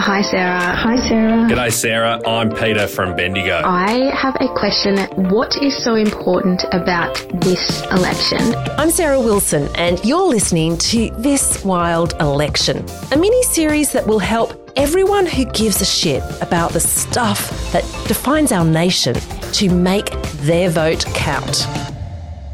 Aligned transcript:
Hi, 0.00 0.22
Sarah. 0.22 0.74
Hi, 0.76 0.96
Sarah. 0.96 1.46
G'day, 1.46 1.70
Sarah. 1.70 2.22
I'm 2.26 2.48
Peter 2.48 2.86
from 2.86 3.14
Bendigo. 3.14 3.60
I 3.62 4.10
have 4.16 4.34
a 4.40 4.48
question. 4.54 4.96
What 5.28 5.62
is 5.62 5.76
so 5.84 5.94
important 5.94 6.64
about 6.72 7.14
this 7.42 7.82
election? 7.90 8.38
I'm 8.78 8.90
Sarah 8.90 9.20
Wilson, 9.20 9.68
and 9.74 10.02
you're 10.02 10.26
listening 10.26 10.78
to 10.78 11.10
This 11.18 11.62
Wild 11.66 12.14
Election, 12.18 12.82
a 13.12 13.18
mini 13.18 13.42
series 13.42 13.92
that 13.92 14.06
will 14.06 14.18
help 14.18 14.72
everyone 14.74 15.26
who 15.26 15.44
gives 15.44 15.82
a 15.82 15.84
shit 15.84 16.22
about 16.40 16.72
the 16.72 16.80
stuff 16.80 17.50
that 17.72 17.84
defines 18.08 18.52
our 18.52 18.64
nation 18.64 19.14
to 19.52 19.68
make 19.68 20.10
their 20.48 20.70
vote 20.70 21.04
count. 21.08 21.66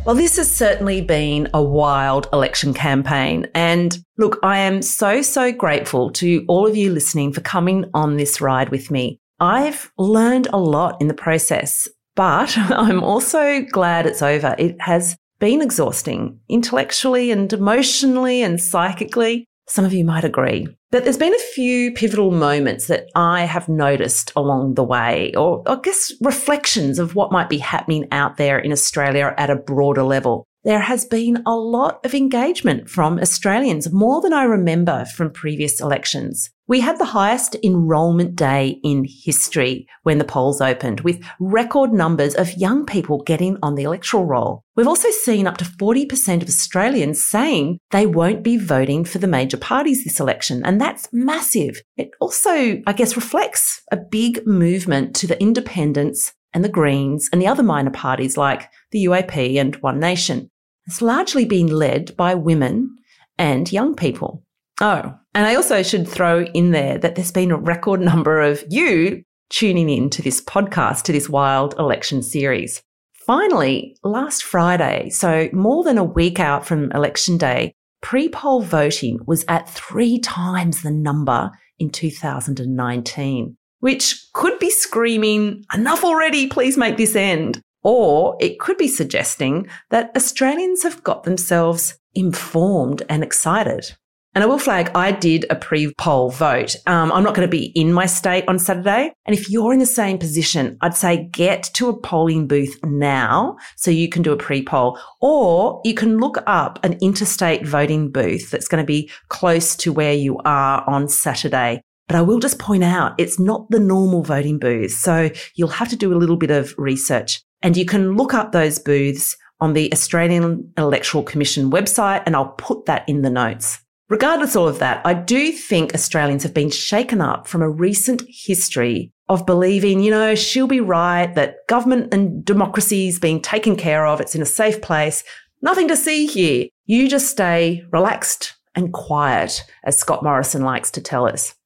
Well, 0.07 0.15
this 0.15 0.37
has 0.37 0.49
certainly 0.49 1.01
been 1.01 1.49
a 1.53 1.61
wild 1.61 2.29
election 2.33 2.73
campaign. 2.73 3.49
And 3.57 3.99
look, 4.19 4.39
I 4.41 4.59
am 4.59 4.81
so, 4.81 5.21
so 5.21 5.51
grateful 5.51 6.13
to 6.13 6.45
all 6.47 6.65
of 6.65 6.77
you 6.77 6.93
listening 6.93 7.33
for 7.33 7.41
coming 7.41 7.91
on 7.93 8.17
this 8.17 8.41
ride 8.41 8.69
with 8.69 8.89
me. 8.89 9.19
I've 9.41 9.91
learned 9.99 10.47
a 10.53 10.59
lot 10.59 11.01
in 11.01 11.09
the 11.09 11.13
process, 11.13 11.89
but 12.15 12.57
I'm 12.71 13.03
also 13.03 13.63
glad 13.63 14.07
it's 14.07 14.23
over. 14.23 14.55
It 14.61 14.81
has 14.81 15.17
been 15.41 15.61
exhausting 15.61 16.39
intellectually 16.49 17.33
and 17.33 17.53
emotionally 17.53 18.45
and 18.45 18.63
psychically. 18.63 19.49
Some 19.69 19.85
of 19.85 19.93
you 19.93 20.05
might 20.05 20.25
agree. 20.25 20.69
But 20.93 21.05
there's 21.05 21.19
been 21.19 21.35
a 21.35 21.53
few 21.55 21.93
pivotal 21.93 22.31
moments 22.31 22.87
that 22.87 23.09
I 23.17 23.45
have 23.45 23.69
noticed 23.69 24.33
along 24.37 24.75
the 24.75 24.85
way, 24.85 25.33
or 25.37 25.63
I 25.67 25.77
guess 25.83 26.13
reflections 26.21 26.99
of 26.99 27.17
what 27.17 27.33
might 27.33 27.49
be 27.49 27.59
happening 27.59 28.07
out 28.13 28.37
there 28.37 28.59
in 28.59 28.71
Australia 28.71 29.35
at 29.37 29.51
a 29.51 29.57
broader 29.57 30.05
level. 30.05 30.45
There 30.63 30.81
has 30.81 31.05
been 31.05 31.43
a 31.47 31.55
lot 31.55 32.05
of 32.05 32.15
engagement 32.15 32.89
from 32.89 33.19
Australians, 33.19 33.93
more 33.93 34.21
than 34.21 34.33
I 34.33 34.45
remember 34.45 35.05
from 35.05 35.31
previous 35.31 35.81
elections. 35.81 36.51
We 36.69 36.81
had 36.81 36.99
the 36.99 37.05
highest 37.05 37.55
enrolment 37.63 38.35
day 38.35 38.81
in 38.83 39.07
history 39.09 39.87
when 40.03 40.19
the 40.19 40.25
polls 40.25 40.61
opened, 40.61 41.01
with 41.01 41.23
record 41.39 41.93
numbers 41.93 42.35
of 42.35 42.53
young 42.55 42.85
people 42.85 43.23
getting 43.23 43.57
on 43.63 43.77
the 43.77 43.85
electoral 43.85 44.27
roll. 44.27 44.65
We've 44.75 44.89
also 44.89 45.11
seen 45.11 45.47
up 45.47 45.59
to 45.59 45.65
40% 45.65 46.43
of 46.43 46.49
Australians 46.49 47.23
saying 47.23 47.79
they 47.93 48.05
won't 48.05 48.43
be 48.43 48.57
voting 48.57 49.05
for 49.05 49.19
the 49.19 49.29
major 49.29 49.57
parties 49.57 50.03
this 50.03 50.19
election, 50.19 50.63
and 50.65 50.81
that's 50.81 51.09
massive. 51.13 51.81
It 51.97 52.11
also, 52.21 52.83
I 52.85 52.93
guess, 52.93 53.15
reflects 53.15 53.81
a 53.93 53.97
big 53.97 54.45
movement 54.45 55.15
to 55.17 55.29
the 55.29 55.41
independents 55.41 56.33
and 56.53 56.65
the 56.65 56.69
Greens 56.69 57.29
and 57.33 57.41
the 57.41 57.47
other 57.47 57.63
minor 57.63 57.91
parties 57.91 58.37
like 58.37 58.69
the 58.91 59.05
UAP 59.05 59.61
and 59.61 59.77
One 59.77 60.01
Nation. 60.01 60.51
It's 60.87 61.03
largely 61.03 61.45
been 61.45 61.69
led 61.69 62.17
by 62.17 62.35
women 62.35 62.97
and 63.39 63.71
young 63.71 63.95
people. 63.95 64.46
Oh, 64.81 65.15
and 65.35 65.47
I 65.47 65.55
also 65.55 65.83
should 65.83 66.07
throw 66.07 66.45
in 66.45 66.71
there 66.71 66.99
that 66.99 67.15
there's 67.15 67.33
been 67.33 67.51
a 67.51 67.57
record 67.57 68.01
number 68.01 68.41
of 68.41 68.63
you 68.69 69.23
tuning 69.49 69.89
in 69.89 70.11
to 70.11 70.23
this 70.23 70.41
podcast, 70.43 71.03
to 71.05 71.13
this 71.13 71.29
wild 71.29 71.75
election 71.79 72.23
series. 72.23 72.83
Finally, 73.15 73.97
last 74.05 74.45
Friday, 74.45 75.09
so 75.11 75.49
more 75.53 75.83
than 75.83 75.99
a 75.99 76.05
week 76.05 76.39
out 76.39 76.67
from 76.67 76.93
election 76.93 77.39
day, 77.39 77.73
pre 78.03 78.29
poll 78.29 78.61
voting 78.61 79.19
was 79.27 79.45
at 79.49 79.69
three 79.69 80.19
times 80.21 80.83
the 80.83 80.91
number 80.91 81.51
in 81.79 81.91
2019, 81.91 83.57
which 83.81 84.29
could 84.33 84.59
be 84.59 84.71
screaming, 84.71 85.65
enough 85.75 86.05
already, 86.05 86.47
please 86.47 86.77
make 86.77 86.97
this 86.97 87.17
end. 87.17 87.61
Or 87.83 88.37
it 88.41 88.59
could 88.59 88.77
be 88.77 88.89
suggesting 88.89 89.69
that 89.91 90.11
Australians 90.17 90.83
have 90.83 91.03
got 91.03 91.23
themselves 91.23 91.99
informed 92.15 93.03
and 93.09 93.23
excited. 93.23 93.97
And 94.37 94.43
I 94.43 94.47
will 94.49 94.59
flag, 94.59 94.91
I 94.95 95.13
did 95.13 95.47
a 95.49 95.57
pre 95.57 95.95
poll 95.95 96.29
vote. 96.29 96.77
Um, 96.87 97.11
I'm 97.11 97.25
not 97.25 97.35
going 97.35 97.49
to 97.49 97.51
be 97.51 97.69
in 97.69 97.91
my 97.91 98.05
state 98.05 98.45
on 98.47 98.59
Saturday. 98.59 99.11
And 99.25 99.35
if 99.35 99.49
you're 99.49 99.73
in 99.73 99.79
the 99.79 99.87
same 99.87 100.19
position, 100.19 100.77
I'd 100.83 100.95
say 100.95 101.31
get 101.33 101.63
to 101.73 101.89
a 101.89 101.99
polling 101.99 102.47
booth 102.47 102.79
now 102.85 103.57
so 103.77 103.91
you 103.91 104.11
can 104.11 104.21
do 104.21 104.35
a 104.35 104.37
pre 104.37 104.63
poll. 104.63 104.99
Or 105.23 105.81
you 105.87 105.95
can 105.95 106.19
look 106.19 106.37
up 106.47 106.79
an 106.85 106.99
interstate 107.01 107.67
voting 107.67 108.11
booth 108.11 108.51
that's 108.51 108.69
going 108.69 108.83
to 108.83 108.87
be 108.87 109.11
close 109.31 109.75
to 109.77 109.91
where 109.91 110.13
you 110.13 110.37
are 110.45 110.85
on 110.87 111.09
Saturday. 111.09 111.81
But 112.07 112.17
I 112.17 112.21
will 112.21 112.39
just 112.39 112.59
point 112.59 112.85
out 112.85 113.19
it's 113.19 113.39
not 113.39 113.71
the 113.71 113.81
normal 113.81 114.23
voting 114.23 114.59
booth. 114.59 114.93
So 114.93 115.31
you'll 115.55 115.69
have 115.69 115.89
to 115.89 115.97
do 115.97 116.13
a 116.13 116.21
little 116.21 116.37
bit 116.37 116.51
of 116.51 116.75
research. 116.77 117.41
And 117.63 117.75
you 117.75 117.87
can 117.87 118.19
look 118.19 118.35
up 118.35 118.53
those 118.53 118.79
booths 118.79 119.35
on 119.61 119.73
the 119.73 119.91
Australian 119.95 120.71
Electoral 120.77 121.25
Commission 121.25 121.71
website, 121.71 122.23
and 122.27 122.37
I'll 122.37 122.53
put 122.59 122.85
that 122.85 123.09
in 123.09 123.23
the 123.23 123.31
notes. 123.31 123.81
Regardless 124.09 124.55
of 124.55 124.63
all 124.63 124.69
of 124.69 124.79
that, 124.79 125.05
I 125.05 125.15
do 125.15 125.51
think 125.51 125.93
Australians 125.93 126.45
have 126.45 126.55
been 126.55 126.71
shaken 126.71 127.21
up 127.21 127.49
from 127.49 127.61
a 127.61 127.69
recent 127.69 128.23
history 128.29 129.13
of 129.29 129.45
believing, 129.45 130.01
you 130.01 130.13
know, 130.13 130.37
she'll 130.37 130.69
be 130.69 130.81
right, 130.81 131.35
that 131.35 131.67
government 131.67 132.15
and 132.15 132.45
democracy 132.45 133.09
is 133.09 133.19
being 133.19 133.43
taken 133.43 133.75
care 133.75 134.07
of, 134.07 134.21
it's 134.21 134.37
in 134.37 134.43
a 134.43 134.47
safe 134.47 134.81
place, 134.81 135.25
nothing 135.61 135.89
to 135.89 135.97
see 135.97 136.27
here. 136.27 136.67
You 136.85 137.09
just 137.09 137.29
stay 137.29 137.83
relaxed 137.91 138.55
and 138.77 138.93
quiet, 138.93 139.65
as 139.83 139.99
Scott 139.99 140.23
Morrison 140.23 140.63
likes 140.63 140.93
to 140.93 141.01
tell 141.01 141.27
us. 141.27 141.57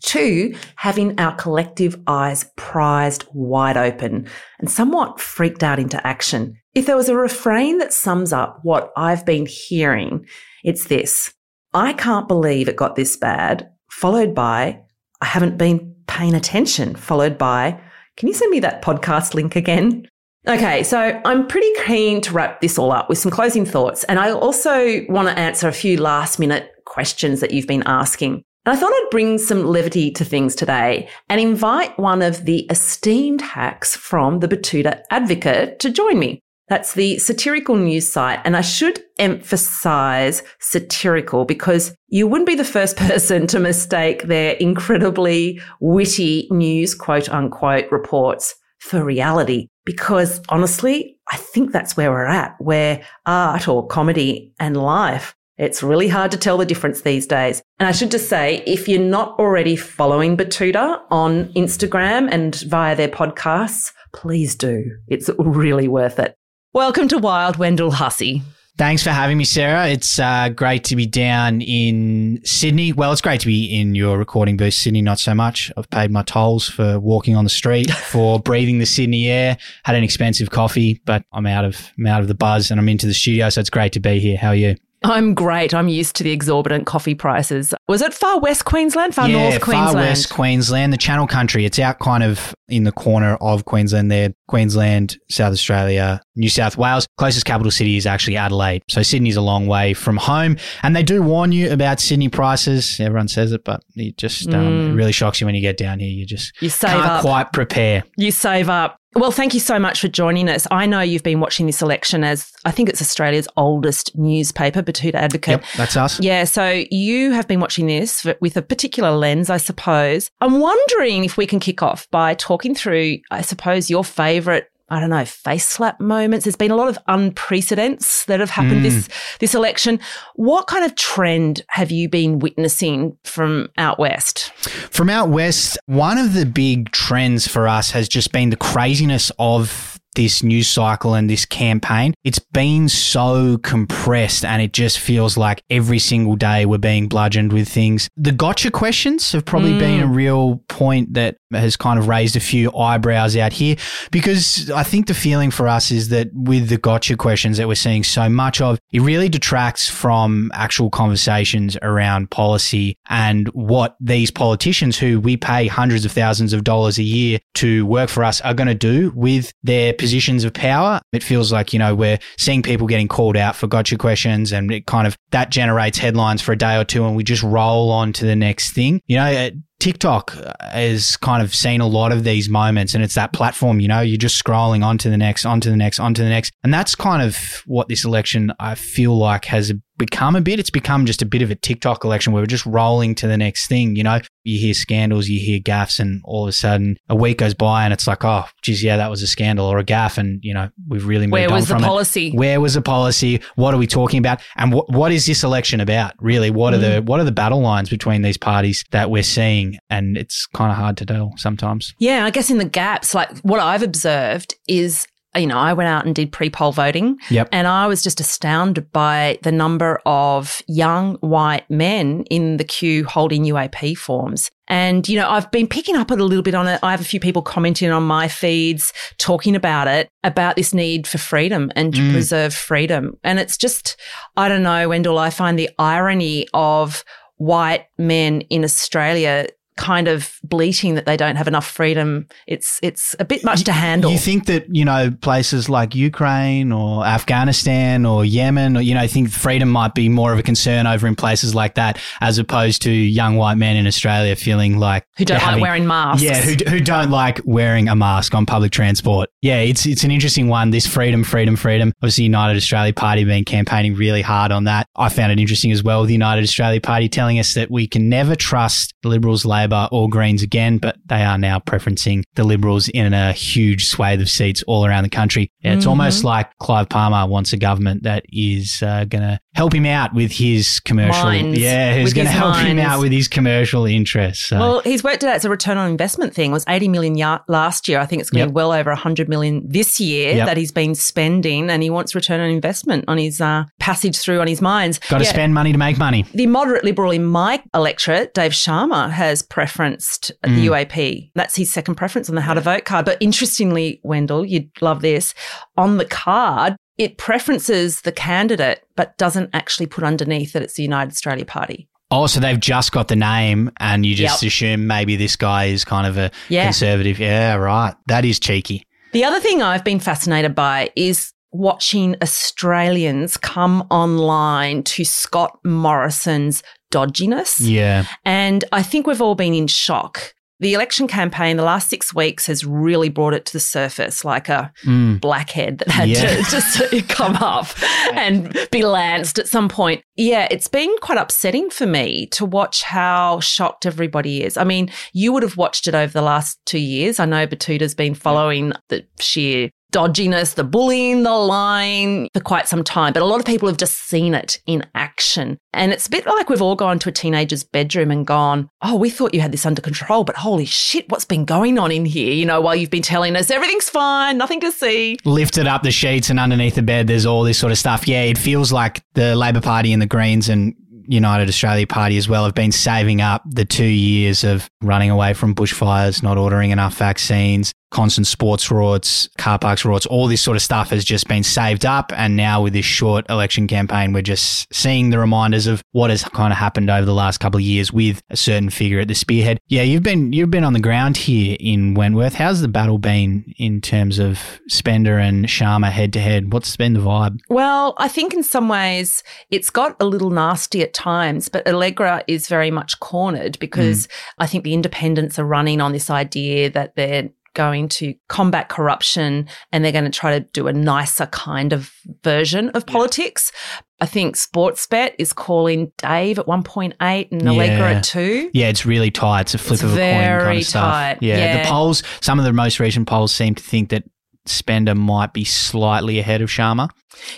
Two, 0.00 0.54
having 0.76 1.18
our 1.18 1.34
collective 1.34 2.00
eyes 2.06 2.48
prized 2.54 3.24
wide 3.32 3.76
open 3.76 4.28
and 4.60 4.70
somewhat 4.70 5.18
freaked 5.18 5.64
out 5.64 5.80
into 5.80 6.06
action. 6.06 6.56
If 6.76 6.86
there 6.86 6.96
was 6.96 7.08
a 7.08 7.16
refrain 7.16 7.78
that 7.78 7.92
sums 7.92 8.32
up 8.32 8.60
what 8.62 8.92
I've 8.96 9.26
been 9.26 9.46
hearing, 9.46 10.26
it's 10.62 10.84
this. 10.84 11.34
I 11.74 11.92
can't 11.92 12.28
believe 12.28 12.68
it 12.68 12.76
got 12.76 12.96
this 12.96 13.16
bad, 13.16 13.70
followed 13.90 14.34
by, 14.34 14.80
I 15.20 15.26
haven't 15.26 15.58
been 15.58 15.94
paying 16.06 16.34
attention, 16.34 16.94
followed 16.94 17.36
by, 17.36 17.80
can 18.16 18.28
you 18.28 18.34
send 18.34 18.50
me 18.50 18.60
that 18.60 18.82
podcast 18.82 19.34
link 19.34 19.54
again? 19.54 20.08
Okay, 20.46 20.82
so 20.82 21.20
I'm 21.24 21.46
pretty 21.46 21.70
keen 21.84 22.20
to 22.22 22.32
wrap 22.32 22.60
this 22.60 22.78
all 22.78 22.90
up 22.90 23.08
with 23.08 23.18
some 23.18 23.30
closing 23.30 23.66
thoughts. 23.66 24.04
And 24.04 24.18
I 24.18 24.30
also 24.30 25.04
want 25.08 25.28
to 25.28 25.38
answer 25.38 25.68
a 25.68 25.72
few 25.72 26.00
last 26.00 26.38
minute 26.38 26.70
questions 26.86 27.40
that 27.40 27.50
you've 27.50 27.66
been 27.66 27.82
asking. 27.84 28.42
And 28.64 28.76
I 28.76 28.80
thought 28.80 28.92
I'd 28.92 29.10
bring 29.10 29.38
some 29.38 29.66
levity 29.66 30.10
to 30.12 30.24
things 30.24 30.54
today 30.54 31.08
and 31.28 31.40
invite 31.40 31.98
one 31.98 32.22
of 32.22 32.44
the 32.44 32.66
esteemed 32.70 33.40
hacks 33.40 33.94
from 33.94 34.40
the 34.40 34.48
Betoota 34.48 35.02
Advocate 35.10 35.80
to 35.80 35.90
join 35.90 36.18
me. 36.18 36.40
That's 36.68 36.94
the 36.94 37.18
satirical 37.18 37.76
news 37.76 38.10
site. 38.10 38.40
And 38.44 38.56
I 38.56 38.60
should 38.60 39.02
emphasize 39.18 40.42
satirical 40.60 41.44
because 41.44 41.94
you 42.08 42.26
wouldn't 42.26 42.46
be 42.46 42.54
the 42.54 42.64
first 42.64 42.96
person 43.08 43.46
to 43.48 43.58
mistake 43.58 44.24
their 44.24 44.52
incredibly 44.54 45.60
witty 45.80 46.48
news, 46.50 46.94
quote 46.94 47.28
unquote, 47.28 47.90
reports 47.90 48.54
for 48.80 49.04
reality. 49.04 49.68
Because 49.84 50.40
honestly, 50.50 51.18
I 51.30 51.36
think 51.36 51.72
that's 51.72 51.96
where 51.96 52.10
we're 52.10 52.26
at, 52.26 52.54
where 52.58 53.02
art 53.26 53.68
or 53.68 53.86
comedy 53.86 54.52
and 54.60 54.76
life 54.76 55.34
it's 55.58 55.82
really 55.82 56.06
hard 56.06 56.30
to 56.30 56.36
tell 56.36 56.56
the 56.56 56.64
difference 56.64 57.00
these 57.00 57.26
days. 57.26 57.62
And 57.80 57.88
I 57.88 57.92
should 57.92 58.12
just 58.12 58.28
say, 58.28 58.62
if 58.64 58.88
you're 58.88 59.00
not 59.00 59.38
already 59.40 59.74
following 59.74 60.36
Betoota 60.36 61.00
on 61.10 61.52
Instagram 61.54 62.28
and 62.30 62.54
via 62.54 62.94
their 62.94 63.08
podcasts, 63.08 63.92
please 64.14 64.54
do. 64.54 64.96
It's 65.08 65.28
really 65.38 65.88
worth 65.88 66.20
it. 66.20 66.36
Welcome 66.74 67.08
to 67.08 67.18
Wild 67.18 67.56
Wendell 67.56 67.92
Hussey. 67.92 68.42
Thanks 68.76 69.02
for 69.02 69.08
having 69.08 69.38
me, 69.38 69.44
Sarah. 69.44 69.88
It's 69.88 70.18
uh, 70.18 70.50
great 70.50 70.84
to 70.84 70.96
be 70.96 71.06
down 71.06 71.62
in 71.62 72.40
Sydney. 72.44 72.92
Well, 72.92 73.10
it's 73.10 73.22
great 73.22 73.40
to 73.40 73.46
be 73.46 73.64
in 73.64 73.94
your 73.94 74.18
recording 74.18 74.58
booth. 74.58 74.74
Sydney, 74.74 75.00
not 75.00 75.18
so 75.18 75.34
much. 75.34 75.72
I've 75.78 75.88
paid 75.88 76.10
my 76.10 76.22
tolls 76.24 76.68
for 76.68 77.00
walking 77.00 77.36
on 77.36 77.44
the 77.44 77.50
street, 77.50 77.90
for 78.10 78.38
breathing 78.38 78.80
the 78.80 78.86
Sydney 78.86 79.28
air. 79.28 79.56
Had 79.84 79.96
an 79.96 80.04
expensive 80.04 80.50
coffee, 80.50 81.00
but 81.06 81.24
I'm 81.32 81.46
out 81.46 81.64
of 81.64 81.90
I'm 81.96 82.06
out 82.06 82.20
of 82.20 82.28
the 82.28 82.34
buzz 82.34 82.70
and 82.70 82.78
I'm 82.78 82.88
into 82.90 83.06
the 83.06 83.14
studio, 83.14 83.48
so 83.48 83.62
it's 83.62 83.70
great 83.70 83.94
to 83.94 84.00
be 84.00 84.20
here. 84.20 84.36
How 84.36 84.48
are 84.48 84.54
you? 84.54 84.76
I'm 85.04 85.34
great. 85.34 85.72
I'm 85.74 85.88
used 85.88 86.16
to 86.16 86.24
the 86.24 86.32
exorbitant 86.32 86.86
coffee 86.86 87.14
prices. 87.14 87.72
Was 87.86 88.02
it 88.02 88.12
far 88.12 88.40
west 88.40 88.64
Queensland, 88.64 89.14
far 89.14 89.28
yeah, 89.28 89.50
north 89.50 89.62
Queensland? 89.62 89.92
far 89.92 90.02
west 90.02 90.30
Queensland, 90.30 90.92
the 90.92 90.96
Channel 90.96 91.26
Country. 91.26 91.64
It's 91.64 91.78
out 91.78 91.98
kind 92.00 92.22
of 92.24 92.54
in 92.68 92.84
the 92.84 92.92
corner 92.92 93.36
of 93.36 93.64
Queensland 93.64 94.10
there. 94.10 94.34
Queensland, 94.48 95.16
South 95.30 95.52
Australia, 95.52 96.20
New 96.36 96.48
South 96.48 96.76
Wales. 96.76 97.06
Closest 97.16 97.46
capital 97.46 97.70
city 97.70 97.96
is 97.96 98.06
actually 98.06 98.36
Adelaide. 98.36 98.82
So 98.88 99.02
Sydney's 99.02 99.36
a 99.36 99.40
long 99.40 99.66
way 99.66 99.94
from 99.94 100.16
home. 100.16 100.56
And 100.82 100.96
they 100.96 101.02
do 101.02 101.22
warn 101.22 101.52
you 101.52 101.70
about 101.72 102.00
Sydney 102.00 102.28
prices. 102.28 102.98
Everyone 102.98 103.28
says 103.28 103.52
it, 103.52 103.64
but 103.64 103.82
it 103.94 104.16
just 104.16 104.52
um, 104.52 104.90
it 104.90 104.94
really 104.94 105.12
shocks 105.12 105.40
you 105.40 105.46
when 105.46 105.54
you 105.54 105.60
get 105.60 105.76
down 105.76 106.00
here. 106.00 106.10
You 106.10 106.26
just 106.26 106.38
Mm. 106.38 106.62
You 106.62 106.68
save 106.70 106.90
can't 106.90 107.06
up. 107.06 107.20
quite 107.22 107.52
prepare. 107.52 108.04
You 108.16 108.30
save 108.30 108.68
up. 108.68 108.97
Well, 109.14 109.30
thank 109.30 109.54
you 109.54 109.60
so 109.60 109.78
much 109.78 110.00
for 110.00 110.08
joining 110.08 110.48
us. 110.48 110.66
I 110.70 110.86
know 110.86 111.00
you've 111.00 111.22
been 111.22 111.40
watching 111.40 111.66
this 111.66 111.82
election 111.82 112.24
as 112.24 112.52
I 112.64 112.70
think 112.70 112.88
it's 112.88 113.00
Australia's 113.00 113.48
oldest 113.56 114.16
newspaper, 114.16 114.82
Betoota 114.82 115.14
Advocate. 115.14 115.60
Yep, 115.60 115.64
that's 115.76 115.96
us. 115.96 116.20
Yeah, 116.20 116.44
so 116.44 116.84
you 116.90 117.32
have 117.32 117.48
been 117.48 117.58
watching 117.58 117.86
this 117.86 118.26
with 118.40 118.56
a 118.56 118.62
particular 118.62 119.10
lens, 119.10 119.50
I 119.50 119.56
suppose. 119.56 120.30
I'm 120.40 120.60
wondering 120.60 121.24
if 121.24 121.36
we 121.36 121.46
can 121.46 121.58
kick 121.58 121.82
off 121.82 122.08
by 122.10 122.34
talking 122.34 122.74
through, 122.74 123.18
I 123.30 123.40
suppose, 123.40 123.90
your 123.90 124.04
favourite. 124.04 124.64
I 124.90 125.00
don't 125.00 125.10
know, 125.10 125.24
face 125.24 125.68
slap 125.68 126.00
moments. 126.00 126.44
There's 126.44 126.56
been 126.56 126.70
a 126.70 126.76
lot 126.76 126.88
of 126.88 126.98
unprecedents 127.08 128.24
that 128.24 128.40
have 128.40 128.50
happened 128.50 128.84
this 128.84 129.08
mm. 129.08 129.38
this 129.38 129.54
election. 129.54 130.00
What 130.34 130.66
kind 130.66 130.84
of 130.84 130.94
trend 130.94 131.62
have 131.68 131.90
you 131.90 132.08
been 132.08 132.38
witnessing 132.38 133.16
from 133.24 133.68
out 133.76 133.98
west? 133.98 134.50
From 134.90 135.10
out 135.10 135.28
west, 135.28 135.78
one 135.86 136.16
of 136.16 136.32
the 136.32 136.46
big 136.46 136.90
trends 136.90 137.46
for 137.46 137.68
us 137.68 137.90
has 137.90 138.08
just 138.08 138.32
been 138.32 138.50
the 138.50 138.56
craziness 138.56 139.30
of 139.38 140.00
this 140.18 140.42
news 140.42 140.68
cycle 140.68 141.14
and 141.14 141.30
this 141.30 141.44
campaign. 141.44 142.12
It's 142.24 142.40
been 142.40 142.88
so 142.88 143.56
compressed 143.58 144.44
and 144.44 144.60
it 144.60 144.72
just 144.72 144.98
feels 144.98 145.36
like 145.36 145.62
every 145.70 146.00
single 146.00 146.34
day 146.34 146.66
we're 146.66 146.78
being 146.78 147.06
bludgeoned 147.06 147.52
with 147.52 147.68
things. 147.68 148.10
The 148.16 148.32
gotcha 148.32 148.72
questions 148.72 149.30
have 149.30 149.44
probably 149.44 149.74
mm. 149.74 149.78
been 149.78 150.00
a 150.00 150.08
real 150.08 150.56
point 150.68 151.14
that 151.14 151.36
has 151.52 151.76
kind 151.76 152.00
of 152.00 152.08
raised 152.08 152.34
a 152.34 152.40
few 152.40 152.74
eyebrows 152.76 153.36
out 153.36 153.52
here 153.52 153.76
because 154.10 154.68
I 154.72 154.82
think 154.82 155.06
the 155.06 155.14
feeling 155.14 155.52
for 155.52 155.68
us 155.68 155.92
is 155.92 156.08
that 156.08 156.30
with 156.34 156.68
the 156.68 156.78
gotcha 156.78 157.16
questions 157.16 157.56
that 157.58 157.68
we're 157.68 157.76
seeing 157.76 158.02
so 158.02 158.28
much 158.28 158.60
of, 158.60 158.80
it 158.92 159.00
really 159.00 159.28
detracts 159.28 159.88
from 159.88 160.50
actual 160.52 160.90
conversations 160.90 161.76
around 161.80 162.32
policy 162.32 162.96
and 163.08 163.46
what 163.50 163.96
these 164.00 164.32
politicians 164.32 164.98
who 164.98 165.20
we 165.20 165.36
pay 165.36 165.68
hundreds 165.68 166.04
of 166.04 166.10
thousands 166.10 166.52
of 166.52 166.64
dollars 166.64 166.98
a 166.98 167.04
year 167.04 167.38
to 167.54 167.86
work 167.86 168.10
for 168.10 168.24
us 168.24 168.40
are 168.40 168.52
going 168.52 168.66
to 168.66 168.74
do 168.74 169.12
with 169.14 169.52
their 169.62 169.92
positions 169.92 170.07
of 170.44 170.52
power. 170.52 171.00
It 171.12 171.22
feels 171.22 171.52
like, 171.52 171.72
you 171.72 171.78
know, 171.78 171.94
we're 171.94 172.18
seeing 172.36 172.62
people 172.62 172.86
getting 172.86 173.08
called 173.08 173.36
out 173.36 173.56
for 173.56 173.66
gotcha 173.66 173.96
questions 173.96 174.52
and 174.52 174.70
it 174.70 174.86
kind 174.86 175.06
of 175.06 175.16
that 175.30 175.50
generates 175.50 175.98
headlines 175.98 176.42
for 176.42 176.52
a 176.52 176.56
day 176.56 176.76
or 176.78 176.84
two 176.84 177.04
and 177.06 177.16
we 177.16 177.24
just 177.24 177.42
roll 177.42 177.90
on 177.90 178.12
to 178.14 178.26
the 178.26 178.36
next 178.36 178.72
thing. 178.72 179.00
You 179.06 179.16
know, 179.16 179.24
uh, 179.24 179.50
TikTok 179.80 180.32
has 180.60 181.16
kind 181.16 181.42
of 181.42 181.54
seen 181.54 181.80
a 181.80 181.86
lot 181.86 182.10
of 182.10 182.24
these 182.24 182.48
moments 182.48 182.94
and 182.94 183.04
it's 183.04 183.14
that 183.14 183.32
platform, 183.32 183.80
you 183.80 183.88
know, 183.88 184.00
you're 184.00 184.18
just 184.18 184.42
scrolling 184.42 184.84
onto 184.84 185.08
the 185.10 185.16
next, 185.16 185.44
onto 185.44 185.70
the 185.70 185.76
next, 185.76 186.00
onto 186.00 186.22
the 186.22 186.28
next. 186.28 186.52
And 186.64 186.74
that's 186.74 186.94
kind 186.94 187.22
of 187.22 187.62
what 187.66 187.88
this 187.88 188.04
election 188.04 188.52
I 188.58 188.74
feel 188.74 189.16
like 189.16 189.44
has 189.46 189.72
become 189.98 190.36
a 190.36 190.40
bit. 190.40 190.58
It's 190.58 190.70
become 190.70 191.04
just 191.06 191.20
a 191.22 191.26
bit 191.26 191.42
of 191.42 191.50
a 191.50 191.54
TikTok 191.54 192.04
election 192.04 192.32
where 192.32 192.42
we're 192.42 192.46
just 192.46 192.64
rolling 192.66 193.14
to 193.16 193.26
the 193.26 193.36
next 193.36 193.66
thing, 193.66 193.96
you 193.96 194.02
know. 194.04 194.20
You 194.44 194.58
hear 194.58 194.72
scandals, 194.72 195.28
you 195.28 195.38
hear 195.40 195.58
gaffs, 195.58 195.98
and 195.98 196.22
all 196.24 196.44
of 196.44 196.48
a 196.48 196.52
sudden 196.52 196.96
a 197.10 197.16
week 197.16 197.38
goes 197.38 197.52
by 197.52 197.84
and 197.84 197.92
it's 197.92 198.06
like, 198.06 198.24
oh, 198.24 198.44
geez, 198.62 198.82
yeah, 198.82 198.96
that 198.96 199.10
was 199.10 199.20
a 199.22 199.26
scandal 199.26 199.66
or 199.66 199.76
a 199.78 199.84
gaff. 199.84 200.16
And, 200.16 200.40
you 200.42 200.54
know, 200.54 200.70
we've 200.88 201.04
really 201.06 201.26
moved 201.26 201.32
Where 201.32 201.48
on 201.48 201.54
was 201.54 201.68
the 201.68 201.74
from 201.74 201.82
it. 201.82 201.86
policy? 201.86 202.32
Where 202.32 202.58
was 202.60 202.72
the 202.74 202.80
policy? 202.80 203.42
What 203.56 203.74
are 203.74 203.76
we 203.78 203.86
talking 203.86 204.18
about? 204.18 204.40
And 204.56 204.72
what 204.72 204.88
what 204.90 205.12
is 205.12 205.26
this 205.26 205.44
election 205.44 205.80
about? 205.80 206.14
Really, 206.20 206.50
what 206.50 206.72
are 206.72 206.78
Mm. 206.78 206.94
the 206.96 207.02
what 207.02 207.20
are 207.20 207.24
the 207.24 207.32
battle 207.32 207.60
lines 207.60 207.90
between 207.90 208.22
these 208.22 208.38
parties 208.38 208.84
that 208.92 209.10
we're 209.10 209.22
seeing? 209.22 209.76
And 209.90 210.16
it's 210.16 210.46
kind 210.54 210.70
of 210.70 210.78
hard 210.78 210.96
to 210.98 211.04
tell 211.06 211.34
sometimes. 211.36 211.92
Yeah, 211.98 212.24
I 212.24 212.30
guess 212.30 212.48
in 212.50 212.56
the 212.58 212.64
gaps, 212.64 213.14
like 213.14 213.36
what 213.40 213.60
I've 213.60 213.82
observed 213.82 214.54
is, 214.66 215.06
you 215.38 215.46
know, 215.46 215.58
I 215.58 215.72
went 215.72 215.88
out 215.88 216.04
and 216.04 216.14
did 216.14 216.32
pre 216.32 216.50
poll 216.50 216.72
voting. 216.72 217.18
Yep. 217.30 217.48
And 217.52 217.66
I 217.66 217.86
was 217.86 218.02
just 218.02 218.20
astounded 218.20 218.90
by 218.92 219.38
the 219.42 219.52
number 219.52 220.00
of 220.04 220.62
young 220.66 221.14
white 221.16 221.68
men 221.70 222.24
in 222.30 222.56
the 222.56 222.64
queue 222.64 223.04
holding 223.04 223.44
UAP 223.44 223.96
forms. 223.96 224.50
And, 224.68 225.08
you 225.08 225.16
know, 225.16 225.28
I've 225.28 225.50
been 225.50 225.66
picking 225.66 225.96
up 225.96 226.10
a 226.10 226.14
little 226.14 226.42
bit 226.42 226.54
on 226.54 226.68
it. 226.68 226.78
I 226.82 226.90
have 226.90 227.00
a 227.00 227.04
few 227.04 227.20
people 227.20 227.40
commenting 227.40 227.90
on 227.90 228.02
my 228.02 228.28
feeds, 228.28 228.92
talking 229.16 229.56
about 229.56 229.88
it, 229.88 230.10
about 230.24 230.56
this 230.56 230.74
need 230.74 231.06
for 231.06 231.16
freedom 231.16 231.72
and 231.74 231.94
to 231.94 232.00
mm. 232.00 232.12
preserve 232.12 232.52
freedom. 232.52 233.16
And 233.24 233.38
it's 233.38 233.56
just, 233.56 233.96
I 234.36 234.48
don't 234.48 234.62
know, 234.62 234.90
Wendell, 234.90 235.18
I 235.18 235.30
find 235.30 235.58
the 235.58 235.70
irony 235.78 236.46
of 236.52 237.02
white 237.38 237.86
men 237.96 238.42
in 238.42 238.64
Australia 238.64 239.46
kind 239.78 240.08
of 240.08 240.38
bleating 240.44 240.94
that 240.96 241.06
they 241.06 241.16
don't 241.16 241.36
have 241.36 241.48
enough 241.48 241.66
freedom. 241.66 242.26
It's 242.46 242.78
it's 242.82 243.16
a 243.18 243.24
bit 243.24 243.42
much 243.44 243.64
to 243.64 243.72
handle. 243.72 244.10
You 244.10 244.18
think 244.18 244.44
that 244.46 244.66
you 244.74 244.84
know 244.84 245.10
places 245.22 245.70
like 245.70 245.94
Ukraine 245.94 246.72
or 246.72 247.06
Afghanistan 247.06 248.04
or 248.04 248.24
Yemen, 248.24 248.76
or 248.76 248.80
you 248.82 248.94
know, 248.94 249.06
think 249.06 249.30
freedom 249.30 249.68
might 249.70 249.94
be 249.94 250.08
more 250.08 250.32
of 250.32 250.38
a 250.38 250.42
concern 250.42 250.86
over 250.86 251.06
in 251.06 251.14
places 251.14 251.54
like 251.54 251.76
that, 251.76 251.98
as 252.20 252.38
opposed 252.38 252.82
to 252.82 252.90
young 252.90 253.36
white 253.36 253.56
men 253.56 253.76
in 253.76 253.86
Australia 253.86 254.34
feeling 254.36 254.78
like 254.78 255.04
Who 255.16 255.24
don't 255.24 255.36
like 255.36 255.44
having- 255.44 255.62
wearing 255.62 255.86
masks. 255.86 256.22
Yeah, 256.22 256.40
who, 256.40 256.54
who 256.68 256.80
don't 256.80 257.10
like 257.10 257.40
wearing 257.44 257.88
a 257.88 257.94
mask 257.96 258.34
on 258.34 258.44
public 258.46 258.72
transport. 258.72 259.30
Yeah, 259.40 259.58
it's 259.60 259.86
it's 259.86 260.04
an 260.04 260.10
interesting 260.10 260.48
one. 260.48 260.70
This 260.70 260.86
freedom, 260.86 261.22
freedom, 261.24 261.54
freedom. 261.56 261.92
Obviously, 262.02 262.24
United 262.24 262.56
Australia 262.56 262.92
Party 262.92 263.24
been 263.24 263.44
campaigning 263.44 263.94
really 263.94 264.22
hard 264.22 264.50
on 264.52 264.64
that. 264.64 264.88
I 264.96 265.08
found 265.08 265.30
it 265.32 265.38
interesting 265.38 265.70
as 265.70 265.82
well. 265.82 266.04
The 266.04 266.12
United 266.12 266.42
Australia 266.42 266.80
Party 266.80 267.08
telling 267.08 267.38
us 267.38 267.54
that 267.54 267.70
we 267.70 267.86
can 267.86 268.08
never 268.08 268.34
trust 268.34 268.94
the 269.02 269.08
Liberals, 269.08 269.44
Labor, 269.44 269.67
or 269.92 270.08
Greens 270.08 270.42
again, 270.42 270.78
but 270.78 270.96
they 271.06 271.22
are 271.24 271.38
now 271.38 271.58
preferencing 271.58 272.22
the 272.34 272.44
Liberals 272.44 272.88
in 272.88 273.12
a 273.12 273.32
huge 273.32 273.86
swathe 273.86 274.20
of 274.20 274.28
seats 274.30 274.62
all 274.66 274.86
around 274.86 275.04
the 275.04 275.08
country. 275.10 275.50
Yeah, 275.60 275.74
it's 275.74 275.86
almost 275.86 276.24
like 276.24 276.56
Clive 276.58 276.88
Palmer 276.88 277.26
wants 277.30 277.52
a 277.52 277.56
government 277.56 278.02
that 278.04 278.24
is 278.32 278.82
uh, 278.82 279.04
going 279.04 279.22
to 279.22 279.38
help 279.54 279.74
him 279.74 279.86
out 279.86 280.14
with 280.14 280.32
his 280.32 280.80
commercial. 280.80 281.24
Mines. 281.24 281.58
Yeah, 281.58 281.94
who's 281.94 282.12
going 282.14 282.26
to 282.26 282.32
help 282.32 282.56
him 282.56 282.78
out 282.78 283.00
with 283.00 283.12
his 283.12 283.28
commercial 283.28 283.84
interests. 283.86 284.46
So. 284.48 284.58
Well, 284.58 284.80
he's 284.80 285.02
worked 285.02 285.22
it 285.24 285.28
out. 285.28 285.36
It's 285.36 285.44
a 285.44 285.50
return 285.50 285.76
on 285.78 285.90
investment 285.90 286.34
thing. 286.34 286.50
It 286.50 286.54
was 286.54 286.64
80 286.68 286.88
million 286.88 287.16
ya- 287.16 287.40
last 287.48 287.88
year. 287.88 287.98
I 287.98 288.06
think 288.06 288.20
it's 288.20 288.30
going 288.30 288.38
to 288.40 288.46
Yep. 288.46 288.48
be 288.50 288.54
well 288.54 288.72
over 288.72 288.90
100 288.90 289.28
million 289.28 289.62
this 289.68 289.98
year 290.00 290.34
Yep. 290.36 290.46
that 290.46 290.56
he's 290.56 290.70
been 290.72 290.94
spending, 290.94 291.70
and 291.70 291.82
he 291.82 291.90
wants 291.90 292.14
return 292.14 292.40
on 292.40 292.50
investment 292.50 293.04
on 293.08 293.18
his 293.18 293.40
uh, 293.40 293.64
passage 293.80 294.16
through 294.18 294.40
on 294.40 294.46
his 294.46 294.60
mines. 294.62 294.98
Got 295.08 295.18
to 295.18 295.24
Yeah. 295.24 295.30
spend 295.30 295.54
money 295.54 295.72
to 295.72 295.78
make 295.78 295.98
money. 295.98 296.24
The 296.34 296.46
moderate 296.46 296.84
liberal 296.84 297.10
in 297.10 297.24
my 297.24 297.62
electorate, 297.74 298.34
Dave 298.34 298.52
Sharma, 298.52 299.10
has 299.10 299.42
preferenced 299.58 300.30
Mm. 300.46 300.54
the 300.54 300.66
UAP. 300.66 301.30
That's 301.34 301.56
his 301.56 301.72
second 301.72 301.96
preference 301.96 302.28
on 302.28 302.34
the 302.36 302.40
how 302.42 302.54
to 302.54 302.60
vote 302.60 302.84
card. 302.84 303.04
But 303.04 303.18
interestingly, 303.20 304.00
Wendell, 304.04 304.44
you'd 304.44 304.70
love 304.80 305.02
this. 305.02 305.34
On 305.76 305.98
the 305.98 306.04
card, 306.04 306.76
it 306.96 307.18
preferences 307.18 308.02
the 308.02 308.12
candidate, 308.12 308.82
but 308.96 309.16
doesn't 309.18 309.50
actually 309.52 309.86
put 309.86 310.04
underneath 310.04 310.52
that 310.52 310.62
it's 310.62 310.74
the 310.74 310.82
United 310.82 311.12
Australia 311.12 311.44
Party. 311.44 311.88
Oh, 312.10 312.26
so 312.26 312.40
they've 312.40 312.58
just 312.58 312.92
got 312.92 313.08
the 313.08 313.16
name 313.16 313.70
and 313.80 314.06
you 314.06 314.14
just 314.14 314.42
Yep. 314.42 314.48
assume 314.48 314.86
maybe 314.86 315.16
this 315.16 315.36
guy 315.36 315.64
is 315.66 315.84
kind 315.84 316.06
of 316.06 316.16
a 316.16 316.30
Yeah. 316.48 316.64
conservative. 316.64 317.18
Yeah, 317.18 317.54
right. 317.54 317.94
That 318.06 318.24
is 318.24 318.38
cheeky. 318.40 318.82
The 319.12 319.24
other 319.24 319.40
thing 319.40 319.62
I've 319.62 319.84
been 319.84 320.00
fascinated 320.00 320.54
by 320.54 320.90
is 320.96 321.32
watching 321.52 322.14
Australians 322.22 323.36
come 323.36 323.82
online 323.90 324.82
to 324.84 325.04
Scott 325.04 325.58
Morrison's 325.64 326.62
dodginess. 326.90 327.60
Yeah. 327.60 328.04
And 328.24 328.64
I 328.72 328.82
think 328.82 329.06
we've 329.06 329.22
all 329.22 329.34
been 329.34 329.54
in 329.54 329.66
shock. 329.66 330.34
The 330.60 330.74
election 330.74 331.06
campaign, 331.06 331.56
the 331.56 331.62
last 331.62 331.88
six 331.88 332.12
weeks, 332.12 332.46
has 332.48 332.64
really 332.64 333.08
brought 333.08 333.32
it 333.32 333.46
to 333.46 333.52
the 333.52 333.60
surface 333.60 334.24
like 334.24 334.48
a 334.48 334.72
Mm. 334.84 335.20
blackhead 335.20 335.78
that 335.78 335.88
had 335.88 336.08
Yeah. 336.08 336.34
to 336.34 336.42
just 336.50 337.08
come 337.08 337.36
up 337.36 337.68
and 338.14 338.52
be 338.72 338.82
lanced 338.84 339.38
at 339.38 339.46
some 339.46 339.68
point. 339.68 340.02
Yeah, 340.16 340.48
it's 340.50 340.66
been 340.66 340.92
quite 341.00 341.16
upsetting 341.16 341.70
for 341.70 341.86
me 341.86 342.26
to 342.32 342.44
watch 342.44 342.82
how 342.82 343.38
shocked 343.38 343.86
everybody 343.86 344.42
is. 344.42 344.56
I 344.56 344.64
mean, 344.64 344.90
you 345.12 345.32
would 345.32 345.44
have 345.44 345.56
watched 345.56 345.86
it 345.86 345.94
over 345.94 346.12
the 346.12 346.22
last 346.22 346.58
two 346.66 346.80
years. 346.80 347.20
I 347.20 347.24
know 347.26 347.46
Betoota's 347.46 347.94
been 347.94 348.14
following 348.16 348.72
the 348.88 349.06
sheer 349.20 349.70
dodginess, 349.92 350.54
the 350.54 350.64
bullying, 350.64 351.22
the 351.22 351.30
lying 351.30 352.28
for 352.34 352.40
quite 352.40 352.68
some 352.68 352.84
time. 352.84 353.12
But 353.12 353.22
a 353.22 353.26
lot 353.26 353.40
of 353.40 353.46
people 353.46 353.68
have 353.68 353.78
just 353.78 354.08
seen 354.08 354.34
it 354.34 354.60
in 354.66 354.84
action. 354.94 355.58
And 355.72 355.92
it's 355.92 356.06
a 356.06 356.10
bit 356.10 356.26
like 356.26 356.48
we've 356.48 356.62
all 356.62 356.76
gone 356.76 356.98
to 357.00 357.08
a 357.08 357.12
teenager's 357.12 357.64
bedroom 357.64 358.10
and 358.10 358.26
gone, 358.26 358.68
Oh, 358.82 358.96
we 358.96 359.10
thought 359.10 359.34
you 359.34 359.40
had 359.40 359.52
this 359.52 359.66
under 359.66 359.80
control, 359.80 360.24
but 360.24 360.36
holy 360.36 360.64
shit, 360.64 361.08
what's 361.08 361.24
been 361.24 361.44
going 361.44 361.78
on 361.78 361.90
in 361.92 362.04
here? 362.04 362.32
You 362.32 362.46
know, 362.46 362.60
while 362.60 362.76
you've 362.76 362.90
been 362.90 363.02
telling 363.02 363.36
us 363.36 363.50
everything's 363.50 363.88
fine, 363.88 364.38
nothing 364.38 364.60
to 364.60 364.72
see. 364.72 365.18
Lifted 365.24 365.66
up 365.66 365.82
the 365.82 365.90
sheets 365.90 366.30
and 366.30 366.38
underneath 366.38 366.74
the 366.74 366.82
bed, 366.82 367.06
there's 367.06 367.26
all 367.26 367.42
this 367.42 367.58
sort 367.58 367.72
of 367.72 367.78
stuff. 367.78 368.06
Yeah, 368.06 368.22
it 368.22 368.38
feels 368.38 368.72
like 368.72 369.02
the 369.14 369.36
Labor 369.36 369.60
Party 369.60 369.92
and 369.92 370.02
the 370.02 370.06
Greens 370.06 370.48
and 370.48 370.74
United 371.08 371.48
Australia 371.48 371.86
Party 371.86 372.18
as 372.18 372.28
well 372.28 372.44
have 372.44 372.54
been 372.54 372.72
saving 372.72 373.22
up 373.22 373.42
the 373.46 373.64
two 373.64 373.84
years 373.84 374.44
of 374.44 374.68
running 374.82 375.10
away 375.10 375.32
from 375.32 375.54
bushfires, 375.54 376.22
not 376.22 376.36
ordering 376.36 376.70
enough 376.70 376.94
vaccines, 376.98 377.72
constant 377.90 378.26
sports 378.26 378.68
rorts, 378.68 379.28
car 379.38 379.58
parks 379.58 379.82
rorts, 379.82 380.06
all 380.08 380.28
this 380.28 380.42
sort 380.42 380.56
of 380.56 380.62
stuff 380.62 380.90
has 380.90 381.04
just 381.04 381.28
been 381.28 381.42
saved 381.42 381.86
up. 381.86 382.12
And 382.14 382.36
now 382.36 382.62
with 382.62 382.72
this 382.72 382.84
short 382.84 383.28
election 383.30 383.66
campaign, 383.66 384.12
we're 384.12 384.22
just 384.22 384.72
seeing 384.74 385.10
the 385.10 385.18
reminders 385.18 385.66
of 385.66 385.82
what 385.92 386.10
has 386.10 386.24
kind 386.24 386.52
of 386.52 386.58
happened 386.58 386.90
over 386.90 387.04
the 387.04 387.14
last 387.14 387.38
couple 387.38 387.58
of 387.58 387.64
years 387.64 387.92
with 387.92 388.20
a 388.30 388.36
certain 388.36 388.70
figure 388.70 389.00
at 389.00 389.08
the 389.08 389.14
spearhead. 389.14 389.58
Yeah, 389.68 389.82
you've 389.82 390.02
been 390.02 390.32
you've 390.32 390.50
been 390.50 390.64
on 390.64 390.72
the 390.72 390.80
ground 390.80 391.16
here 391.16 391.56
in 391.58 391.94
Wentworth. 391.94 392.34
How's 392.34 392.60
the 392.60 392.68
battle 392.68 392.98
been 392.98 393.52
in 393.56 393.80
terms 393.80 394.18
of 394.18 394.60
Spender 394.68 395.18
and 395.18 395.46
Sharma 395.46 395.90
head 395.90 396.12
to 396.14 396.20
head? 396.20 396.52
What's 396.52 396.76
been 396.76 396.94
the 396.94 397.00
vibe? 397.00 397.40
Well, 397.48 397.94
I 397.98 398.08
think 398.08 398.34
in 398.34 398.42
some 398.42 398.68
ways 398.68 399.22
it's 399.50 399.70
got 399.70 399.96
a 400.00 400.04
little 400.04 400.30
nasty 400.30 400.82
at 400.82 400.94
times, 400.94 401.48
but 401.48 401.66
Allegra 401.66 402.22
is 402.26 402.48
very 402.48 402.70
much 402.70 403.00
cornered 403.00 403.58
because 403.58 404.06
mm. 404.06 404.10
I 404.38 404.46
think 404.46 404.64
the 404.64 404.74
independents 404.74 405.38
are 405.38 405.44
running 405.44 405.80
on 405.80 405.92
this 405.92 406.10
idea 406.10 406.70
that 406.70 406.94
they're 406.96 407.30
going 407.54 407.88
to 407.88 408.14
combat 408.28 408.68
corruption 408.68 409.48
and 409.72 409.84
they're 409.84 409.92
going 409.92 410.04
to 410.04 410.10
try 410.10 410.38
to 410.38 410.44
do 410.52 410.68
a 410.68 410.72
nicer 410.72 411.26
kind 411.26 411.72
of 411.72 411.92
version 412.22 412.70
of 412.70 412.86
politics. 412.86 413.52
I 414.00 414.06
think 414.06 414.36
Sportsbet 414.36 415.14
is 415.18 415.32
calling 415.32 415.90
Dave 415.98 416.38
at 416.38 416.46
1.8 416.46 417.32
and 417.32 417.42
yeah. 417.42 417.50
Allegra 417.50 417.94
at 417.94 418.04
2. 418.04 418.50
Yeah, 418.52 418.68
it's 418.68 418.86
really 418.86 419.10
tight. 419.10 419.42
It's 419.42 419.54
a 419.54 419.58
flip 419.58 419.74
it's 419.74 419.82
of 419.82 419.94
a 419.94 419.96
coin 419.96 420.40
kind 420.40 420.58
of 420.58 420.64
stuff. 420.64 420.92
Tight. 420.92 421.18
Yeah. 421.20 421.38
yeah, 421.38 421.62
the 421.62 421.68
polls, 421.68 422.02
some 422.20 422.38
of 422.38 422.44
the 422.44 422.52
most 422.52 422.78
recent 422.78 423.08
polls 423.08 423.32
seem 423.32 423.54
to 423.56 423.62
think 423.62 423.88
that 423.90 424.04
Spender 424.46 424.94
might 424.94 425.32
be 425.32 425.44
slightly 425.44 426.18
ahead 426.18 426.42
of 426.42 426.48
Sharma. 426.48 426.90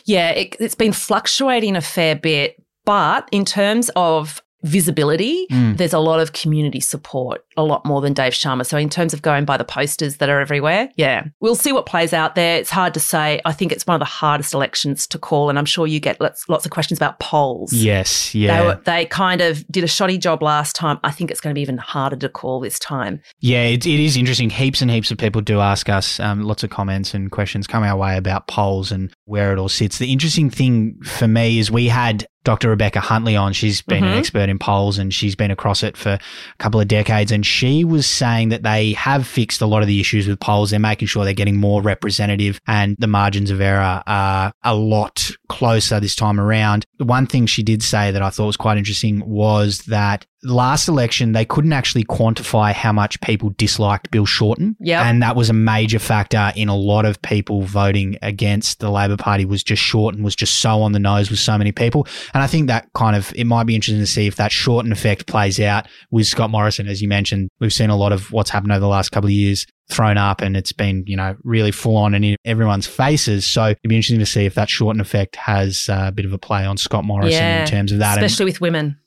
Yeah, 0.04 0.30
it, 0.30 0.56
it's 0.60 0.74
been 0.74 0.92
fluctuating 0.92 1.76
a 1.76 1.80
fair 1.80 2.14
bit. 2.14 2.56
But 2.84 3.28
in 3.30 3.44
terms 3.44 3.90
of 3.96 4.42
visibility, 4.62 5.46
mm. 5.50 5.76
there's 5.76 5.92
a 5.92 5.98
lot 5.98 6.20
of 6.20 6.32
community 6.32 6.80
support, 6.80 7.44
a 7.56 7.62
lot 7.62 7.84
more 7.84 8.00
than 8.00 8.12
Dave 8.12 8.32
Sharma. 8.32 8.66
So, 8.66 8.76
in 8.76 8.88
terms 8.88 9.14
of 9.14 9.22
going 9.22 9.44
by 9.44 9.56
the 9.56 9.64
posters 9.64 10.18
that 10.18 10.28
are 10.28 10.40
everywhere, 10.40 10.90
yeah, 10.96 11.24
we'll 11.40 11.54
see 11.54 11.72
what 11.72 11.86
plays 11.86 12.12
out 12.12 12.34
there. 12.34 12.58
It's 12.58 12.70
hard 12.70 12.94
to 12.94 13.00
say. 13.00 13.40
I 13.44 13.52
think 13.52 13.72
it's 13.72 13.86
one 13.86 13.94
of 13.94 14.00
the 14.00 14.04
hardest 14.04 14.54
elections 14.54 15.06
to 15.08 15.18
call, 15.18 15.48
and 15.48 15.58
I'm 15.58 15.64
sure 15.64 15.86
you 15.86 16.00
get 16.00 16.20
lots, 16.20 16.48
lots 16.48 16.64
of 16.64 16.70
questions 16.70 16.98
about 16.98 17.18
polls. 17.20 17.72
Yes, 17.72 18.34
yeah. 18.34 18.60
They, 18.60 18.66
were, 18.66 18.80
they 18.84 19.06
kind 19.06 19.40
of 19.40 19.66
did 19.68 19.84
a 19.84 19.88
shoddy 19.88 20.18
job 20.18 20.42
last 20.42 20.76
time. 20.76 20.98
I 21.04 21.10
think 21.10 21.30
it's 21.30 21.40
going 21.40 21.52
to 21.52 21.58
be 21.58 21.62
even 21.62 21.78
harder 21.78 22.16
to 22.16 22.28
call 22.28 22.60
this 22.60 22.78
time. 22.78 23.20
Yeah, 23.40 23.64
it, 23.64 23.86
it 23.86 24.00
is 24.00 24.16
interesting. 24.16 24.50
Heaps 24.50 24.82
and 24.82 24.90
heaps 24.90 25.10
of 25.10 25.18
people 25.18 25.40
do 25.40 25.60
ask 25.60 25.88
us 25.88 26.20
um, 26.20 26.42
lots 26.42 26.62
of 26.62 26.70
comments 26.70 27.14
and 27.14 27.30
questions 27.30 27.66
come 27.66 27.82
our 27.82 27.96
way 27.96 28.16
about 28.16 28.46
polls 28.46 28.92
and 28.92 29.12
where 29.24 29.52
it 29.52 29.58
all 29.58 29.68
sits. 29.68 29.98
The 29.98 30.12
interesting 30.12 30.50
thing 30.50 31.00
for 31.02 31.28
me 31.28 31.58
is 31.58 31.70
we 31.70 31.88
had 31.88 32.26
Dr. 32.44 32.70
Rebecca 32.70 33.00
Huntley 33.00 33.36
on. 33.36 33.52
She's 33.52 33.82
been 33.82 34.02
mm-hmm. 34.02 34.12
an 34.12 34.18
expert 34.18 34.48
in 34.48 34.58
polls 34.58 34.98
and 34.98 35.12
she's 35.12 35.36
been 35.36 35.50
across 35.50 35.82
it 35.82 35.96
for 35.96 36.12
a 36.12 36.20
couple 36.58 36.80
of 36.80 36.88
decades. 36.88 37.32
And 37.32 37.44
she 37.44 37.84
was 37.84 38.06
saying 38.06 38.48
that 38.48 38.62
they 38.62 38.92
have 38.92 39.26
fixed 39.26 39.60
a 39.60 39.66
lot 39.66 39.82
of 39.82 39.88
the 39.88 40.00
issues 40.00 40.26
with 40.26 40.40
polls. 40.40 40.70
They're 40.70 40.80
making 40.80 41.08
sure 41.08 41.24
they're 41.24 41.34
getting 41.34 41.56
more 41.56 41.82
representative 41.82 42.58
and 42.66 42.96
the 42.98 43.06
margins 43.06 43.50
of 43.50 43.60
error 43.60 44.02
are 44.06 44.52
a 44.62 44.74
lot 44.74 45.30
closer 45.48 46.00
this 46.00 46.14
time 46.14 46.40
around. 46.40 46.86
The 46.98 47.04
one 47.04 47.26
thing 47.26 47.46
she 47.46 47.62
did 47.62 47.82
say 47.82 48.10
that 48.10 48.22
I 48.22 48.30
thought 48.30 48.46
was 48.46 48.56
quite 48.56 48.78
interesting 48.78 49.22
was 49.26 49.78
that 49.80 50.26
last 50.42 50.88
election, 50.88 51.32
they 51.32 51.44
couldn't 51.44 51.72
actually 51.72 52.04
quantify 52.04 52.72
how 52.72 52.92
much 52.92 53.20
people 53.20 53.50
disliked 53.56 54.10
Bill 54.10 54.26
Shorten. 54.26 54.76
Yeah. 54.80 55.08
And 55.08 55.22
that 55.22 55.36
was 55.36 55.50
a 55.50 55.54
major 55.54 55.98
factor 55.98 56.52
in 56.56 56.68
a 56.68 56.76
lot 56.76 57.04
of 57.04 57.20
people 57.22 57.62
voting 57.62 58.16
against 58.22 58.80
the 58.80 58.90
Labor 58.90 59.16
Party 59.16 59.44
was 59.44 59.62
just 59.62 59.82
Shorten 59.82 60.22
was 60.22 60.34
just 60.34 60.60
so 60.60 60.82
on 60.82 60.92
the 60.92 60.98
nose 60.98 61.30
with 61.30 61.38
so 61.38 61.58
many 61.58 61.72
people. 61.72 62.06
And 62.34 62.42
I 62.42 62.46
think 62.46 62.68
that 62.68 62.88
kind 62.94 63.16
of, 63.16 63.32
it 63.36 63.44
might 63.44 63.64
be 63.64 63.74
interesting 63.74 64.00
to 64.00 64.06
see 64.06 64.26
if 64.26 64.36
that 64.36 64.52
Shorten 64.52 64.92
effect 64.92 65.26
plays 65.26 65.60
out 65.60 65.86
with 66.10 66.26
Scott 66.26 66.50
Morrison. 66.50 66.88
As 66.88 67.02
you 67.02 67.08
mentioned, 67.08 67.50
we've 67.60 67.72
seen 67.72 67.90
a 67.90 67.96
lot 67.96 68.12
of 68.12 68.32
what's 68.32 68.50
happened 68.50 68.72
over 68.72 68.80
the 68.80 68.88
last 68.88 69.10
couple 69.10 69.28
of 69.28 69.32
years 69.32 69.66
thrown 69.90 70.16
up 70.16 70.40
and 70.40 70.56
it's 70.56 70.72
been, 70.72 71.02
you 71.06 71.16
know, 71.16 71.36
really 71.42 71.72
full 71.72 71.96
on 71.96 72.14
in 72.14 72.36
everyone's 72.44 72.86
faces. 72.86 73.44
So 73.44 73.66
it'd 73.66 73.78
be 73.88 73.96
interesting 73.96 74.20
to 74.20 74.26
see 74.26 74.46
if 74.46 74.54
that 74.54 74.70
Shorten 74.70 75.00
effect 75.00 75.36
has 75.36 75.88
uh, 75.88 76.04
a 76.08 76.12
bit 76.12 76.24
of 76.24 76.32
a 76.32 76.38
play 76.38 76.64
on 76.64 76.76
Scott 76.76 77.04
Morrison 77.04 77.42
yeah, 77.42 77.62
in 77.62 77.66
terms 77.66 77.90
of 77.92 77.98
that. 77.98 78.16
Especially 78.22 78.44
and, 78.44 78.52
with 78.52 78.60
women 78.60 79.00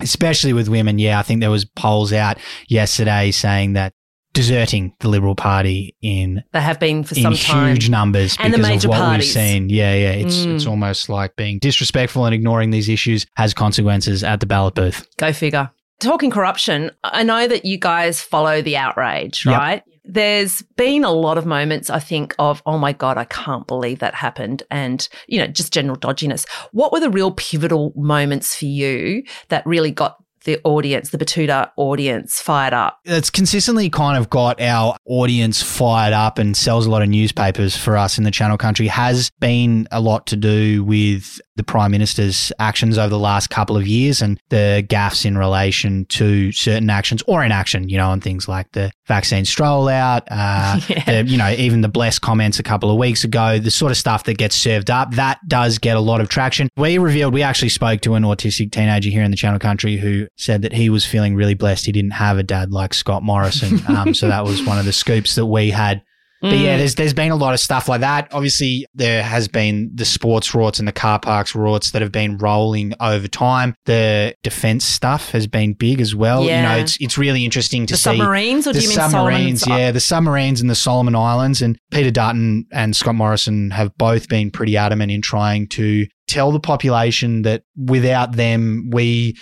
especially 0.00 0.52
with 0.52 0.68
women. 0.68 0.98
Yeah, 0.98 1.18
I 1.18 1.22
think 1.22 1.40
there 1.40 1.50
was 1.50 1.64
polls 1.64 2.12
out 2.12 2.38
yesterday 2.68 3.30
saying 3.30 3.74
that 3.74 3.92
deserting 4.32 4.94
the 5.00 5.08
Liberal 5.08 5.34
Party 5.34 5.96
in 6.00 6.44
they 6.52 6.60
have 6.60 6.78
been 6.78 7.02
for 7.02 7.14
some 7.14 7.34
time 7.34 7.74
huge 7.74 7.90
numbers 7.90 8.36
and 8.38 8.52
because 8.52 8.66
the 8.66 8.72
major 8.72 8.88
of 8.88 8.90
what 8.90 8.98
parties. 9.00 9.26
we've 9.26 9.32
seen. 9.32 9.68
Yeah, 9.68 9.94
yeah, 9.94 10.10
it's 10.10 10.36
mm. 10.36 10.54
it's 10.54 10.66
almost 10.66 11.08
like 11.08 11.34
being 11.36 11.58
disrespectful 11.58 12.24
and 12.24 12.34
ignoring 12.34 12.70
these 12.70 12.88
issues 12.88 13.26
has 13.34 13.54
consequences 13.54 14.22
at 14.22 14.40
the 14.40 14.46
ballot 14.46 14.74
booth. 14.74 15.06
Go 15.16 15.32
figure. 15.32 15.70
Talking 16.00 16.30
corruption, 16.30 16.92
I 17.02 17.24
know 17.24 17.48
that 17.48 17.64
you 17.64 17.76
guys 17.76 18.22
follow 18.22 18.62
the 18.62 18.76
outrage, 18.76 19.44
yep. 19.44 19.84
There's 20.08 20.62
been 20.76 21.04
a 21.04 21.12
lot 21.12 21.38
of 21.38 21.46
moments, 21.46 21.90
I 21.90 22.00
think, 22.00 22.34
of, 22.38 22.62
oh 22.64 22.78
my 22.78 22.92
God, 22.92 23.18
I 23.18 23.24
can't 23.24 23.66
believe 23.66 23.98
that 23.98 24.14
happened. 24.14 24.62
And, 24.70 25.06
you 25.28 25.38
know, 25.38 25.46
just 25.46 25.72
general 25.72 25.96
dodginess. 25.96 26.48
What 26.72 26.92
were 26.92 27.00
the 27.00 27.10
real 27.10 27.30
pivotal 27.32 27.92
moments 27.94 28.56
for 28.56 28.64
you 28.64 29.22
that 29.48 29.66
really 29.66 29.90
got 29.90 30.16
the 30.44 30.58
audience, 30.64 31.10
the 31.10 31.18
Betoota 31.18 31.70
audience, 31.76 32.40
fired 32.40 32.72
up? 32.72 33.00
It's 33.04 33.28
consistently 33.28 33.90
kind 33.90 34.16
of 34.16 34.30
got 34.30 34.60
our 34.62 34.96
audience 35.04 35.62
fired 35.62 36.14
up 36.14 36.38
and 36.38 36.56
sells 36.56 36.86
a 36.86 36.90
lot 36.90 37.02
of 37.02 37.08
newspapers 37.10 37.76
for 37.76 37.96
us 37.98 38.16
in 38.16 38.24
the 38.24 38.30
Channel 38.30 38.56
Country. 38.56 38.86
Has 38.86 39.30
been 39.40 39.86
a 39.90 40.00
lot 40.00 40.26
to 40.28 40.36
do 40.36 40.84
with 40.84 41.38
the 41.56 41.64
Prime 41.64 41.90
Minister's 41.90 42.50
actions 42.58 42.96
over 42.96 43.10
the 43.10 43.18
last 43.18 43.50
couple 43.50 43.76
of 43.76 43.86
years 43.86 44.22
and 44.22 44.40
the 44.48 44.86
gaffes 44.88 45.26
in 45.26 45.36
relation 45.36 46.06
to 46.06 46.50
certain 46.52 46.88
actions 46.88 47.22
or 47.26 47.44
inaction, 47.44 47.88
you 47.88 47.98
know, 47.98 48.08
on 48.08 48.20
things 48.20 48.48
like 48.48 48.72
the 48.72 48.90
vaccine 49.08 49.44
stroll 49.44 49.88
out, 49.88 50.28
uh, 50.30 50.80
yeah. 50.88 51.22
the, 51.22 51.28
you 51.28 51.36
know, 51.36 51.50
even 51.50 51.80
the 51.80 51.88
blessed 51.88 52.20
comments 52.20 52.58
a 52.58 52.62
couple 52.62 52.90
of 52.90 52.98
weeks 52.98 53.24
ago, 53.24 53.58
the 53.58 53.70
sort 53.70 53.90
of 53.90 53.96
stuff 53.96 54.24
that 54.24 54.38
gets 54.38 54.54
served 54.54 54.90
up, 54.90 55.14
that 55.14 55.40
does 55.48 55.78
get 55.78 55.96
a 55.96 56.00
lot 56.00 56.20
of 56.20 56.28
traction. 56.28 56.68
We 56.76 56.98
revealed, 56.98 57.34
we 57.34 57.42
actually 57.42 57.70
spoke 57.70 58.02
to 58.02 58.14
an 58.14 58.22
autistic 58.22 58.70
teenager 58.70 59.10
here 59.10 59.22
in 59.22 59.30
the 59.30 59.36
Channel 59.36 59.58
Country 59.58 59.96
who 59.96 60.28
said 60.36 60.62
that 60.62 60.72
he 60.72 60.90
was 60.90 61.04
feeling 61.04 61.34
really 61.34 61.54
blessed 61.54 61.86
he 61.86 61.92
didn't 61.92 62.12
have 62.12 62.38
a 62.38 62.42
dad 62.42 62.70
like 62.70 62.94
Scott 62.94 63.22
Morrison. 63.22 63.80
Um, 63.88 64.12
so 64.12 64.28
that 64.28 64.44
was 64.44 64.62
one 64.62 64.78
of 64.78 64.84
the 64.84 64.92
scoops 64.92 65.34
that 65.36 65.46
we 65.46 65.70
had 65.70 66.02
but 66.40 66.56
yeah, 66.56 66.74
mm. 66.74 66.78
there's 66.78 66.94
there's 66.94 67.14
been 67.14 67.32
a 67.32 67.36
lot 67.36 67.54
of 67.54 67.60
stuff 67.60 67.88
like 67.88 68.00
that. 68.00 68.28
Obviously, 68.32 68.86
there 68.94 69.22
has 69.22 69.48
been 69.48 69.90
the 69.94 70.04
sports 70.04 70.50
rorts 70.52 70.78
and 70.78 70.86
the 70.86 70.92
car 70.92 71.18
parks 71.18 71.52
rorts 71.52 71.92
that 71.92 72.02
have 72.02 72.12
been 72.12 72.38
rolling 72.38 72.94
over 73.00 73.26
time. 73.26 73.74
The 73.86 74.34
defense 74.42 74.84
stuff 74.84 75.30
has 75.30 75.46
been 75.46 75.72
big 75.72 76.00
as 76.00 76.14
well. 76.14 76.44
Yeah. 76.44 76.56
You 76.56 76.68
know, 76.68 76.82
it's 76.82 76.96
it's 77.00 77.18
really 77.18 77.44
interesting 77.44 77.86
to 77.86 77.94
the 77.94 77.98
see 77.98 78.02
submarines. 78.02 78.66
Or 78.66 78.72
the 78.72 78.80
do 78.80 78.84
you 78.84 78.88
mean 78.90 78.98
submarines? 78.98 79.66
Yeah, 79.66 79.90
the 79.90 80.00
submarines 80.00 80.60
and 80.60 80.70
the 80.70 80.76
Solomon 80.76 81.14
Islands. 81.14 81.60
And 81.60 81.78
Peter 81.90 82.10
Dutton 82.10 82.66
and 82.72 82.94
Scott 82.94 83.16
Morrison 83.16 83.70
have 83.70 83.96
both 83.98 84.28
been 84.28 84.50
pretty 84.50 84.76
adamant 84.76 85.10
in 85.10 85.22
trying 85.22 85.68
to 85.68 86.06
tell 86.28 86.52
the 86.52 86.60
population 86.60 87.42
that 87.42 87.62
without 87.76 88.36
them, 88.36 88.90
we 88.92 89.36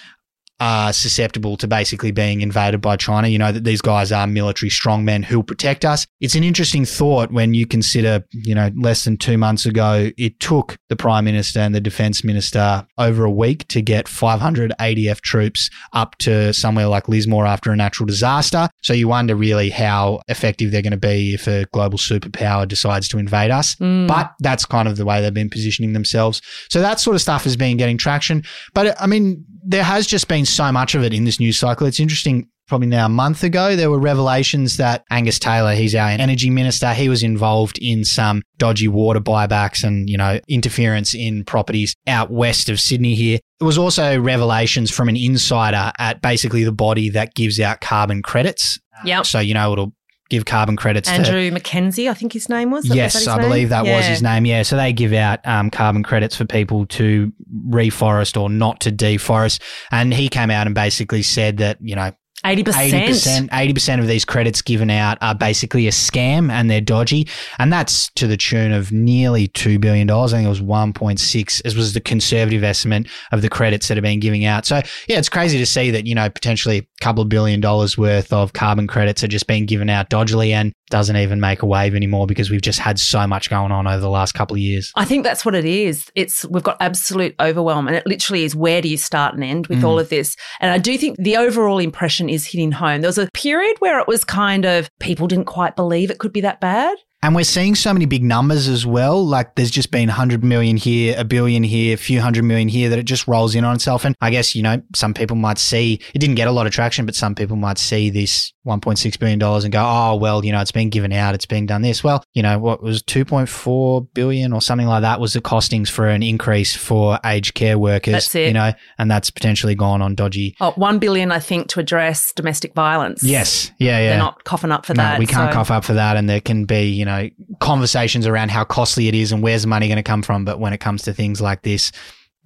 are 0.60 0.92
susceptible 0.92 1.56
to 1.58 1.68
basically 1.68 2.10
being 2.10 2.40
invaded 2.40 2.80
by 2.80 2.96
China. 2.96 3.28
You 3.28 3.38
know, 3.38 3.52
that 3.52 3.64
these 3.64 3.82
guys 3.82 4.12
are 4.12 4.26
military 4.26 4.70
strongmen 4.70 5.24
who'll 5.24 5.42
protect 5.42 5.84
us. 5.84 6.06
It's 6.20 6.34
an 6.34 6.44
interesting 6.44 6.84
thought 6.84 7.30
when 7.32 7.54
you 7.54 7.66
consider, 7.66 8.24
you 8.32 8.54
know, 8.54 8.70
less 8.74 9.04
than 9.04 9.16
two 9.16 9.38
months 9.38 9.66
ago, 9.66 10.10
it 10.16 10.40
took 10.40 10.76
the 10.88 10.96
Prime 10.96 11.24
Minister 11.24 11.60
and 11.60 11.74
the 11.74 11.80
Defence 11.80 12.24
Minister 12.24 12.86
over 12.98 13.24
a 13.24 13.30
week 13.30 13.68
to 13.68 13.82
get 13.82 14.08
500 14.08 14.72
ADF 14.80 15.20
troops 15.20 15.70
up 15.92 16.16
to 16.18 16.52
somewhere 16.52 16.86
like 16.86 17.08
Lismore 17.08 17.46
after 17.46 17.70
a 17.70 17.76
natural 17.76 18.06
disaster. 18.06 18.68
So 18.82 18.92
you 18.92 19.08
wonder 19.08 19.36
really 19.36 19.70
how 19.70 20.20
effective 20.28 20.70
they're 20.70 20.82
going 20.82 20.92
to 20.92 20.96
be 20.96 21.34
if 21.34 21.46
a 21.46 21.66
global 21.72 21.98
superpower 21.98 22.66
decides 22.66 23.08
to 23.08 23.18
invade 23.18 23.50
us. 23.50 23.74
Mm. 23.76 24.08
But 24.08 24.32
that's 24.40 24.64
kind 24.64 24.88
of 24.88 24.96
the 24.96 25.04
way 25.04 25.20
they've 25.20 25.34
been 25.34 25.50
positioning 25.50 25.92
themselves. 25.92 26.40
So 26.70 26.80
that 26.80 27.00
sort 27.00 27.14
of 27.14 27.22
stuff 27.22 27.44
has 27.44 27.56
been 27.56 27.76
getting 27.76 27.98
traction. 27.98 28.42
But 28.74 29.00
I 29.00 29.06
mean, 29.06 29.44
there 29.66 29.82
has 29.84 30.06
just 30.06 30.28
been 30.28 30.46
so 30.46 30.70
much 30.70 30.94
of 30.94 31.02
it 31.02 31.12
in 31.12 31.24
this 31.24 31.40
news 31.40 31.58
cycle. 31.58 31.86
It's 31.86 32.00
interesting. 32.00 32.48
Probably 32.68 32.88
now 32.88 33.06
a 33.06 33.08
month 33.08 33.44
ago, 33.44 33.76
there 33.76 33.90
were 33.90 33.98
revelations 34.00 34.76
that 34.78 35.04
Angus 35.08 35.38
Taylor, 35.38 35.74
he's 35.74 35.94
our 35.94 36.08
energy 36.08 36.50
minister, 36.50 36.92
he 36.94 37.08
was 37.08 37.22
involved 37.22 37.78
in 37.80 38.04
some 38.04 38.42
dodgy 38.58 38.88
water 38.88 39.20
buybacks 39.20 39.84
and, 39.84 40.10
you 40.10 40.16
know, 40.16 40.40
interference 40.48 41.14
in 41.14 41.44
properties 41.44 41.94
out 42.08 42.28
west 42.28 42.68
of 42.68 42.80
Sydney 42.80 43.14
here. 43.14 43.38
There 43.60 43.66
was 43.66 43.78
also 43.78 44.18
revelations 44.18 44.90
from 44.90 45.08
an 45.08 45.16
insider 45.16 45.92
at 45.96 46.20
basically 46.22 46.64
the 46.64 46.72
body 46.72 47.08
that 47.10 47.34
gives 47.36 47.60
out 47.60 47.80
carbon 47.80 48.20
credits. 48.20 48.80
Yep. 49.04 49.26
So, 49.26 49.38
you 49.38 49.54
know, 49.54 49.72
it'll 49.72 49.92
give 50.28 50.44
carbon 50.44 50.76
credits 50.76 51.08
to 51.08 51.14
Andrew 51.14 51.50
Mackenzie, 51.52 52.08
I 52.08 52.14
think 52.14 52.32
his 52.32 52.48
name 52.48 52.70
was. 52.70 52.84
Is 52.84 52.90
that- 52.90 52.94
is 52.94 52.96
that 52.96 53.02
Yes, 53.02 53.14
his 53.14 53.28
I 53.28 53.36
name? 53.38 53.48
believe 53.48 53.68
that 53.70 53.84
was 53.86 54.04
his 54.06 54.22
name. 54.22 54.44
Yeah, 54.46 54.62
so 54.62 54.76
they 54.76 54.92
give 54.92 55.12
out 55.12 55.46
um, 55.46 55.70
carbon 55.70 56.02
credits 56.02 56.36
for 56.36 56.44
people 56.44 56.86
to 56.86 57.32
reforest 57.70 58.40
or 58.40 58.48
not 58.50 58.80
to 58.80 58.90
deforest. 58.92 59.60
And 59.90 60.12
he 60.12 60.28
came 60.28 60.50
out 60.50 60.66
and 60.66 60.74
basically 60.74 61.22
said 61.22 61.58
that 61.58 61.78
you 61.80 61.94
know 61.94 62.12
80%. 62.44 62.90
80%, 62.92 63.48
80% 63.50 63.98
of 63.98 64.06
these 64.06 64.24
credits 64.24 64.62
given 64.62 64.88
out 64.88 65.18
are 65.20 65.34
basically 65.34 65.88
a 65.88 65.90
scam 65.90 66.48
and 66.50 66.70
they're 66.70 66.80
dodgy. 66.82 67.26
And 67.58 67.72
that's 67.72 68.08
to 68.10 68.28
the 68.28 68.36
tune 68.36 68.70
of 68.72 68.92
nearly 68.92 69.48
$2 69.48 69.80
billion. 69.80 70.08
I 70.08 70.26
think 70.28 70.46
it 70.46 70.48
was 70.48 70.60
1.6. 70.60 71.62
This 71.62 71.74
was 71.74 71.92
the 71.94 72.00
conservative 72.00 72.62
estimate 72.62 73.08
of 73.32 73.42
the 73.42 73.48
credits 73.48 73.88
that 73.88 73.98
are 73.98 74.02
being 74.02 74.20
giving 74.20 74.44
out. 74.44 74.64
So 74.64 74.76
yeah, 75.08 75.18
it's 75.18 75.28
crazy 75.28 75.58
to 75.58 75.66
see 75.66 75.90
that, 75.90 76.06
you 76.06 76.14
know, 76.14 76.30
potentially 76.30 76.86
couple 77.00 77.22
of 77.22 77.28
billion 77.28 77.60
dollars 77.60 77.98
worth 77.98 78.32
of 78.32 78.52
carbon 78.52 78.86
credits 78.86 79.22
are 79.22 79.28
just 79.28 79.46
being 79.46 79.66
given 79.66 79.88
out 79.90 80.08
dodgily 80.08 80.52
and 80.52 80.72
doesn't 80.88 81.16
even 81.16 81.40
make 81.40 81.62
a 81.62 81.66
wave 81.66 81.94
anymore 81.94 82.26
because 82.26 82.48
we've 82.50 82.62
just 82.62 82.78
had 82.78 82.98
so 82.98 83.26
much 83.26 83.50
going 83.50 83.72
on 83.72 83.86
over 83.86 84.00
the 84.00 84.08
last 84.08 84.32
couple 84.32 84.54
of 84.54 84.60
years. 84.60 84.92
I 84.94 85.04
think 85.04 85.24
that's 85.24 85.44
what 85.44 85.54
it 85.54 85.64
is. 85.64 86.10
It's 86.14 86.44
we've 86.46 86.62
got 86.62 86.76
absolute 86.80 87.34
overwhelm, 87.40 87.86
and 87.88 87.96
it 87.96 88.06
literally 88.06 88.44
is 88.44 88.54
where 88.56 88.80
do 88.80 88.88
you 88.88 88.96
start 88.96 89.34
and 89.34 89.42
end 89.44 89.66
Mm. 89.66 89.76
with 89.76 89.84
all 89.84 89.98
of 89.98 90.08
this? 90.08 90.36
And 90.60 90.70
I 90.70 90.78
do 90.78 90.96
think 90.96 91.16
the 91.18 91.36
overall 91.36 91.78
impression 91.78 92.28
is 92.28 92.46
hitting 92.46 92.72
home. 92.72 93.00
There 93.00 93.08
was 93.08 93.18
a 93.18 93.28
period 93.32 93.76
where 93.80 93.98
it 93.98 94.06
was 94.08 94.24
kind 94.24 94.64
of 94.64 94.88
people 95.00 95.26
didn't 95.26 95.46
quite 95.46 95.76
believe 95.76 96.10
it 96.10 96.18
could 96.18 96.32
be 96.32 96.40
that 96.42 96.60
bad. 96.60 96.96
And 97.26 97.34
we're 97.34 97.42
seeing 97.42 97.74
so 97.74 97.92
many 97.92 98.06
big 98.06 98.22
numbers 98.22 98.68
as 98.68 98.86
well. 98.86 99.26
Like 99.26 99.56
there's 99.56 99.72
just 99.72 99.90
been 99.90 100.06
100 100.06 100.44
million 100.44 100.76
here, 100.76 101.16
a 101.18 101.24
billion 101.24 101.64
here, 101.64 101.92
a 101.92 101.96
few 101.96 102.20
hundred 102.20 102.44
million 102.44 102.68
here 102.68 102.88
that 102.88 103.00
it 103.00 103.02
just 103.02 103.26
rolls 103.26 103.56
in 103.56 103.64
on 103.64 103.74
itself. 103.74 104.04
And 104.04 104.14
I 104.20 104.30
guess, 104.30 104.54
you 104.54 104.62
know, 104.62 104.80
some 104.94 105.12
people 105.12 105.34
might 105.34 105.58
see 105.58 105.94
it 106.14 106.20
didn't 106.20 106.36
get 106.36 106.46
a 106.46 106.52
lot 106.52 106.68
of 106.68 106.72
traction, 106.72 107.04
but 107.04 107.16
some 107.16 107.34
people 107.34 107.56
might 107.56 107.78
see 107.78 108.10
this 108.10 108.52
$1.6 108.66 109.18
billion 109.18 109.40
and 109.42 109.72
go, 109.72 109.82
oh, 109.84 110.16
well, 110.16 110.44
you 110.44 110.52
know, 110.52 110.60
it's 110.60 110.72
been 110.72 110.90
given 110.90 111.12
out, 111.12 111.34
it's 111.34 111.46
being 111.46 111.66
done 111.66 111.82
this. 111.82 112.02
Well, 112.02 112.22
you 112.34 112.42
know, 112.42 112.58
what 112.58 112.82
was 112.82 113.02
2.4 113.02 114.08
billion 114.12 114.52
or 114.52 114.60
something 114.60 114.86
like 114.86 115.02
that 115.02 115.20
was 115.20 115.32
the 115.32 115.40
costings 115.40 115.88
for 115.88 116.08
an 116.08 116.22
increase 116.22 116.74
for 116.76 117.18
aged 117.24 117.54
care 117.54 117.78
workers, 117.78 118.12
That's 118.12 118.34
it. 118.34 118.48
you 118.48 118.52
know, 118.52 118.72
and 118.98 119.10
that's 119.10 119.30
potentially 119.30 119.74
gone 119.74 120.02
on 120.02 120.14
dodgy. 120.14 120.56
Oh, 120.60 120.72
one 120.72 120.98
billion, 120.98 121.30
I 121.32 121.38
think, 121.38 121.68
to 121.68 121.80
address 121.80 122.32
domestic 122.32 122.74
violence. 122.74 123.22
Yes. 123.22 123.70
Yeah. 123.78 123.98
Yeah. 123.98 124.08
They're 124.10 124.18
not 124.18 124.44
coughing 124.44 124.72
up 124.72 124.84
for 124.84 124.94
no, 124.94 125.02
that. 125.02 125.18
we 125.18 125.26
can't 125.26 125.50
so- 125.50 125.54
cough 125.54 125.70
up 125.70 125.84
for 125.84 125.94
that, 125.94 126.16
and 126.16 126.28
there 126.28 126.40
can 126.40 126.64
be, 126.64 126.82
you 126.88 127.04
know, 127.04 127.28
conversations 127.60 128.26
around 128.26 128.50
how 128.50 128.64
costly 128.64 129.08
it 129.08 129.14
is 129.14 129.32
and 129.32 129.42
where's 129.42 129.62
the 129.62 129.68
money 129.68 129.86
going 129.88 129.96
to 129.96 130.02
come 130.02 130.22
from. 130.22 130.44
But 130.44 130.58
when 130.60 130.72
it 130.72 130.78
comes 130.78 131.02
to 131.02 131.12
things 131.12 131.40
like 131.40 131.62
this, 131.62 131.92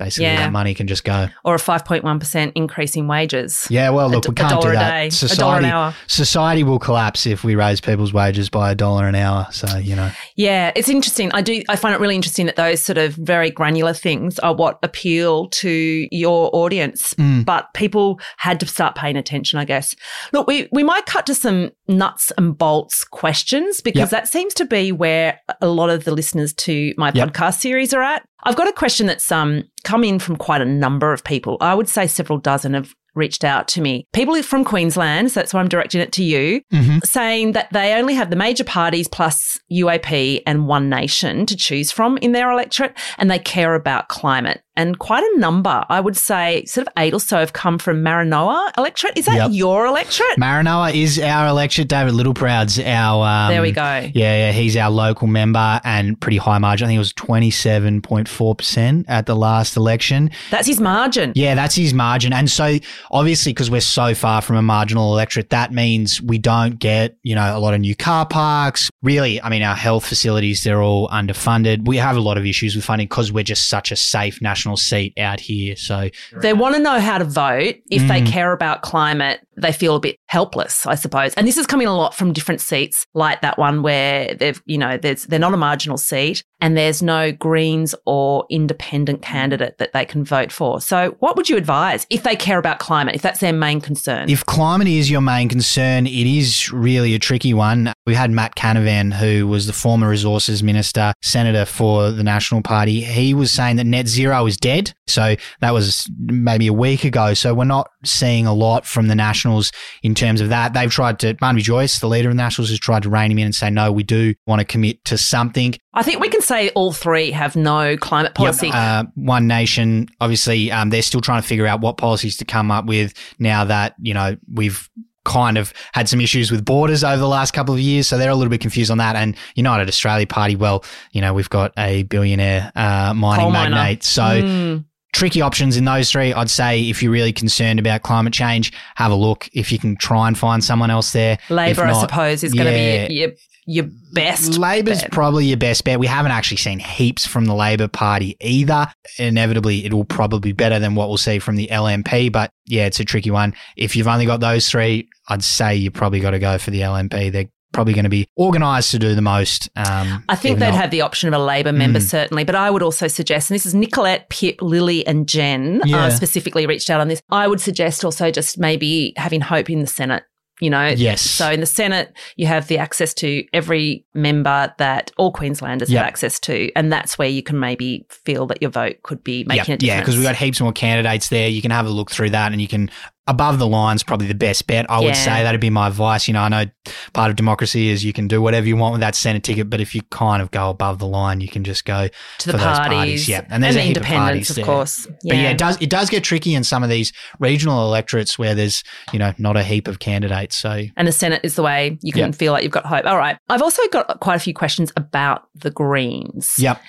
basically 0.01 0.25
Yeah. 0.27 0.37
that 0.39 0.53
money 0.53 0.75
can 0.75 0.89
just 0.89 1.05
go. 1.05 1.29
Or 1.45 1.55
a 1.55 1.59
5.1% 1.59 2.53
increase 2.57 2.97
in 2.97 3.07
wages. 3.07 3.67
Yeah, 3.71 3.91
well, 3.91 4.09
look, 4.11 4.27
A 4.27 4.31
we 4.31 4.35
can't 4.35 4.61
do 4.61 4.69
a 4.69 4.73
that. 4.73 5.13
Society, 5.13 5.39
dollar 5.41 5.59
an 5.59 5.65
hour. 5.67 5.95
society 6.09 6.65
will 6.65 6.79
collapse 6.81 7.27
if 7.27 7.45
we 7.45 7.55
raise 7.55 7.81
people's 7.81 8.13
wages 8.13 8.49
by 8.49 8.73
a 8.73 8.75
dollar 8.75 9.07
an 9.07 9.15
hour. 9.15 9.47
So 9.53 9.77
you 9.79 9.95
know, 9.95 10.11
Yeah, 10.37 10.73
it's 10.75 10.89
interesting. 10.89 11.31
I 11.33 11.43
do. 11.43 11.63
I 11.69 11.77
find 11.77 11.95
it 11.95 12.01
really 12.01 12.17
interesting 12.17 12.47
that 12.47 12.57
those 12.57 12.81
sort 12.83 12.99
of 12.99 13.15
very 13.15 13.51
granular 13.51 13.93
things 13.93 14.39
are 14.41 14.55
what 14.55 14.79
appeal 14.83 15.49
to 15.49 16.09
your 16.11 16.51
audience. 16.53 17.15
Mm. 17.15 17.45
But 17.45 17.73
people 17.75 18.19
had 18.39 18.59
to 18.61 18.67
start 18.67 18.95
paying 18.97 19.17
attention, 19.17 19.59
I 19.59 19.65
guess. 19.65 19.95
Look, 20.33 20.47
we 20.47 20.69
we 20.73 20.83
might 20.83 21.07
cut 21.07 21.27
to 21.27 21.35
some 21.35 21.71
nuts 21.89 22.33
and 22.39 22.57
bolts 22.57 23.05
questions 23.05 23.81
because 23.81 24.01
Yep. 24.01 24.11
that 24.11 24.29
seems 24.29 24.55
to 24.55 24.65
be 24.65 24.93
where 24.93 25.39
a 25.61 25.67
lot 25.69 25.91
of 25.91 26.05
the 26.05 26.13
listeners 26.13 26.53
to 26.55 26.95
my 26.97 27.11
Yep. 27.15 27.29
podcast 27.33 27.61
series 27.61 27.93
are 27.93 28.03
at. 28.03 28.23
I've 28.45 28.57
got 28.57 28.69
a 28.69 28.73
question 28.73 29.07
that's 29.07 29.31
um 29.31 29.65
come 29.85 30.05
in 30.05 30.19
from 30.19 30.37
quite 30.37 30.61
a 30.61 30.67
number 30.67 31.13
of 31.13 31.25
people. 31.25 31.57
I 31.61 31.75
would 31.75 31.89
say 31.89 32.07
several 32.07 32.39
dozen 32.39 32.75
have 32.75 32.95
reached 33.15 33.45
out 33.45 33.67
to 33.67 33.81
me. 33.81 34.07
People 34.13 34.41
from 34.43 34.65
Queensland, 34.65 35.33
so 35.33 35.41
that's 35.41 35.53
why 35.53 35.61
I'm 35.61 35.69
directing 35.69 36.01
it 36.01 36.13
to 36.13 36.23
you 36.23 36.63
saying 37.05 37.53
that 37.53 37.69
they 37.73 37.95
only 37.95 38.15
have 38.15 38.31
the 38.31 38.37
major 38.37 38.65
parties 38.65 39.09
plus 39.09 39.59
UAP 39.73 40.43
and 40.47 40.69
One 40.69 40.89
Nation 40.89 41.45
to 41.47 41.57
choose 41.57 41.91
from 41.91 42.19
in 42.19 42.33
their 42.33 42.51
electorate, 42.53 42.97
and 43.19 43.31
they 43.31 43.39
care 43.39 43.75
about 43.75 44.09
climate. 44.09 44.63
And 44.81 44.99
quite 44.99 45.23
a 45.23 45.39
number, 45.39 45.85
I 45.91 46.01
would 46.01 46.17
say, 46.17 46.65
sort 46.65 46.87
of 46.87 46.93
eight 46.99 47.13
or 47.13 47.21
so, 47.21 47.39
have 47.39 47.53
come 47.53 47.79
from 47.79 48.03
Maranoa 48.03 48.71
electorate. 48.79 49.19
Is 49.19 49.27
that 49.27 49.37
Yep. 49.37 49.51
your 49.53 49.85
electorate? 49.87 50.39
Maranoa 50.39 50.95
is 50.95 51.19
our 51.19 51.49
electorate. 51.49 51.89
David 51.89 52.15
Littleproud's 52.15 52.79
our. 52.81 53.27
Um, 53.27 53.51
There 53.51 53.61
we 53.61 53.73
go. 53.73 53.83
Yeah, 53.83 54.11
yeah, 54.15 54.53
he's 54.53 54.79
our 54.79 54.91
local 54.91 55.27
member 55.27 55.81
and 55.85 56.19
pretty 56.19 56.39
high 56.39 56.57
margin. 56.57 56.87
I 56.87 56.89
think 56.89 56.97
it 56.97 57.01
was 57.01 57.13
twenty 57.13 57.51
seven 57.51 58.01
point 58.01 58.27
four 58.27 58.55
percent 58.55 59.05
at 59.09 59.27
the 59.27 59.37
last 59.37 59.77
election. 59.77 60.31
That's 60.51 60.67
his 60.67 60.81
margin. 60.81 61.33
Yeah, 61.35 61.55
that's 61.55 61.75
his 61.75 61.93
margin. 61.93 62.33
And 62.33 62.51
so 62.51 62.79
obviously 63.11 63.53
because 63.53 63.71
we're 63.71 63.83
so 63.83 64.15
far 64.15 64.41
from 64.41 64.57
a 64.57 64.63
marginal 64.63 65.13
electorate, 65.13 65.51
that 65.51 65.73
means 65.75 66.23
we 66.23 66.39
don't 66.39 66.79
get, 66.79 67.17
you 67.23 67.35
know, 67.35 67.55
a 67.55 67.61
lot 67.61 67.75
of 67.75 67.81
new 67.81 67.95
car 67.95 68.25
parks. 68.25 68.89
Really, 69.03 69.43
I 69.43 69.51
mean, 69.51 69.63
our 69.63 69.75
health 69.77 70.07
facilities, 70.07 70.65
they're 70.65 70.83
all 70.83 71.07
underfunded. 71.09 71.87
We 71.87 71.99
have 71.99 72.17
a 72.17 72.21
lot 72.21 72.39
of 72.39 72.47
issues 72.47 72.75
with 72.77 72.85
funding 72.85 73.09
because 73.09 73.31
we're 73.31 73.45
just 73.45 73.69
such 73.69 73.93
a 73.93 73.97
safe 73.97 74.41
national 74.41 74.70
seat 74.77 75.13
out 75.19 75.41
here. 75.41 75.77
So 75.77 76.11
They 76.41 76.53
want 76.53 76.75
to 76.77 76.81
know 76.81 77.01
how 77.01 77.19
to 77.19 77.25
vote. 77.25 77.77
If 77.91 78.07
they 78.09 78.21
Mm. 78.23 78.27
care 78.27 78.53
about 78.53 78.83
climate, 78.83 79.41
they 79.57 79.73
feel 79.73 79.97
a 79.97 80.01
bit 80.01 80.17
helpless, 80.27 80.87
I 80.87 80.95
suppose. 80.95 81.35
And 81.35 81.47
this 81.47 81.59
is 81.59 81.67
coming 81.67 81.87
a 81.87 81.95
lot 81.97 82.15
from 82.15 82.33
different 82.33 82.61
seats, 82.61 83.07
like 83.15 83.43
that 83.43 83.59
one 83.59 83.83
where 83.83 84.35
they've, 84.35 84.61
you 84.67 84.79
know, 84.79 84.97
there's 84.97 85.25
they're 85.25 85.39
not 85.39 85.53
a 85.53 85.59
marginal 85.59 85.99
seat 85.99 86.43
and 86.63 86.77
there's 86.77 87.03
no 87.03 87.31
Greens 87.33 87.95
or 88.07 88.47
independent 88.51 89.23
candidate 89.23 89.77
that 89.79 89.93
they 89.93 90.05
can 90.05 90.25
vote 90.25 90.53
for. 90.53 90.81
So, 90.81 91.17
what 91.19 91.37
would 91.37 91.49
you 91.49 91.57
advise 91.57 92.07
if 92.11 92.23
they 92.23 92.37
care 92.37 92.59
about 92.59 92.79
climate, 92.79 93.15
if 93.15 93.23
that's 93.23 93.41
their 93.41 93.53
main 93.53 93.81
concern? 93.81 94.31
If 94.31 94.47
climate 94.47 94.89
is 94.89 95.11
your 95.11 95.21
main 95.21 95.49
concern, 95.49 96.07
it 96.07 96.27
is 96.27 96.73
really 96.73 97.15
a 97.15 97.19
tricky 97.19 97.53
one. 97.53 97.93
We 98.07 98.15
had 98.15 98.31
Matt 98.31 98.55
Canavan, 98.57 99.13
who 99.13 99.47
was 99.47 99.67
the 99.67 99.73
former 99.73 100.09
resources 100.09 100.63
minister, 100.63 101.13
senator 101.23 101.65
for 101.65 102.11
the 102.11 102.25
National 102.25 102.63
Party. 102.63 103.03
He 103.03 103.35
was 103.35 103.51
saying 103.53 103.77
that 103.77 103.85
net 103.85 104.07
zero 104.09 104.47
is 104.47 104.57
dead. 104.61 104.93
So 105.07 105.37
that 105.61 105.73
was 105.73 106.09
maybe 106.19 106.67
a 106.67 106.73
week 106.73 107.05
ago. 107.05 107.35
So 107.35 107.55
we're 107.55 107.65
not 107.65 107.91
seeing 108.05 108.47
a 108.47 108.55
lot 108.55 108.87
from 108.87 109.09
the 109.09 109.15
Nationals 109.15 109.73
in 110.03 110.15
terms 110.15 110.41
of 110.41 110.49
that. 110.51 110.73
They've 110.73 110.91
tried 110.91 111.19
to, 111.21 111.35
Barnaby 111.35 111.63
Joyce, 111.63 111.99
the 111.99 112.09
leader 112.09 112.29
of 112.29 112.37
the 112.37 112.43
Nationals, 112.43 112.71
has 112.71 112.79
tried 112.79 113.03
to 113.03 113.11
rein 113.11 113.31
him 113.31 113.39
in 113.39 113.47
and 113.47 113.55
say, 113.55 113.71
no, 113.71 113.91
we 113.91 114.03
do 114.03 114.35
want 114.47 114.61
to 114.61 114.65
commit 114.65 115.05
to 115.07 115.19
something. 115.19 115.75
I 115.95 116.03
think 116.03 116.21
we 116.21 116.29
can 116.29 116.43
say 116.43 116.69
all 116.71 116.93
three 116.93 117.33
have 117.33 117.57
no 117.57 117.97
climate 117.97 118.35
policy. 118.35 118.69
Yep. 118.69 118.77
Uh, 118.77 119.05
One 119.17 119.47
Nation, 119.49 120.09
obviously, 120.21 120.71
um, 120.71 120.91
they're 120.91 121.03
still 121.03 121.21
trying 121.21 121.43
to 121.43 121.49
figure 121.49 121.67
out 121.67 121.81
what 121.81 121.97
policies 121.97 122.37
to 122.37 122.45
come 122.45 122.71
up 122.71 122.87
with 122.87 123.13
now 123.39 123.65
that, 123.65 123.95
you 123.99 124.15
know, 124.15 124.37
we've 124.53 124.89
kind 125.25 125.59
of 125.59 125.73
had 125.93 126.09
some 126.09 126.21
issues 126.21 126.51
with 126.51 126.65
borders 126.65 127.05
over 127.05 127.19
the 127.19 127.29
last 127.29 127.53
couple 127.53 127.75
of 127.75 127.81
years. 127.81 128.07
So 128.07 128.17
they're 128.19 128.31
a 128.31 128.35
little 128.35 128.51
bit 128.51 128.61
confused 128.61 128.91
on 128.91 128.99
that. 128.99 129.17
And 129.17 129.37
United 129.55 129.89
Australia 129.89 130.27
Party, 130.27 130.57
well, 130.57 130.85
you 131.13 131.21
know, 131.21 131.35
we've 131.35 131.51
got 131.51 131.73
a 131.79 132.05
billionaire 132.05 132.73
uh, 132.75 133.13
mining 133.15 133.43
Coal 133.45 133.53
miner. 133.53 133.75
magnate. 133.77 134.03
So 134.03 134.23
Mm. 134.23 134.85
tricky 135.13 135.43
options 135.43 135.77
in 135.77 135.85
those 135.85 136.11
three. 136.11 136.33
I'd 136.33 136.49
say 136.51 136.89
if 136.89 137.03
you're 137.03 137.13
really 137.13 137.33
concerned 137.33 137.79
about 137.79 138.03
climate 138.03 138.33
change, 138.33 138.73
have 138.97 139.11
a 139.13 139.15
look. 139.17 139.49
If 139.53 139.71
you 139.73 139.79
can 139.79 139.97
try 139.97 140.27
and 140.29 140.39
find 140.39 140.63
someone 140.65 140.91
else 140.91 141.13
there. 141.13 141.39
Labor, 141.51 141.85
I 141.85 141.93
suppose, 142.01 142.43
is 142.45 142.55
going 142.55 142.67
to 142.67 143.09
be 143.09 143.15
your, 143.15 143.31
your 143.67 143.87
best. 144.13 144.59
Labor's 144.59 145.03
bet. 145.03 145.13
probably 145.13 145.47
your 145.47 145.57
best 145.57 145.85
bet. 145.85 145.99
We 146.01 146.07
haven't 146.07 146.33
actually 146.33 146.57
seen 146.57 146.79
heaps 146.79 147.27
from 147.27 147.45
the 147.45 147.55
Labor 147.55 147.89
Party 147.89 148.37
either. 148.41 148.89
Inevitably, 149.19 149.85
it 149.85 149.93
will 149.93 150.05
probably 150.05 150.53
be 150.53 150.53
better 150.53 150.79
than 150.79 150.95
what 150.95 151.09
we'll 151.09 151.19
see 151.19 151.39
from 151.39 151.57
the 151.57 151.69
LNP. 151.71 152.33
But 152.33 152.51
yeah, 152.67 152.87
it's 152.87 153.01
a 153.01 153.05
tricky 153.05 153.31
one. 153.31 153.55
If 153.77 153.95
you've 153.97 154.09
only 154.09 154.27
got 154.27 154.41
those 154.41 154.69
three, 154.69 155.09
I'd 155.29 155.45
say 155.45 155.77
you 155.77 155.91
probably 155.91 156.21
got 156.21 156.31
to 156.31 156.39
go 156.39 156.59
for 156.59 156.71
the 156.71 156.81
LNP. 156.81 157.31
They're 157.33 157.49
probably 157.73 157.93
going 157.95 158.03
to 158.05 158.11
be 158.11 158.27
organised 158.37 158.91
to 158.91 158.99
do 158.99 159.15
the 159.15 159.23
most. 159.23 159.69
Um, 159.77 160.25
I 160.29 160.35
think 160.35 160.59
they'd 160.59 160.71
not- 160.71 160.75
have 160.81 160.91
the 160.91 161.03
option 161.03 161.33
of 161.33 161.41
a 161.41 161.45
Labor 161.45 161.73
member, 161.73 162.01
Mm. 162.01 162.09
certainly. 162.09 162.43
But 162.43 162.57
I 162.57 162.69
would 162.69 162.83
also 162.83 163.07
suggest, 163.07 163.49
and 163.49 163.55
this 163.55 163.65
is 163.65 163.77
Nicolette, 163.77 164.29
Pip, 164.29 164.61
Lily, 164.61 165.07
and 165.07 165.29
Jen 165.29 165.81
Yeah. 165.85 166.07
uh, 166.07 166.11
specifically 166.11 166.67
reached 166.67 166.91
out 166.91 167.01
on 167.01 167.07
this. 167.07 167.23
I 167.31 167.47
would 167.47 167.61
suggest 167.61 168.05
also 168.05 168.33
just 168.33 168.59
maybe 168.59 169.13
having 169.17 169.41
hope 169.41 169.71
in 169.71 169.81
the 169.83 169.87
Senate. 169.87 170.25
You 170.61 170.71
know, 170.71 170.89
Yes. 170.89 171.23
So 171.23 171.51
in 171.51 171.61
the 171.61 171.67
Senate, 171.67 172.13
you 172.37 172.47
have 172.47 172.69
the 172.69 172.79
access 172.79 173.15
to 173.15 173.45
every 173.53 174.05
member 174.15 174.73
that 174.79 175.11
all 175.17 175.33
Queenslanders 175.33 175.91
Yep. 175.91 175.99
have 175.99 176.07
access 176.07 176.39
to, 176.41 176.71
and 176.77 176.93
that's 176.93 177.19
where 177.19 177.29
you 177.29 177.43
can 177.43 177.59
maybe 177.59 178.07
feel 178.11 178.47
that 178.47 178.61
your 178.61 178.71
vote 178.71 178.97
could 179.03 179.25
be 179.25 179.45
making 179.45 179.57
Yep, 179.57 179.65
a 179.65 179.77
difference. 179.79 179.83
Yeah, 179.83 180.01
because 180.01 180.17
we've 180.17 180.25
got 180.25 180.37
heaps 180.37 180.61
more 180.61 180.73
candidates 180.73 181.29
there. 181.29 181.49
You 181.49 181.63
can 181.63 181.71
have 181.71 181.87
a 181.87 181.91
look 181.91 182.11
through 182.11 182.31
that 182.31 182.53
and 182.53 182.61
you 182.61 182.69
can, 182.69 182.91
above 183.31 183.59
the 183.59 183.67
line's 183.67 184.03
probably 184.03 184.27
the 184.27 184.35
best 184.35 184.67
bet. 184.67 184.85
I 184.91 184.99
Yeah. 185.01 185.07
would 185.07 185.17
say 185.17 185.43
that'd 185.43 185.61
be 185.61 185.71
my 185.71 185.87
advice. 185.87 186.27
You 186.29 186.35
know, 186.35 186.43
I 186.43 186.49
know 186.49 186.65
part 187.13 187.31
of 187.31 187.37
democracy 187.37 187.89
is 187.89 188.05
you 188.05 188.13
can 188.13 188.29
do 188.29 188.43
whatever 188.43 188.67
you 188.67 188.77
want 188.77 188.93
with 188.93 189.01
that 189.01 189.15
Senate 189.15 189.43
ticket, 189.45 189.71
but 189.71 189.81
if 189.81 189.95
you 189.95 190.03
kind 190.11 190.43
of 190.43 190.51
go 190.51 190.69
above 190.71 190.99
the 190.99 191.07
line, 191.07 191.41
you 191.41 191.49
can 191.49 191.65
just 191.65 191.85
go 191.85 192.09
to 192.39 192.47
the 192.47 192.53
for 192.53 192.59
those 192.59 192.79
parties, 192.79 193.29
Yeah, 193.29 193.43
and 193.51 193.63
there's 193.63 193.75
the 193.77 193.81
a 193.81 193.85
heap 193.85 193.97
of 193.97 194.03
independents, 194.03 194.27
parties 194.27 194.51
of 194.51 194.57
there. 194.57 194.65
course. 194.65 195.07
But 195.07 195.37
yeah, 195.37 195.51
it 195.51 195.59
does 195.59 195.79
it 195.81 195.89
does 195.91 196.11
get 196.11 196.25
tricky 196.25 196.55
in 196.55 196.65
some 196.65 196.83
of 196.83 196.91
these 196.91 197.13
regional 197.39 197.85
electorates 197.87 198.39
where 198.39 198.55
there's 198.55 198.83
you 199.13 199.19
know 199.19 199.33
not 199.39 199.57
a 199.57 199.63
heap 199.63 199.89
of 199.89 199.99
candidates. 200.01 200.57
So 200.57 200.83
and 200.97 201.07
the 201.09 201.13
Senate 201.13 201.41
is 201.45 201.55
the 201.55 201.63
way 201.63 201.99
you 202.03 202.13
can 202.13 202.21
Yep. 202.31 202.35
feel 202.35 202.53
like 202.53 202.63
you've 202.65 202.73
got 202.73 202.85
hope. 202.87 203.07
All 203.07 203.17
right. 203.17 203.37
I've 203.49 203.63
also 203.63 203.83
got 203.93 204.21
quite 204.21 204.35
a 204.37 204.41
few 204.41 204.53
questions 204.55 204.93
about 204.97 205.45
the 205.55 205.71
Greens. 205.71 206.55
yep, 206.59 206.81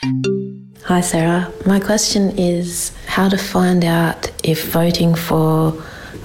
Hi, 0.86 1.00
Sarah. 1.02 1.52
My 1.68 1.80
question 1.80 2.32
is 2.38 2.92
how 3.06 3.30
to 3.30 3.38
find 3.38 3.86
out 3.86 4.32
if 4.44 4.72
voting 4.72 5.14
for 5.14 5.74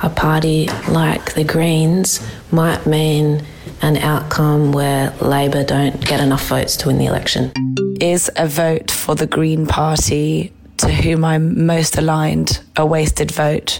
a 0.02 0.10
party 0.10 0.68
like 0.88 1.34
the 1.34 1.44
Greens 1.44 2.20
might 2.50 2.86
mean 2.86 3.44
an 3.82 3.96
outcome 3.98 4.72
where 4.72 5.10
Labor 5.20 5.64
don't 5.64 6.04
get 6.04 6.20
enough 6.20 6.46
votes 6.48 6.76
to 6.78 6.88
win 6.88 6.98
the 6.98 7.06
election? 7.06 7.52
Is 8.00 8.30
a 8.36 8.46
vote 8.46 8.90
for 8.90 9.14
the 9.14 9.26
Green 9.26 9.66
Party, 9.66 10.52
to 10.78 10.92
whom 10.92 11.24
I'm 11.24 11.66
most 11.66 11.96
aligned, 11.96 12.60
a 12.76 12.84
wasted 12.84 13.30
vote? 13.30 13.78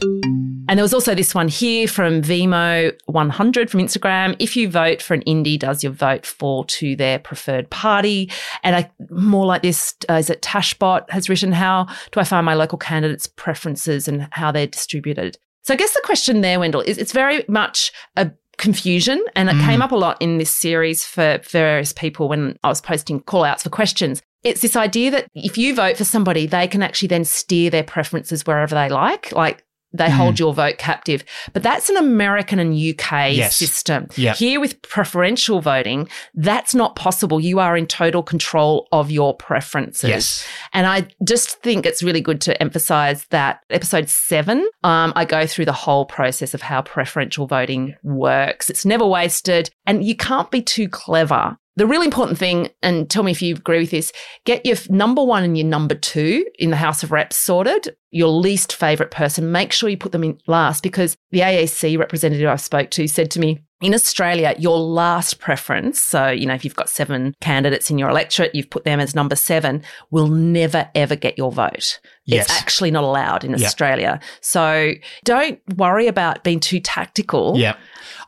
And 0.68 0.78
there 0.78 0.82
was 0.82 0.94
also 0.94 1.14
this 1.14 1.34
one 1.34 1.46
here 1.46 1.86
from 1.86 2.22
Vimo100 2.22 3.70
from 3.70 3.80
Instagram. 3.80 4.34
If 4.40 4.56
you 4.56 4.68
vote 4.68 5.00
for 5.00 5.14
an 5.14 5.22
indie, 5.22 5.58
does 5.58 5.84
your 5.84 5.92
vote 5.92 6.26
fall 6.26 6.64
to 6.64 6.96
their 6.96 7.20
preferred 7.20 7.70
party? 7.70 8.32
And 8.64 8.74
I, 8.74 8.90
more 9.08 9.46
like 9.46 9.62
this, 9.62 9.94
uh, 10.10 10.14
is 10.14 10.28
it 10.28 10.42
Tashbot 10.42 11.08
has 11.10 11.28
written, 11.28 11.52
how 11.52 11.86
do 12.10 12.18
I 12.18 12.24
find 12.24 12.44
my 12.44 12.54
local 12.54 12.78
candidates' 12.78 13.28
preferences 13.28 14.08
and 14.08 14.28
how 14.32 14.50
they're 14.50 14.66
distributed? 14.66 15.38
So 15.66 15.74
I 15.74 15.76
guess 15.76 15.94
the 15.94 16.02
question 16.04 16.42
there, 16.42 16.60
Wendell, 16.60 16.82
is 16.82 16.96
it's 16.96 17.10
very 17.10 17.44
much 17.48 17.90
a 18.16 18.30
confusion 18.56 19.22
and 19.34 19.48
it 19.48 19.56
mm. 19.56 19.66
came 19.66 19.82
up 19.82 19.90
a 19.90 19.96
lot 19.96 20.16
in 20.22 20.38
this 20.38 20.48
series 20.48 21.04
for 21.04 21.40
various 21.50 21.92
people 21.92 22.28
when 22.28 22.56
I 22.62 22.68
was 22.68 22.80
posting 22.80 23.18
call 23.18 23.42
outs 23.42 23.64
for 23.64 23.68
questions. 23.68 24.22
It's 24.44 24.60
this 24.60 24.76
idea 24.76 25.10
that 25.10 25.26
if 25.34 25.58
you 25.58 25.74
vote 25.74 25.96
for 25.96 26.04
somebody, 26.04 26.46
they 26.46 26.68
can 26.68 26.84
actually 26.84 27.08
then 27.08 27.24
steer 27.24 27.68
their 27.68 27.82
preferences 27.82 28.46
wherever 28.46 28.76
they 28.76 28.88
like. 28.88 29.32
Like 29.32 29.64
they 29.96 30.06
mm. 30.06 30.10
hold 30.10 30.38
your 30.38 30.54
vote 30.54 30.78
captive. 30.78 31.24
But 31.52 31.62
that's 31.62 31.88
an 31.88 31.96
American 31.96 32.58
and 32.58 32.74
UK 32.74 33.34
yes. 33.34 33.56
system. 33.56 34.08
Yep. 34.16 34.36
Here 34.36 34.60
with 34.60 34.80
preferential 34.82 35.60
voting, 35.60 36.08
that's 36.34 36.74
not 36.74 36.96
possible. 36.96 37.40
You 37.40 37.58
are 37.58 37.76
in 37.76 37.86
total 37.86 38.22
control 38.22 38.88
of 38.92 39.10
your 39.10 39.34
preferences. 39.34 40.08
Yes. 40.08 40.46
And 40.72 40.86
I 40.86 41.08
just 41.24 41.62
think 41.62 41.86
it's 41.86 42.02
really 42.02 42.20
good 42.20 42.40
to 42.42 42.60
emphasize 42.62 43.26
that 43.26 43.60
episode 43.70 44.08
seven, 44.08 44.68
um, 44.84 45.12
I 45.16 45.24
go 45.24 45.46
through 45.46 45.66
the 45.66 45.72
whole 45.72 46.04
process 46.04 46.54
of 46.54 46.62
how 46.62 46.82
preferential 46.82 47.46
voting 47.46 47.94
works. 48.02 48.70
It's 48.70 48.84
never 48.84 49.06
wasted 49.06 49.70
and 49.86 50.04
you 50.04 50.16
can't 50.16 50.50
be 50.50 50.62
too 50.62 50.88
clever 50.88 51.56
the 51.76 51.86
really 51.86 52.06
important 52.06 52.38
thing, 52.38 52.70
and 52.82 53.08
tell 53.08 53.22
me 53.22 53.30
if 53.30 53.42
you 53.42 53.54
agree 53.54 53.80
with 53.80 53.90
this, 53.90 54.12
get 54.44 54.64
your 54.64 54.76
number 54.88 55.22
one 55.22 55.44
and 55.44 55.56
your 55.56 55.66
number 55.66 55.94
two 55.94 56.46
in 56.58 56.70
the 56.70 56.76
House 56.76 57.02
of 57.02 57.12
Reps 57.12 57.36
sorted, 57.36 57.94
your 58.10 58.28
least 58.28 58.72
favourite 58.74 59.10
person. 59.10 59.52
Make 59.52 59.72
sure 59.72 59.90
you 59.90 59.98
put 59.98 60.12
them 60.12 60.24
in 60.24 60.38
last 60.46 60.82
because 60.82 61.16
the 61.30 61.40
AEC 61.40 61.98
representative 61.98 62.48
I 62.48 62.56
spoke 62.56 62.90
to 62.92 63.06
said 63.06 63.30
to 63.32 63.40
me, 63.40 63.60
in 63.82 63.92
Australia, 63.92 64.54
your 64.58 64.78
last 64.78 65.38
preference, 65.38 66.00
so, 66.00 66.28
you 66.28 66.46
know, 66.46 66.54
if 66.54 66.64
you've 66.64 66.74
got 66.74 66.88
seven 66.88 67.34
candidates 67.42 67.90
in 67.90 67.98
your 67.98 68.08
electorate, 68.08 68.54
you've 68.54 68.70
put 68.70 68.84
them 68.84 69.00
as 69.00 69.14
number 69.14 69.36
seven, 69.36 69.82
will 70.10 70.28
never, 70.28 70.88
ever 70.94 71.14
get 71.14 71.36
your 71.36 71.52
vote. 71.52 72.00
Yes. 72.26 72.46
It's 72.46 72.60
actually 72.60 72.90
not 72.90 73.04
allowed 73.04 73.44
in 73.44 73.54
Australia. 73.54 74.20
So 74.40 74.92
don't 75.24 75.60
worry 75.76 76.08
about 76.08 76.42
being 76.42 76.60
too 76.60 76.80
tactical. 76.80 77.54
Yeah. 77.56 77.76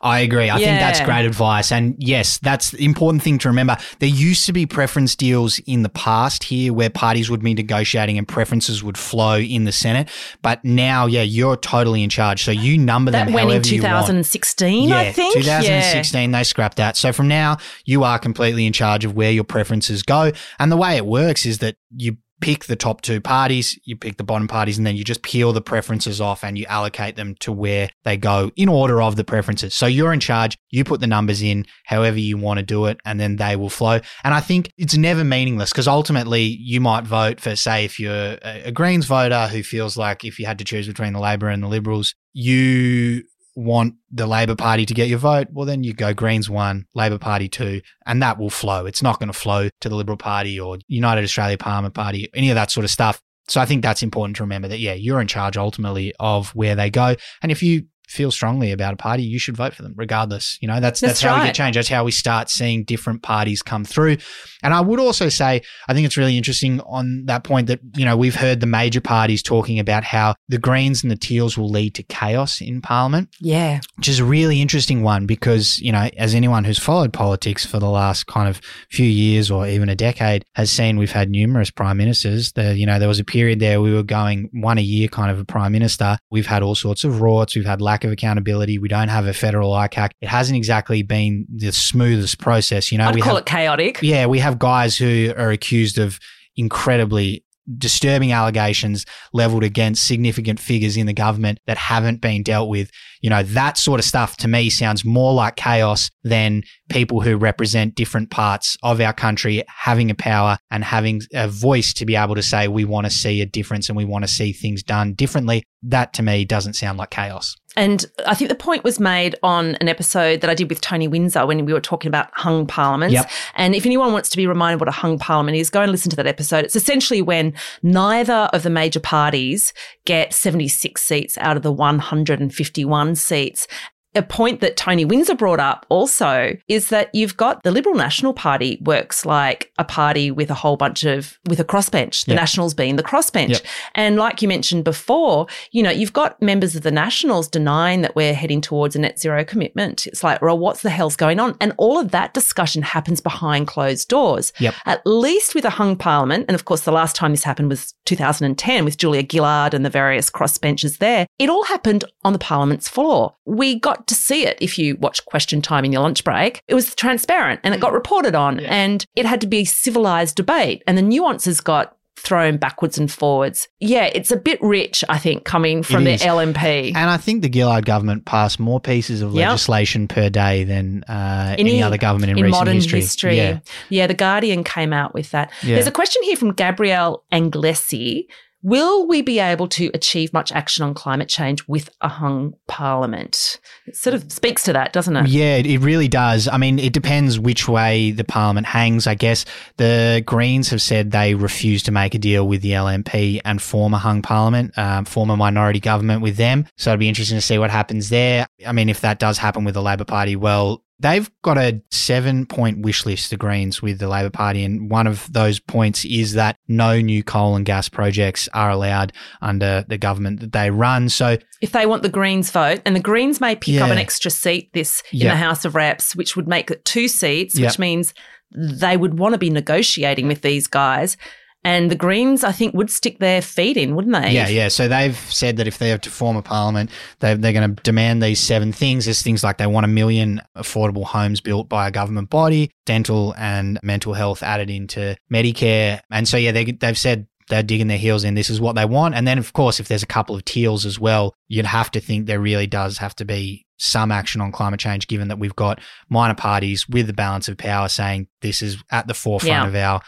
I 0.01 0.21
agree. 0.21 0.49
I 0.49 0.57
yeah. 0.57 0.65
think 0.65 0.79
that's 0.79 1.01
great 1.01 1.25
advice. 1.25 1.71
And 1.71 1.95
yes, 1.99 2.37
that's 2.37 2.71
the 2.71 2.85
important 2.85 3.21
thing 3.21 3.37
to 3.39 3.49
remember. 3.49 3.77
There 3.99 4.09
used 4.09 4.45
to 4.45 4.53
be 4.53 4.65
preference 4.65 5.15
deals 5.15 5.59
in 5.65 5.83
the 5.83 5.89
past 5.89 6.45
here 6.45 6.71
where 6.71 6.89
parties 6.89 7.29
would 7.29 7.41
be 7.41 7.53
negotiating 7.53 8.17
and 8.17 8.25
preferences 8.27 8.81
would 8.81 8.97
flow 8.97 9.37
in 9.37 9.65
the 9.65 9.73
Senate. 9.73 10.09
But 10.41 10.63
now, 10.63 11.05
yeah, 11.05 11.23
you're 11.23 11.57
totally 11.57 12.01
in 12.01 12.09
charge. 12.09 12.43
So 12.43 12.51
you 12.51 12.77
number 12.77 13.11
that 13.11 13.25
them 13.25 13.33
went 13.33 13.51
in 13.51 13.61
2016, 13.61 14.91
I 14.91 15.11
think. 15.11 15.33
2016, 15.33 16.31
yeah. 16.31 16.37
they 16.37 16.43
scrapped 16.45 16.77
that. 16.77 16.95
So 16.95 17.11
from 17.11 17.27
now, 17.27 17.57
you 17.83 18.03
are 18.03 18.17
completely 18.17 18.65
in 18.65 18.71
charge 18.71 19.03
of 19.03 19.15
where 19.15 19.31
your 19.31 19.43
preferences 19.43 20.03
go. 20.03 20.31
And 20.59 20.71
the 20.71 20.77
way 20.77 20.95
it 20.95 21.05
works 21.05 21.45
is 21.45 21.57
that 21.59 21.75
you 21.95 22.17
pick 22.41 22.65
the 22.65 22.75
top 22.75 23.01
two 23.01 23.21
parties, 23.21 23.77
you 23.85 23.95
pick 23.95 24.17
the 24.17 24.23
bottom 24.23 24.47
parties, 24.47 24.77
and 24.77 24.85
then 24.87 24.95
you 24.95 25.03
just 25.03 25.21
peel 25.21 25.53
the 25.53 25.61
preferences 25.61 26.21
off 26.21 26.43
and 26.43 26.57
you 26.57 26.65
allocate 26.67 27.15
them 27.15 27.35
to 27.39 27.51
where 27.51 27.89
they 28.03 28.17
go 28.17 28.51
in 28.55 28.69
order 28.69 29.01
of 29.01 29.15
the 29.15 29.23
preferences. 29.23 29.75
So 29.75 29.85
you're 29.85 30.13
in 30.13 30.19
charge, 30.19 30.57
you 30.69 30.83
put 30.83 30.99
the 30.99 31.07
numbers 31.07 31.41
in 31.41 31.65
however 31.85 32.17
you 32.17 32.37
want 32.37 32.59
to 32.59 32.65
do 32.65 32.85
it, 32.85 32.99
and 33.05 33.19
then 33.19 33.35
they 33.35 33.55
will 33.55 33.69
flow. 33.69 33.99
And 34.23 34.33
I 34.33 34.39
think 34.39 34.71
it's 34.77 34.95
never 34.97 35.23
meaningless 35.23 35.71
because 35.71 35.87
ultimately 35.87 36.43
you 36.43 36.81
might 36.81 37.05
vote 37.05 37.39
for, 37.39 37.55
say, 37.55 37.85
if 37.85 37.99
you're 37.99 38.37
a 38.41 38.71
Greens 38.71 39.05
voter 39.05 39.47
who 39.47 39.63
feels 39.63 39.97
like 39.97 40.23
if 40.23 40.39
you 40.39 40.45
had 40.45 40.59
to 40.59 40.65
choose 40.65 40.87
between 40.87 41.13
the 41.13 41.19
Labor 41.19 41.49
and 41.49 41.63
the 41.63 41.67
Liberals, 41.67 42.15
you 42.33 43.23
want 43.59 43.95
the 44.11 44.25
Labor 44.25 44.55
Party 44.55 44.85
to 44.85 44.93
get 44.93 45.07
your 45.07 45.19
vote, 45.19 45.47
well, 45.51 45.65
then 45.65 45.83
you 45.83 45.93
go 45.93 46.13
Greens 46.13 46.49
one, 46.49 46.85
Labor 46.95 47.17
Party 47.17 47.47
two, 47.47 47.81
and 48.05 48.21
that 48.21 48.37
will 48.37 48.49
flow. 48.49 48.85
It's 48.85 49.03
not 49.03 49.19
going 49.19 49.27
to 49.31 49.37
flow 49.37 49.69
to 49.81 49.89
the 49.89 49.95
Liberal 49.95 50.17
Party 50.17 50.59
or 50.59 50.77
United 50.87 51.23
Australia 51.23 51.57
Parliament 51.57 51.93
Party, 51.93 52.29
any 52.33 52.49
of 52.49 52.55
that 52.55 52.71
sort 52.71 52.85
of 52.85 52.89
stuff. 52.89 53.21
So 53.47 53.59
I 53.59 53.65
think 53.65 53.81
that's 53.81 54.03
important 54.03 54.37
to 54.37 54.43
remember 54.43 54.67
that, 54.67 54.79
yeah, 54.79 54.93
you're 54.93 55.19
in 55.19 55.27
charge 55.27 55.57
ultimately 55.57 56.13
of 56.19 56.49
where 56.55 56.75
they 56.75 56.89
go. 56.89 57.15
And 57.41 57.51
if 57.51 57.63
you 57.63 57.87
feel 58.09 58.31
strongly 58.31 58.71
about 58.71 58.93
a 58.93 58.97
party, 58.97 59.23
you 59.23 59.39
should 59.39 59.55
vote 59.55 59.73
for 59.73 59.83
them 59.83 59.93
regardless. 59.95 60.57
You 60.61 60.67
know, 60.67 60.79
that's, 60.79 60.99
that's, 60.99 61.13
that's 61.13 61.21
how 61.21 61.35
right. 61.35 61.41
we 61.41 61.47
get 61.47 61.55
change. 61.55 61.75
That's 61.75 61.87
how 61.87 62.03
we 62.03 62.11
start 62.11 62.49
seeing 62.49 62.83
different 62.83 63.21
parties 63.21 63.61
come 63.61 63.85
through. 63.85 64.17
And 64.63 64.73
I 64.73 64.81
would 64.81 64.99
also 64.99 65.29
say, 65.29 65.61
I 65.87 65.93
think 65.93 66.05
it's 66.05 66.17
really 66.17 66.37
interesting 66.37 66.81
on 66.81 67.25
that 67.25 67.43
point 67.43 67.67
that, 67.67 67.79
you 67.95 68.05
know, 68.05 68.17
we've 68.17 68.35
heard 68.35 68.59
the 68.59 68.65
major 68.65 68.99
parties 68.99 69.43
talking 69.43 69.79
about 69.79 70.03
how 70.03 70.35
the 70.47 70.57
Greens 70.57 71.03
and 71.03 71.11
the 71.11 71.15
Teals 71.15 71.57
will 71.57 71.69
lead 71.69 71.95
to 71.95 72.03
chaos 72.03 72.61
in 72.61 72.81
Parliament. 72.81 73.29
Yeah. 73.39 73.79
Which 73.97 74.09
is 74.09 74.19
a 74.19 74.25
really 74.25 74.61
interesting 74.61 75.03
one 75.03 75.25
because, 75.27 75.79
you 75.79 75.91
know, 75.91 76.09
as 76.17 76.33
anyone 76.33 76.63
who's 76.63 76.79
followed 76.79 77.13
politics 77.13 77.65
for 77.65 77.79
the 77.79 77.89
last 77.89 78.25
kind 78.25 78.49
of 78.49 78.59
few 78.89 79.05
years 79.05 79.51
or 79.51 79.67
even 79.67 79.87
a 79.87 79.95
decade 79.95 80.43
has 80.55 80.71
seen, 80.71 80.97
we've 80.97 81.11
had 81.11 81.29
numerous 81.29 81.69
prime 81.69 81.97
ministers. 81.97 82.51
The, 82.53 82.75
you 82.75 82.85
know, 82.85 82.97
there 82.97 83.07
was 83.07 83.19
a 83.19 83.23
period 83.23 83.59
there 83.59 83.79
we 83.81 83.93
were 83.93 84.03
going 84.03 84.49
one 84.51 84.77
a 84.77 84.81
year 84.81 85.07
kind 85.07 85.31
of 85.31 85.39
a 85.39 85.45
prime 85.45 85.71
minister. 85.71 86.17
We've 86.31 86.47
had 86.47 86.63
all 86.63 86.75
sorts 86.75 87.03
of 87.03 87.13
rorts. 87.15 87.55
We've 87.55 87.65
had 87.65 87.81
lack 87.81 87.98
of 88.03 88.11
accountability. 88.11 88.77
We 88.77 88.87
don't 88.87 89.09
have 89.09 89.27
a 89.27 89.33
federal 89.33 89.71
ICAC. 89.71 90.11
It 90.21 90.29
hasn't 90.29 90.57
exactly 90.57 91.01
been 91.01 91.45
the 91.53 91.71
smoothest 91.71 92.39
process. 92.39 92.91
You 92.91 92.97
know, 92.97 93.07
I'd 93.07 93.15
we 93.15 93.21
call 93.21 93.35
have, 93.35 93.41
it 93.41 93.45
chaotic. 93.45 93.99
Yeah. 94.01 94.25
We 94.25 94.39
have 94.39 94.59
guys 94.59 94.97
who 94.97 95.33
are 95.37 95.51
accused 95.51 95.97
of 95.97 96.19
incredibly 96.55 97.43
disturbing 97.77 98.31
allegations 98.31 99.05
leveled 99.31 99.63
against 99.63 100.07
significant 100.07 100.59
figures 100.59 100.97
in 100.97 101.05
the 101.05 101.13
government 101.13 101.59
that 101.67 101.77
haven't 101.77 102.21
been 102.21 102.43
dealt 102.43 102.69
with. 102.69 102.89
You 103.21 103.29
know, 103.29 103.43
that 103.43 103.77
sort 103.77 103.99
of 103.99 104.05
stuff 104.05 104.37
to 104.37 104.47
me 104.47 104.69
sounds 104.69 105.05
more 105.05 105.33
like 105.33 105.55
chaos 105.55 106.09
than 106.23 106.63
people 106.89 107.21
who 107.21 107.37
represent 107.37 107.95
different 107.95 108.29
parts 108.29 108.77
of 108.83 108.99
our 108.99 109.13
country 109.13 109.63
having 109.67 110.11
a 110.11 110.15
power 110.15 110.57
and 110.71 110.83
having 110.83 111.21
a 111.33 111.47
voice 111.47 111.93
to 111.93 112.05
be 112.05 112.15
able 112.15 112.35
to 112.35 112.43
say, 112.43 112.67
we 112.67 112.85
want 112.85 113.05
to 113.05 113.11
see 113.11 113.41
a 113.41 113.45
difference 113.45 113.89
and 113.89 113.97
we 113.97 114.05
want 114.05 114.23
to 114.23 114.27
see 114.27 114.51
things 114.51 114.83
done 114.83 115.13
differently. 115.13 115.63
That 115.83 116.13
to 116.13 116.23
me 116.23 116.43
doesn't 116.43 116.73
sound 116.73 116.97
like 116.97 117.11
chaos. 117.11 117.55
And 117.77 118.05
I 118.25 118.35
think 118.35 118.49
the 118.49 118.55
point 118.55 118.83
was 118.83 118.99
made 118.99 119.35
on 119.43 119.75
an 119.75 119.87
episode 119.87 120.41
that 120.41 120.49
I 120.49 120.53
did 120.53 120.69
with 120.69 120.81
Tony 120.81 121.07
Windsor 121.07 121.45
when 121.45 121.63
we 121.65 121.71
were 121.71 121.79
talking 121.79 122.09
about 122.09 122.29
hung 122.33 122.65
parliaments. 122.65 123.13
Yep. 123.13 123.29
And 123.55 123.75
if 123.75 123.85
anyone 123.85 124.11
wants 124.11 124.29
to 124.29 124.37
be 124.37 124.47
reminded 124.47 124.81
what 124.81 124.89
a 124.89 124.93
hung 124.93 125.17
parliament 125.19 125.55
is, 125.55 125.69
go 125.69 125.81
and 125.81 125.91
listen 125.91 126.09
to 126.09 126.15
that 126.17 126.27
episode. 126.27 126.65
It's 126.65 126.75
essentially 126.75 127.21
when 127.21 127.53
neither 127.83 128.49
of 128.51 128.63
the 128.63 128.69
major 128.69 128.99
parties 128.99 129.71
get 130.05 130.33
76 130.33 131.01
seats 131.01 131.37
out 131.37 131.55
of 131.55 131.63
the 131.63 131.71
151 131.71 133.15
seats 133.15 133.67
a 134.15 134.23
point 134.23 134.61
that 134.61 134.75
Tony 134.75 135.05
Windsor 135.05 135.35
brought 135.35 135.59
up 135.59 135.85
also 135.89 136.55
is 136.67 136.89
that 136.89 137.13
you've 137.13 137.37
got 137.37 137.61
the 137.63 137.71
Liberal 137.71 137.95
National 137.95 138.33
Party 138.33 138.79
works 138.81 139.25
like 139.25 139.71
a 139.77 139.83
party 139.83 140.31
with 140.31 140.49
a 140.49 140.55
whole 140.55 140.77
bunch 140.77 141.03
of, 141.03 141.37
with 141.47 141.59
a 141.59 141.63
crossbench, 141.63 142.25
the 142.25 142.31
yep. 142.31 142.41
Nationals 142.41 142.73
being 142.73 142.95
the 142.95 143.03
crossbench. 143.03 143.49
Yep. 143.49 143.61
And 143.93 144.15
like 144.15 144.41
you 144.41 144.47
mentioned 144.47 144.83
before, 144.83 145.45
you 145.71 145.83
know, 145.83 145.91
you've 145.91 146.13
got 146.13 146.41
members 146.41 146.75
of 146.75 146.81
the 146.81 146.91
Nationals 146.91 147.47
denying 147.47 148.01
that 148.01 148.15
we're 148.15 148.33
heading 148.33 148.61
towards 148.61 148.95
a 148.95 148.99
net 148.99 149.19
zero 149.19 149.43
commitment. 149.43 150.07
It's 150.07 150.23
like, 150.23 150.41
well, 150.41 150.57
what's 150.57 150.81
the 150.81 150.89
hell's 150.89 151.15
going 151.15 151.39
on? 151.39 151.55
And 151.61 151.73
all 151.77 151.99
of 151.99 152.09
that 152.11 152.33
discussion 152.33 152.81
happens 152.81 153.21
behind 153.21 153.67
closed 153.67 154.07
doors. 154.07 154.51
Yep. 154.59 154.73
At 154.87 155.05
least 155.05 155.53
with 155.53 155.65
a 155.65 155.69
hung 155.69 155.95
parliament. 155.95 156.45
And 156.47 156.55
of 156.55 156.65
course, 156.65 156.81
the 156.81 156.91
last 156.91 157.15
time 157.15 157.31
this 157.31 157.43
happened 157.43 157.69
was 157.69 157.93
2010 158.05 158.85
with 158.85 158.97
Julia 158.97 159.23
Gillard 159.29 159.75
and 159.75 159.85
the 159.85 159.89
various 159.89 160.31
crossbenchers 160.31 160.97
there. 160.97 161.27
It 161.37 161.49
all 161.49 161.63
happened 161.65 162.05
on 162.23 162.33
the 162.33 162.39
parliament's 162.39 162.89
floor. 162.89 163.35
We 163.45 163.79
got 163.79 163.98
to 164.07 164.15
see 164.15 164.45
it 164.45 164.57
if 164.61 164.77
you 164.77 164.95
watch 164.97 165.23
Question 165.25 165.61
Time 165.61 165.85
in 165.85 165.91
your 165.91 166.01
lunch 166.01 166.23
break. 166.23 166.61
It 166.67 166.75
was 166.75 166.95
transparent 166.95 167.61
and 167.63 167.73
it 167.73 167.81
got 167.81 167.93
reported 167.93 168.35
on 168.35 168.59
yeah. 168.59 168.67
and 168.69 169.05
it 169.15 169.25
had 169.25 169.41
to 169.41 169.47
be 169.47 169.65
civilized 169.65 170.35
debate 170.35 170.83
and 170.87 170.97
the 170.97 171.01
nuances 171.01 171.61
got 171.61 171.95
thrown 172.19 172.57
backwards 172.57 172.97
and 172.97 173.11
forwards. 173.11 173.67
Yeah, 173.79 174.05
it's 174.13 174.31
a 174.31 174.37
bit 174.37 174.61
rich, 174.61 175.03
I 175.09 175.17
think, 175.17 175.45
coming 175.45 175.83
from 175.83 176.03
the 176.03 176.15
LNP. 176.15 176.87
And 176.95 177.09
I 177.09 177.17
think 177.17 177.41
the 177.41 177.51
Gillard 177.51 177.85
government 177.85 178.25
passed 178.25 178.59
more 178.59 178.79
pieces 178.79 179.21
of 179.21 179.33
yep. 179.33 179.49
legislation 179.49 180.07
per 180.07 180.29
day 180.29 180.63
than 180.63 181.03
uh, 181.03 181.55
any, 181.57 181.71
any, 181.71 181.83
other 181.83 181.97
government 181.97 182.31
in, 182.31 182.37
in 182.37 182.43
recent 182.43 182.59
modern 182.59 182.75
history. 182.75 182.99
history. 182.99 183.37
Yeah. 183.37 183.59
yeah, 183.89 184.07
the 184.07 184.13
Guardian 184.13 184.63
came 184.63 184.93
out 184.93 185.13
with 185.13 185.31
that. 185.31 185.51
Yeah. 185.63 185.75
There's 185.75 185.87
a 185.87 185.91
question 185.91 186.21
here 186.23 186.35
from 186.35 186.51
Gabrielle 186.53 187.23
Anglesi 187.31 188.27
Will 188.61 189.07
we 189.07 189.21
be 189.21 189.39
able 189.39 189.69
to 189.69 189.89
achieve 189.93 190.33
much 190.33 190.51
action 190.51 190.83
on 190.83 190.93
climate 190.93 191.29
change 191.29 191.65
with 191.67 191.89
a 192.01 192.09
hung 192.09 192.55
parliament? 192.67 193.57
It 193.85 193.95
sort 193.95 194.13
of 194.13 194.29
speaks 194.31 194.63
to 194.63 194.73
that, 194.73 194.91
doesn't 194.91 195.15
it? 195.15 195.29
Yeah, 195.29 195.55
it 195.55 195.79
really 195.79 196.09
does. 196.09 196.49
I 196.49 196.57
mean, 196.57 196.77
it 196.77 196.91
depends 196.91 197.39
which 197.39 197.69
way 197.69 198.11
the 198.11 198.25
parliament 198.25 198.67
hangs, 198.67 199.07
I 199.07 199.15
guess. 199.15 199.45
The 199.77 200.21
Greens 200.25 200.69
have 200.71 200.81
said 200.81 201.11
they 201.11 201.35
refuse 201.35 201.83
to 201.83 201.93
make 201.93 202.15
a 202.15 202.19
deal 202.19 202.47
with 202.47 202.61
the 202.61 202.71
LNP 202.71 203.39
and 203.45 203.61
form 203.61 203.93
a 203.93 203.97
hung 203.97 204.21
parliament, 204.21 204.77
um, 204.77 205.05
form 205.05 205.29
a 205.29 205.37
minority 205.37 205.79
government 205.79 206.21
with 206.21 206.35
them. 206.35 206.65
So 206.77 206.91
it'd 206.91 206.99
be 206.99 207.07
interesting 207.07 207.37
to 207.37 207.41
see 207.41 207.57
what 207.57 207.71
happens 207.71 208.09
there. 208.09 208.45
I 208.67 208.73
mean, 208.73 208.89
if 208.89 208.99
that 209.01 209.19
does 209.19 209.37
happen 209.37 209.63
with 209.63 209.73
the 209.73 209.81
Labor 209.81 210.05
Party, 210.05 210.35
well, 210.35 210.83
they've 210.99 211.29
got 211.41 211.57
a 211.57 211.81
seven 211.91 212.45
point 212.45 212.81
wish 212.81 213.05
list, 213.05 213.29
the 213.29 213.37
Greens, 213.37 213.81
with 213.81 213.99
the 213.99 214.07
Labor 214.07 214.29
Party. 214.29 214.63
And 214.63 214.89
one 214.89 215.07
of 215.07 215.31
those 215.31 215.59
points 215.59 216.05
is 216.05 216.33
that 216.33 216.57
no 216.67 216.99
new 216.99 217.23
coal 217.23 217.55
and 217.55 217.65
gas 217.65 217.87
projects 217.89 218.49
are 218.53 218.69
allowed 218.69 219.13
under 219.41 219.85
the 219.87 219.97
government 219.97 220.39
that 220.41 220.51
they 220.51 220.71
run. 220.71 221.09
So 221.09 221.37
if 221.61 221.71
they 221.71 221.85
want 221.85 222.03
the 222.03 222.09
Greens 222.09 222.51
vote, 222.51 222.81
and 222.85 222.95
the 222.95 222.99
Greens 222.99 223.39
may 223.41 223.55
pick 223.55 223.79
up 223.81 223.89
an 223.89 223.97
extra 223.97 224.31
seat 224.31 224.71
this 224.73 225.01
in 225.11 225.19
Yeah. 225.19 225.29
the 225.31 225.37
House 225.37 225.65
of 225.65 225.75
Reps, 225.75 226.15
which 226.15 226.35
would 226.35 226.47
make 226.47 226.69
it 226.71 226.83
two 226.85 227.07
seats, 227.07 227.57
Yeah. 227.57 227.67
which 227.67 227.79
means 227.79 228.13
they 228.55 228.97
would 228.97 229.19
want 229.19 229.33
to 229.33 229.37
be 229.39 229.49
negotiating 229.49 230.27
with 230.27 230.41
these 230.41 230.67
guys. 230.67 231.17
And 231.63 231.91
the 231.91 231.95
Greens, 231.95 232.43
I 232.45 232.53
think, 232.53 232.73
would 232.73 232.89
stick 232.89 233.19
their 233.19 233.41
feet 233.41 233.75
in, 233.75 233.95
wouldn't 233.95 234.15
they? 234.15 234.31
Yeah, 234.31 234.47
yeah. 234.47 234.69
So 234.69 234.87
they've 234.87 235.17
said 235.17 235.57
that 235.57 235.67
if 235.67 235.77
they 235.77 235.89
have 235.89 236.01
to 236.01 236.09
form 236.09 236.37
a 236.37 236.41
parliament, 236.41 236.89
they, 237.19 237.33
they're 237.35 237.53
going 237.53 237.75
to 237.75 237.83
demand 237.83 238.23
these 238.23 238.39
seven 238.39 238.71
things. 238.71 239.05
There's 239.05 239.21
things 239.21 239.43
like 239.43 239.57
they 239.57 239.67
want 239.67 239.83
a 239.83 239.89
million 239.89 240.41
affordable 240.55 241.03
homes 241.03 241.41
built 241.41 241.67
by 241.67 241.87
a 241.87 241.91
government 241.91 242.29
body, 242.29 242.71
dental 242.85 243.35
and 243.37 243.77
mental 243.83 244.13
health 244.13 244.41
added 244.41 244.69
into 244.69 245.17
Medicare. 245.31 245.99
And 246.09 246.27
so, 246.27 246.37
yeah, 246.37 246.53
they, 246.53 246.63
they've 246.65 246.97
said 246.97 247.27
they're 247.49 247.63
digging 247.63 247.87
their 247.87 247.97
heels 247.97 248.23
in. 248.23 248.35
This 248.35 248.49
is 248.49 248.61
what 248.61 248.75
they 248.75 248.85
want. 248.85 249.15
And 249.15 249.27
then, 249.27 249.37
of 249.37 249.53
course, 249.53 249.79
if 249.79 249.87
there's 249.87 250.03
a 250.03 250.07
couple 250.07 250.35
of 250.35 250.45
teals 250.45 250.85
as 250.85 250.99
well, 250.99 251.33
you'd 251.47 251.65
have 251.65 251.91
to 251.91 251.99
think 251.99 252.25
there 252.25 252.39
really 252.39 252.67
does 252.67 252.97
have 252.99 253.15
to 253.15 253.25
be 253.25 253.65
some 253.81 254.11
action 254.11 254.41
on 254.41 254.51
climate 254.51 254.79
change, 254.79 255.07
given 255.07 255.29
that 255.29 255.39
we've 255.39 255.55
got 255.55 255.79
minor 256.09 256.35
parties 256.35 256.87
with 256.89 257.07
the 257.07 257.13
balance 257.13 257.47
of 257.47 257.57
power 257.57 257.87
saying 257.87 258.27
this 258.41 258.61
is 258.61 258.75
at 258.91 259.07
the 259.07 259.13
forefront 259.13 259.49
Yeah. 259.51 259.67
of 259.67 259.75
our 259.75 260.01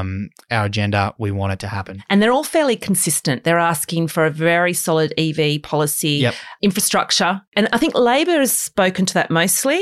um, 0.00 0.28
our 0.50 0.64
agenda. 0.64 1.14
We 1.18 1.30
want 1.30 1.52
it 1.52 1.60
to 1.60 1.68
happen. 1.68 2.02
And 2.10 2.20
they're 2.20 2.32
all 2.32 2.42
fairly 2.42 2.74
consistent. 2.76 3.44
They're 3.44 3.58
asking 3.60 4.08
for 4.08 4.26
a 4.26 4.30
very 4.30 4.72
solid 4.72 5.14
EV 5.16 5.62
policy, 5.62 6.14
Yep. 6.18 6.34
infrastructure. 6.62 7.42
And 7.54 7.68
I 7.72 7.78
think 7.78 7.94
Labor 7.94 8.38
has 8.40 8.56
spoken 8.58 9.06
to 9.06 9.14
that 9.14 9.30
mostly. 9.30 9.80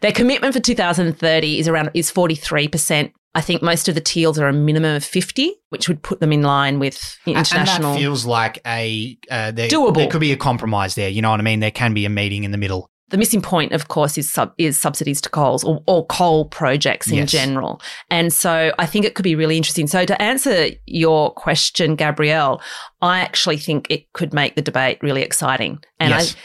Their 0.00 0.12
commitment 0.12 0.52
for 0.52 0.60
2030 0.60 1.58
is 1.58 1.68
around 1.68 1.90
is 1.94 2.10
43%. 2.12 3.12
I 3.34 3.40
think 3.40 3.62
most 3.62 3.88
of 3.88 3.94
the 3.94 4.00
teals 4.00 4.38
are 4.38 4.46
a 4.48 4.52
minimum 4.52 4.94
of 4.96 5.04
50, 5.04 5.52
which 5.70 5.88
would 5.88 6.02
put 6.02 6.20
them 6.20 6.32
in 6.32 6.42
line 6.42 6.78
with 6.78 7.18
international. 7.26 7.90
And 7.92 7.96
that 7.96 8.00
feels 8.00 8.24
like 8.24 8.60
a 8.66 9.18
uh, 9.30 9.50
there, 9.50 9.68
Doable. 9.68 9.96
There 9.96 10.08
could 10.08 10.20
be 10.20 10.32
a 10.32 10.36
compromise 10.36 10.94
there. 10.94 11.08
You 11.08 11.20
know 11.22 11.30
what 11.30 11.40
I 11.40 11.42
mean? 11.42 11.60
There 11.60 11.70
can 11.70 11.94
be 11.94 12.04
a 12.04 12.10
meeting 12.10 12.44
in 12.44 12.50
the 12.52 12.58
middle. 12.58 12.90
the 13.10 13.18
missing 13.18 13.42
point, 13.42 13.72
of 13.72 13.86
course, 13.88 14.16
is 14.18 14.32
sub- 14.32 14.54
is 14.58 14.78
subsidies 14.80 15.20
to 15.20 15.28
coals 15.28 15.62
or, 15.62 15.82
or 15.86 16.06
coal 16.06 16.46
projects 16.46 17.08
in 17.10 17.16
Yes. 17.18 17.30
general. 17.30 17.80
And 18.10 18.32
so 18.32 18.72
I 18.78 18.86
think 18.86 19.04
it 19.04 19.14
could 19.14 19.22
be 19.24 19.34
really 19.36 19.56
interesting. 19.56 19.86
So 19.86 20.04
to 20.04 20.20
answer 20.22 20.68
your 20.86 21.32
question, 21.34 21.94
Gabrielle, 21.96 22.60
I 23.02 23.20
actually 23.20 23.58
think 23.58 23.86
it 23.90 24.12
could 24.14 24.32
make 24.32 24.54
the 24.56 24.62
debate 24.62 24.98
really 25.02 25.22
exciting. 25.22 25.78
And 26.00 26.10
Yes. 26.10 26.34
I 26.34 26.38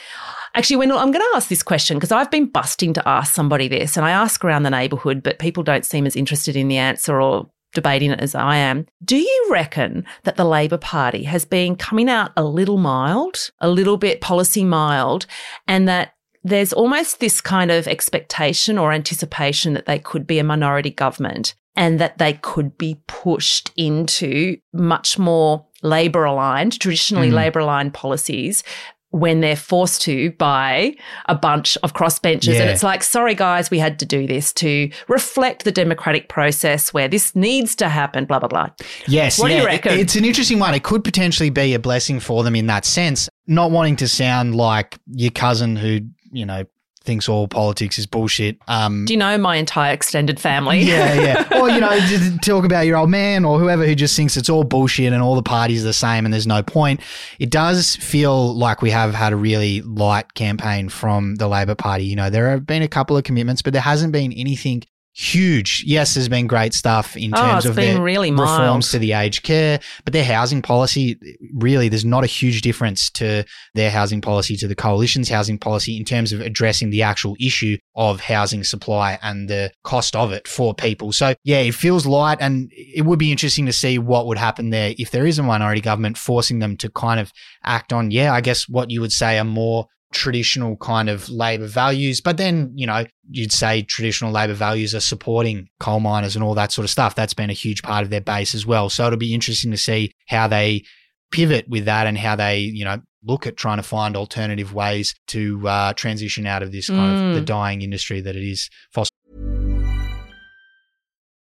actually, 0.55 0.77
when 0.77 0.91
I'm 0.91 1.11
going 1.11 1.25
to 1.25 1.31
ask 1.35 1.49
this 1.49 1.63
question 1.63 1.97
because 1.97 2.11
I've 2.11 2.31
been 2.31 2.47
busting 2.47 2.93
to 2.93 3.07
ask 3.07 3.33
somebody 3.33 3.67
this, 3.67 3.97
and 3.97 4.05
I 4.05 4.11
ask 4.11 4.43
around 4.43 4.63
the 4.63 4.69
neighbourhood, 4.69 5.23
but 5.23 5.39
people 5.39 5.63
don't 5.63 5.85
seem 5.85 6.05
as 6.05 6.15
interested 6.15 6.55
in 6.55 6.67
the 6.67 6.77
answer 6.77 7.21
or 7.21 7.49
debating 7.73 8.11
it 8.11 8.19
as 8.19 8.33
I 8.33 8.55
am. 8.55 8.87
Do 9.03 9.17
you 9.17 9.47
reckon 9.51 10.05
that 10.23 10.37
the 10.37 10.45
Labor 10.45 10.77
Party 10.77 11.23
has 11.23 11.45
been 11.45 11.75
coming 11.75 12.09
out 12.09 12.31
a 12.35 12.43
little 12.43 12.77
mild, 12.77 13.51
a 13.59 13.69
little 13.69 13.97
bit 13.97 14.21
policy 14.21 14.63
mild, 14.63 15.27
and 15.67 15.87
that 15.87 16.13
there's 16.43 16.73
almost 16.73 17.19
this 17.19 17.41
kind 17.41 17.69
of 17.69 17.87
expectation 17.87 18.77
or 18.77 18.91
anticipation 18.91 19.73
that 19.73 19.85
they 19.85 19.99
could 19.99 20.25
be 20.25 20.39
a 20.39 20.43
minority 20.43 20.89
government 20.89 21.53
and 21.75 21.99
that 21.99 22.17
they 22.17 22.33
could 22.33 22.77
be 22.77 22.99
pushed 23.07 23.71
into 23.75 24.57
much 24.73 25.19
more 25.19 25.65
Labor 25.81 26.25
aligned, 26.25 26.79
traditionally 26.79 27.29
Mhm. 27.29 27.35
Labor 27.35 27.59
aligned 27.59 27.93
policies 27.93 28.63
when 29.11 29.41
they're 29.41 29.55
forced 29.55 30.01
to 30.03 30.31
by 30.33 30.95
a 31.25 31.35
bunch 31.35 31.77
of 31.81 31.93
crossbenchers. 31.93 32.59
And 32.59 32.69
it's 32.69 32.83
like, 32.83 33.01
sorry, 33.01 33.33
guys, 33.33 33.71
we 33.71 33.79
had 33.79 33.97
to 33.99 34.05
do 34.05 34.27
this 34.27 34.53
to 34.53 34.89
reflect 35.07 35.63
the 35.63 35.71
democratic 35.71 36.29
process 36.29 36.93
where 36.93 37.07
this 37.07 37.35
needs 37.35 37.75
to 37.77 37.89
happen, 37.89 38.25
blah, 38.25 38.39
blah, 38.39 38.49
blah. 38.49 38.69
Yes. 39.07 39.39
What 39.39 39.47
do 39.47 39.55
you 39.55 39.65
reckon? 39.65 39.97
It's 39.97 40.15
an 40.15 40.25
interesting 40.25 40.59
one. 40.59 40.75
It 40.75 40.83
could 40.83 41.03
potentially 41.03 41.49
be 41.49 41.73
a 41.73 41.79
blessing 41.79 42.19
for 42.19 42.43
them 42.43 42.55
in 42.55 42.67
that 42.67 42.85
sense. 42.85 43.29
Not 43.47 43.71
wanting 43.71 43.95
to 43.97 44.07
sound 44.07 44.55
like 44.55 44.99
your 45.07 45.31
cousin 45.31 45.75
who, 45.75 46.01
you 46.31 46.45
know, 46.45 46.65
thinks 47.09 47.27
all 47.27 47.47
politics 47.47 47.97
is 47.97 48.05
bullshit. 48.05 48.59
Um, 48.67 49.05
Do 49.05 49.13
you 49.13 49.17
know 49.17 49.35
my 49.39 49.55
entire 49.55 49.91
extended 49.93 50.39
family? 50.39 50.81
yeah, 50.81 51.13
yeah. 51.15 51.59
Or, 51.59 51.67
you 51.67 51.79
know, 51.79 51.99
just 52.01 52.43
talk 52.43 52.65
about 52.65 52.85
your 52.85 52.97
old 52.97 53.09
man 53.09 53.43
or 53.45 53.57
whoever 53.57 53.83
who 53.83 53.95
just 53.95 54.15
thinks 54.15 54.37
it's 54.37 54.47
all 54.47 54.63
bullshit 54.63 55.11
and 55.11 55.23
all 55.23 55.33
the 55.33 55.41
parties 55.41 55.81
are 55.83 55.87
the 55.87 55.93
same 55.93 56.23
and 56.23 56.31
there's 56.31 56.45
no 56.45 56.61
point. 56.61 56.99
It 57.39 57.49
does 57.49 57.95
feel 57.95 58.53
like 58.55 58.83
we 58.83 58.91
have 58.91 59.15
had 59.15 59.33
a 59.33 59.35
really 59.35 59.81
light 59.81 60.35
campaign 60.35 60.87
from 60.89 61.35
the 61.35 61.47
Labor 61.47 61.73
Party. 61.73 62.05
You 62.05 62.15
know, 62.15 62.29
there 62.29 62.51
have 62.51 62.67
been 62.67 62.83
a 62.83 62.87
couple 62.87 63.17
of 63.17 63.23
commitments, 63.23 63.63
but 63.63 63.73
there 63.73 63.81
hasn't 63.81 64.13
been 64.13 64.31
anything 64.33 64.83
huge. 65.19 65.83
Yes, 65.85 66.13
there's 66.13 66.29
been 66.29 66.47
great 66.47 66.73
stuff 66.73 67.17
in 67.17 67.33
Oh, 67.33 67.37
terms 67.37 67.65
it's 67.65 67.69
of 67.71 67.75
their 67.75 68.01
really 68.01 68.31
reforms 68.31 68.85
mild. 68.85 68.91
to 68.91 68.99
the 68.99 69.11
aged 69.13 69.43
care, 69.43 69.79
but 70.05 70.13
their 70.13 70.23
housing 70.23 70.61
policy, 70.61 71.17
really, 71.53 71.89
there's 71.89 72.05
not 72.05 72.23
a 72.23 72.27
huge 72.27 72.61
difference 72.61 73.09
to 73.11 73.43
their 73.75 73.91
housing 73.91 74.21
policy 74.21 74.55
to 74.55 74.67
the 74.67 74.75
coalition's 74.75 75.27
housing 75.27 75.57
policy 75.57 75.97
in 75.97 76.05
terms 76.05 76.31
of 76.31 76.39
addressing 76.39 76.89
the 76.89 77.03
actual 77.03 77.35
issue 77.39 77.77
of 77.95 78.21
housing 78.21 78.63
supply 78.63 79.19
and 79.21 79.49
the 79.49 79.71
cost 79.83 80.15
of 80.15 80.31
it 80.31 80.47
for 80.47 80.73
people. 80.73 81.11
So, 81.11 81.33
yeah, 81.43 81.59
it 81.59 81.75
feels 81.75 82.05
light, 82.05 82.37
and 82.39 82.71
it 82.71 83.05
would 83.05 83.19
be 83.19 83.31
interesting 83.31 83.65
to 83.65 83.73
see 83.73 83.99
what 83.99 84.25
would 84.27 84.37
happen 84.37 84.69
there 84.69 84.93
if 84.97 85.11
there 85.11 85.25
is 85.25 85.37
a 85.37 85.43
minority 85.43 85.81
government 85.81 86.17
forcing 86.17 86.59
them 86.59 86.77
to 86.77 86.89
kind 86.89 87.19
of 87.19 87.33
act 87.63 87.91
on, 87.91 88.11
yeah, 88.11 88.33
I 88.33 88.39
guess 88.41 88.69
what 88.69 88.89
you 88.89 89.01
would 89.01 89.11
say 89.11 89.37
a 89.37 89.43
more 89.43 89.87
traditional 90.11 90.75
kind 90.77 91.09
of 91.09 91.29
labor 91.29 91.67
values. 91.67 92.21
But 92.21 92.37
then, 92.37 92.71
you 92.75 92.87
know, 92.87 93.05
you'd 93.29 93.51
say 93.51 93.83
traditional 93.83 94.31
labor 94.31 94.53
values 94.53 94.95
are 94.95 94.99
supporting 94.99 95.67
coal 95.79 95.99
miners 95.99 96.35
and 96.35 96.43
all 96.43 96.55
that 96.55 96.71
sort 96.71 96.83
of 96.85 96.89
stuff. 96.89 97.15
That's 97.15 97.33
been 97.33 97.49
a 97.49 97.53
huge 97.53 97.83
part 97.83 98.03
of 98.03 98.09
their 98.09 98.21
base 98.21 98.55
as 98.55 98.65
well. 98.65 98.89
So 98.89 99.05
it'll 99.05 99.19
be 99.19 99.33
interesting 99.33 99.71
to 99.71 99.77
see 99.77 100.11
how 100.27 100.47
they 100.47 100.83
pivot 101.31 101.69
with 101.69 101.85
that 101.85 102.07
and 102.07 102.17
how 102.17 102.35
they, 102.35 102.59
you 102.59 102.83
know, 102.85 103.01
look 103.23 103.45
at 103.45 103.57
trying 103.57 103.77
to 103.77 103.83
find 103.83 104.15
alternative 104.15 104.73
ways 104.73 105.13
to 105.27 105.67
uh, 105.67 105.93
transition 105.93 106.47
out 106.47 106.63
of 106.63 106.71
this 106.71 106.87
kind 106.87 107.17
Mm. 107.19 107.29
of 107.29 107.35
the 107.35 107.41
dying 107.41 107.81
industry 107.81 108.21
that 108.21 108.35
it 108.35 108.43
is 108.43 108.69
fossil. 108.91 109.09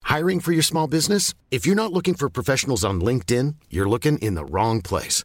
Hiring 0.04 0.38
for 0.40 0.52
your 0.52 0.62
small 0.62 0.86
business? 0.86 1.34
If 1.50 1.66
you're 1.66 1.74
not 1.74 1.92
looking 1.92 2.14
for 2.14 2.28
professionals 2.28 2.84
on 2.84 3.00
LinkedIn, 3.00 3.56
you're 3.70 3.88
looking 3.88 4.18
in 4.18 4.34
the 4.34 4.44
wrong 4.44 4.80
place. 4.82 5.24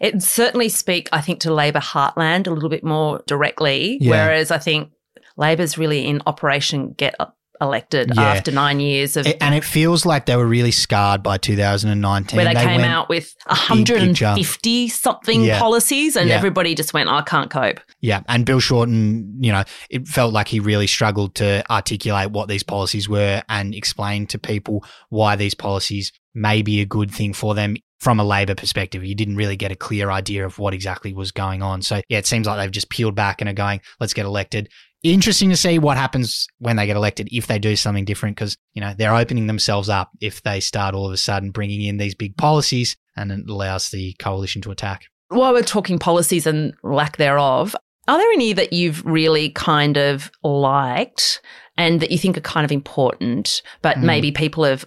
It 0.00 0.22
certainly 0.22 0.68
speak, 0.70 1.08
I 1.12 1.20
think, 1.20 1.40
to 1.40 1.52
Labor 1.52 1.80
heartland 1.80 2.46
a 2.46 2.50
little 2.50 2.70
bit 2.70 2.82
more 2.84 3.22
directly, 3.26 3.98
Yeah. 4.00 4.10
whereas 4.10 4.50
I 4.50 4.58
think 4.58 4.90
Labor's 5.36 5.76
really 5.78 6.06
in 6.06 6.22
Operation 6.26 6.92
Get 6.96 7.14
elected 7.62 8.10
Yeah. 8.14 8.22
after 8.22 8.50
nine 8.50 8.80
years 8.80 9.18
of 9.18 9.26
it, 9.26 9.36
And 9.42 9.54
it 9.54 9.64
feels 9.64 10.06
like 10.06 10.24
they 10.24 10.34
were 10.34 10.46
really 10.46 10.70
scarred 10.70 11.22
by 11.22 11.36
2019. 11.36 12.36
where 12.38 12.46
they, 12.46 12.54
came 12.54 12.80
out 12.80 13.10
with 13.10 13.34
big 13.46 13.58
150 13.58 14.88
something 14.88 15.44
Yeah. 15.44 15.58
policies 15.58 16.16
and 16.16 16.30
everybody 16.30 16.74
just 16.74 16.94
went, 16.94 17.10
I 17.10 17.20
can't 17.20 17.50
cope. 17.50 17.80
Yeah, 18.00 18.20
and 18.28 18.46
Bill 18.46 18.60
Shorten, 18.60 19.36
you 19.40 19.52
know, 19.52 19.64
it 19.90 20.08
felt 20.08 20.32
like 20.32 20.48
he 20.48 20.58
really 20.60 20.86
struggled 20.86 21.34
to 21.34 21.62
articulate 21.70 22.30
what 22.30 22.48
these 22.48 22.62
policies 22.62 23.10
were 23.10 23.42
and 23.50 23.74
explain 23.74 24.26
to 24.28 24.38
people 24.38 24.82
why 25.10 25.36
these 25.36 25.52
policies 25.54 26.12
may 26.34 26.62
be 26.62 26.80
a 26.80 26.86
good 26.86 27.10
thing 27.10 27.34
for 27.34 27.54
them 27.54 27.76
from 28.00 28.18
a 28.18 28.24
Labor 28.24 28.54
perspective. 28.54 29.04
You 29.04 29.14
didn't 29.14 29.36
really 29.36 29.56
get 29.56 29.72
a 29.72 29.76
clear 29.76 30.10
idea 30.10 30.44
of 30.44 30.58
what 30.58 30.74
exactly 30.74 31.12
was 31.12 31.32
going 31.32 31.62
on. 31.62 31.82
So, 31.82 32.00
yeah, 32.08 32.18
it 32.18 32.26
seems 32.26 32.46
like 32.46 32.58
they've 32.58 32.70
just 32.70 32.90
peeled 32.90 33.14
back 33.14 33.40
and 33.40 33.48
are 33.48 33.54
going, 33.54 33.80
let's 34.00 34.14
get 34.14 34.24
elected, 34.24 34.68
interesting 35.02 35.50
to 35.50 35.56
see 35.56 35.78
what 35.78 35.96
happens 35.96 36.46
when 36.58 36.76
they 36.76 36.86
get 36.86 36.96
elected 36.96 37.28
if 37.32 37.46
they 37.46 37.58
do 37.58 37.74
something 37.74 38.04
different 38.04 38.36
because 38.36 38.56
you 38.74 38.80
know 38.80 38.94
they're 38.96 39.14
opening 39.14 39.46
themselves 39.46 39.88
up 39.88 40.10
if 40.20 40.42
they 40.42 40.60
start 40.60 40.94
all 40.94 41.06
of 41.06 41.12
a 41.12 41.16
sudden 41.16 41.50
bringing 41.50 41.82
in 41.82 41.96
these 41.96 42.14
big 42.14 42.36
policies 42.36 42.96
and 43.16 43.32
it 43.32 43.48
allows 43.48 43.90
the 43.90 44.14
coalition 44.18 44.60
to 44.60 44.70
attack 44.70 45.06
while 45.28 45.52
we're 45.52 45.62
talking 45.62 45.98
policies 45.98 46.46
and 46.46 46.74
lack 46.82 47.16
thereof 47.16 47.74
are 48.08 48.18
there 48.18 48.32
any 48.32 48.52
that 48.52 48.72
you've 48.72 49.04
really 49.06 49.50
kind 49.50 49.96
of 49.96 50.30
liked 50.42 51.40
and 51.78 52.00
that 52.00 52.10
you 52.10 52.18
think 52.18 52.36
are 52.36 52.42
kind 52.42 52.64
of 52.64 52.72
important 52.72 53.62
but 53.80 53.96
mm. 53.96 54.02
maybe 54.02 54.30
people 54.30 54.64
have 54.64 54.84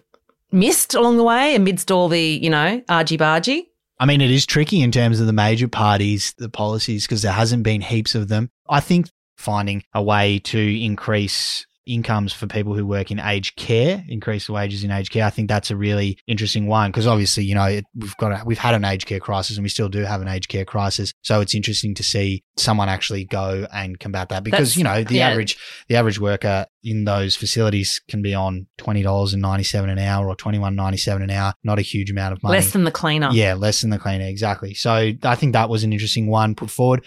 missed 0.53 0.93
along 0.93 1.17
the 1.17 1.23
way 1.23 1.55
amidst 1.55 1.91
all 1.91 2.07
the 2.07 2.21
you 2.21 2.49
know 2.49 2.81
argy 2.87 3.17
bargy 3.17 3.65
I 3.99 4.05
mean, 4.05 4.21
it 4.21 4.31
is 4.31 4.45
tricky 4.45 4.81
in 4.81 4.91
terms 4.91 5.21
of 5.21 5.27
the 5.27 5.33
major 5.33 5.67
parties, 5.67 6.33
the 6.37 6.49
policies, 6.49 7.05
because 7.05 7.21
there 7.21 7.31
hasn't 7.31 7.63
been 7.63 7.79
heaps 7.79 8.15
of 8.15 8.27
them. 8.27 8.49
I 8.67 8.81
think 8.81 9.07
finding 9.37 9.83
a 9.93 10.03
way 10.03 10.39
to 10.39 10.83
increase 10.83 11.65
incomes 11.85 12.33
for 12.33 12.47
people 12.47 12.73
who 12.73 12.85
work 12.85 13.11
in 13.11 13.19
aged 13.19 13.55
care, 13.55 14.03
increase 14.07 14.47
the 14.47 14.53
wages 14.53 14.83
in 14.83 14.91
aged 14.91 15.11
care. 15.11 15.25
I 15.25 15.29
think 15.29 15.47
that's 15.47 15.71
a 15.71 15.75
really 15.75 16.17
interesting 16.27 16.67
one 16.67 16.91
because 16.91 17.07
obviously, 17.07 17.43
you 17.43 17.55
know, 17.55 17.65
it, 17.65 17.85
we've 17.95 18.15
got 18.17 18.31
a, 18.31 18.43
we've 18.45 18.57
had 18.57 18.73
an 18.73 18.85
aged 18.85 19.05
care 19.05 19.19
crisis 19.19 19.57
and 19.57 19.63
we 19.63 19.69
still 19.69 19.89
do 19.89 19.99
have 19.99 20.21
an 20.21 20.27
aged 20.27 20.49
care 20.49 20.65
crisis. 20.65 21.13
So 21.21 21.41
it's 21.41 21.55
interesting 21.55 21.93
to 21.95 22.03
see 22.03 22.43
someone 22.57 22.89
actually 22.89 23.25
go 23.25 23.67
and 23.73 23.99
combat 23.99 24.29
that 24.29 24.43
because 24.43 24.69
that's, 24.69 24.77
you 24.77 24.83
know 24.83 25.03
the 25.03 25.15
yeah. 25.15 25.29
average 25.29 25.57
the 25.87 25.95
average 25.95 26.19
worker 26.19 26.65
in 26.83 27.05
those 27.05 27.35
facilities 27.35 28.01
can 28.07 28.21
be 28.21 28.33
on 28.33 28.67
twenty 28.77 29.01
dollars 29.01 29.33
and 29.33 29.41
ninety 29.41 29.63
seven 29.63 29.89
an 29.89 29.99
hour 29.99 30.27
or 30.27 30.35
twenty 30.35 30.59
one 30.59 30.75
ninety 30.75 30.97
seven 30.97 31.21
an 31.21 31.29
hour. 31.29 31.53
Not 31.63 31.79
a 31.79 31.81
huge 31.81 32.11
amount 32.11 32.33
of 32.33 32.43
money. 32.43 32.57
Less 32.57 32.71
than 32.71 32.83
the 32.83 32.91
cleaner. 32.91 33.29
Yeah, 33.31 33.55
less 33.55 33.81
than 33.81 33.89
the 33.89 33.99
cleaner. 33.99 34.25
Exactly. 34.25 34.73
So 34.73 35.11
I 35.23 35.35
think 35.35 35.53
that 35.53 35.69
was 35.69 35.83
an 35.83 35.93
interesting 35.93 36.27
one 36.27 36.55
put 36.55 36.69
forward. 36.69 37.05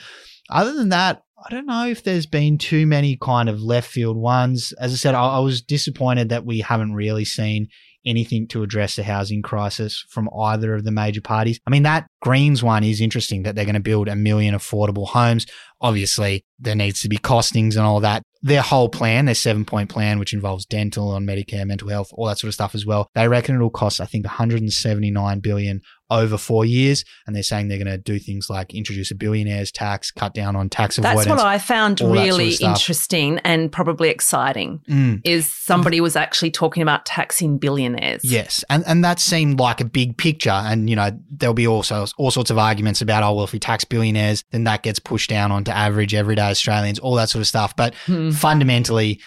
Other 0.48 0.74
than 0.74 0.90
that, 0.90 1.22
I 1.44 1.50
don't 1.50 1.66
know 1.66 1.86
if 1.86 2.02
there's 2.02 2.26
been 2.26 2.56
too 2.56 2.86
many 2.86 3.16
kind 3.16 3.48
of 3.48 3.60
left 3.60 3.90
field 3.90 4.16
ones. 4.16 4.72
As 4.80 4.92
I 4.92 4.96
said, 4.96 5.14
I, 5.14 5.36
I, 5.36 5.38
was 5.40 5.60
disappointed 5.60 6.30
that 6.30 6.46
we 6.46 6.60
haven't 6.60 6.94
really 6.94 7.26
seen 7.26 7.68
anything 8.06 8.46
to 8.48 8.62
address 8.62 8.96
the 8.96 9.02
housing 9.02 9.42
crisis 9.42 10.04
from 10.08 10.30
either 10.38 10.74
of 10.74 10.84
the 10.84 10.92
major 10.92 11.20
parties. 11.20 11.60
I 11.66 11.70
mean, 11.70 11.82
that 11.82 12.06
Greens 12.22 12.62
one 12.62 12.84
is 12.84 13.00
interesting 13.00 13.42
that 13.42 13.54
they're 13.54 13.64
going 13.64 13.74
to 13.74 13.80
build 13.80 14.08
a 14.08 14.16
million 14.16 14.54
affordable 14.54 15.08
homes. 15.08 15.46
Obviously, 15.80 16.44
there 16.58 16.74
needs 16.74 17.00
to 17.02 17.08
be 17.08 17.18
costings 17.18 17.76
and 17.76 17.84
all 17.84 18.00
that. 18.00 18.22
Their 18.42 18.62
whole 18.62 18.88
plan, 18.88 19.24
their 19.24 19.34
seven 19.34 19.64
point 19.64 19.90
plan, 19.90 20.18
which 20.18 20.32
involves 20.32 20.66
dental 20.66 21.14
and 21.16 21.28
Medicare, 21.28 21.66
mental 21.66 21.88
health, 21.88 22.10
all 22.12 22.26
that 22.26 22.38
sort 22.38 22.48
of 22.48 22.54
stuff 22.54 22.74
as 22.74 22.86
well. 22.86 23.08
They 23.14 23.28
reckon 23.28 23.56
it'll 23.56 23.70
cost, 23.70 24.00
I 24.00 24.04
think, 24.04 24.24
179 24.24 25.40
billion 25.40 25.82
over 26.10 26.38
four 26.38 26.64
years. 26.64 27.04
And 27.26 27.34
they're 27.34 27.42
saying 27.42 27.68
they're 27.68 27.82
going 27.82 27.86
to 27.86 27.98
do 27.98 28.18
things 28.18 28.48
like 28.48 28.74
introduce 28.74 29.10
a 29.10 29.14
billionaire's 29.14 29.72
tax, 29.72 30.10
cut 30.10 30.34
down 30.34 30.56
on 30.56 30.68
tax 30.68 30.98
avoidance. 30.98 31.26
That's 31.26 31.38
what 31.38 31.46
I 31.46 31.58
found 31.58 32.00
really 32.00 32.52
sort 32.52 32.70
of 32.70 32.76
interesting 32.76 33.38
and 33.40 33.72
probably 33.72 34.08
exciting 34.10 34.80
mm. 34.88 35.20
is 35.24 35.52
somebody 35.52 36.00
was 36.00 36.16
actually 36.16 36.50
talking 36.50 36.82
about 36.82 37.06
taxing 37.06 37.58
billionaires. 37.58 38.24
Yes. 38.24 38.64
And, 38.70 38.84
and 38.86 39.04
that 39.04 39.18
seemed 39.18 39.58
like 39.58 39.80
a 39.80 39.84
big 39.84 40.16
picture. 40.16 40.50
And, 40.50 40.88
you 40.88 40.96
know, 40.96 41.10
there'll 41.30 41.54
be 41.54 41.66
also 41.66 42.06
all 42.18 42.30
sorts 42.30 42.50
of 42.50 42.58
arguments 42.58 43.00
about, 43.00 43.22
oh, 43.22 43.34
well, 43.34 43.44
if 43.44 43.52
we 43.52 43.58
tax 43.58 43.84
billionaires, 43.84 44.44
then 44.52 44.64
that 44.64 44.82
gets 44.82 44.98
pushed 44.98 45.30
down 45.30 45.50
onto 45.66 45.76
average 45.76 46.14
everyday 46.14 46.50
Australians, 46.50 46.98
all 46.98 47.14
that 47.16 47.28
sort 47.28 47.40
of 47.40 47.46
stuff. 47.46 47.74
But 47.76 47.94
hmm. 48.06 48.30
fundamentally, 48.30 49.20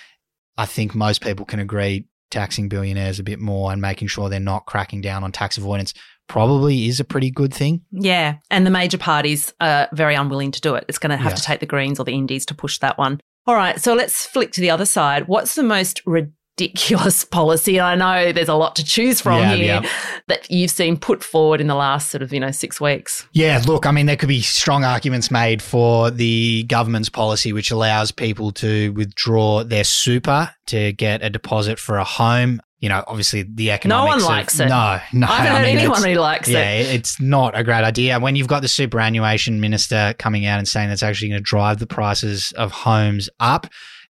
I 0.57 0.65
think 0.65 0.95
most 0.95 1.21
people 1.21 1.45
can 1.45 1.59
agree 1.59 2.05
taxing 2.31 2.69
billionaires 2.69 3.19
a 3.19 3.23
bit 3.23 3.39
more 3.39 3.71
and 3.71 3.81
making 3.81 4.07
sure 4.07 4.29
they're 4.29 4.39
not 4.39 4.65
cracking 4.65 5.01
down 5.01 5.23
on 5.23 5.31
tax 5.31 5.57
avoidance 5.57 5.93
probably 6.27 6.87
is 6.87 6.99
a 6.99 7.03
pretty 7.03 7.31
good 7.31 7.51
thing. 7.51 7.81
Yeah. 7.91 8.35
And 8.51 8.65
the 8.65 8.69
major 8.71 8.99
parties 8.99 9.51
are 9.59 9.89
very 9.93 10.13
unwilling 10.13 10.51
to 10.51 10.61
do 10.61 10.75
it. 10.75 10.85
It's 10.87 10.99
going 10.99 11.09
to 11.09 11.17
have 11.17 11.31
yes. 11.31 11.41
to 11.41 11.45
take 11.45 11.59
the 11.59 11.65
Greens 11.65 11.99
or 11.99 12.03
the 12.03 12.13
Indies 12.13 12.45
to 12.47 12.53
push 12.53 12.77
that 12.79 12.99
one. 12.99 13.19
All 13.47 13.55
right. 13.55 13.81
So 13.81 13.95
let's 13.95 14.27
flick 14.27 14.51
to 14.51 14.61
the 14.61 14.69
other 14.69 14.85
side. 14.85 15.27
What's 15.27 15.55
the 15.55 15.63
most 15.63 16.03
ridiculous 16.05 16.35
policy? 17.31 17.79
I 17.79 17.95
know 17.95 18.31
there's 18.31 18.49
a 18.49 18.55
lot 18.55 18.75
to 18.77 18.83
choose 18.83 19.21
from 19.21 19.39
yeah, 19.39 19.55
here 19.55 19.81
yeah. 19.81 19.89
that 20.27 20.49
you've 20.51 20.71
seen 20.71 20.97
put 20.97 21.23
forward 21.23 21.61
in 21.61 21.67
the 21.67 21.75
last 21.75 22.11
sort 22.11 22.21
of, 22.21 22.33
you 22.33 22.39
know, 22.39 22.51
six 22.51 22.79
weeks. 22.79 23.27
Yeah. 23.33 23.61
Look, 23.65 23.85
I 23.85 23.91
mean, 23.91 24.05
there 24.05 24.17
could 24.17 24.29
be 24.29 24.41
strong 24.41 24.83
arguments 24.83 25.31
made 25.31 25.61
for 25.61 26.11
the 26.11 26.63
government's 26.63 27.09
policy, 27.09 27.53
which 27.53 27.71
allows 27.71 28.11
people 28.11 28.51
to 28.53 28.91
withdraw 28.93 29.63
their 29.63 29.83
super 29.83 30.51
to 30.67 30.93
get 30.93 31.23
a 31.23 31.29
deposit 31.29 31.79
for 31.79 31.97
a 31.97 32.03
home 32.03 32.61
you 32.79 32.87
know, 32.87 33.03
obviously 33.07 33.43
the 33.43 33.71
economics. 33.71 34.23
No 34.23 34.25
one 34.27 34.37
likes 34.37 34.59
of, 34.59 34.67
it. 34.67 34.69
No, 34.69 34.99
no. 35.11 35.27
I 35.27 35.37
haven't 35.37 35.51
I 35.51 35.61
mean, 35.63 35.77
heard 35.77 35.79
anyone 35.79 36.03
who 36.03 36.13
likes 36.15 36.47
yeah, 36.47 36.59
it. 36.59 36.85
Yeah, 36.85 36.93
it's 36.93 37.19
not 37.19 37.57
a 37.57 37.63
great 37.63 37.83
idea. 37.83 38.19
When 38.19 38.35
you've 38.37 38.47
got 38.47 38.61
the 38.61 38.69
superannuation 38.69 39.59
minister 39.59 40.15
coming 40.17 40.45
out 40.45 40.59
and 40.59 40.67
saying 40.67 40.87
that's 40.87 41.03
actually 41.03 41.29
going 41.29 41.39
to 41.39 41.43
drive 41.43 41.79
the 41.79 41.87
prices 41.87 42.53
of 42.53 42.71
homes 42.71 43.29
up, 43.39 43.67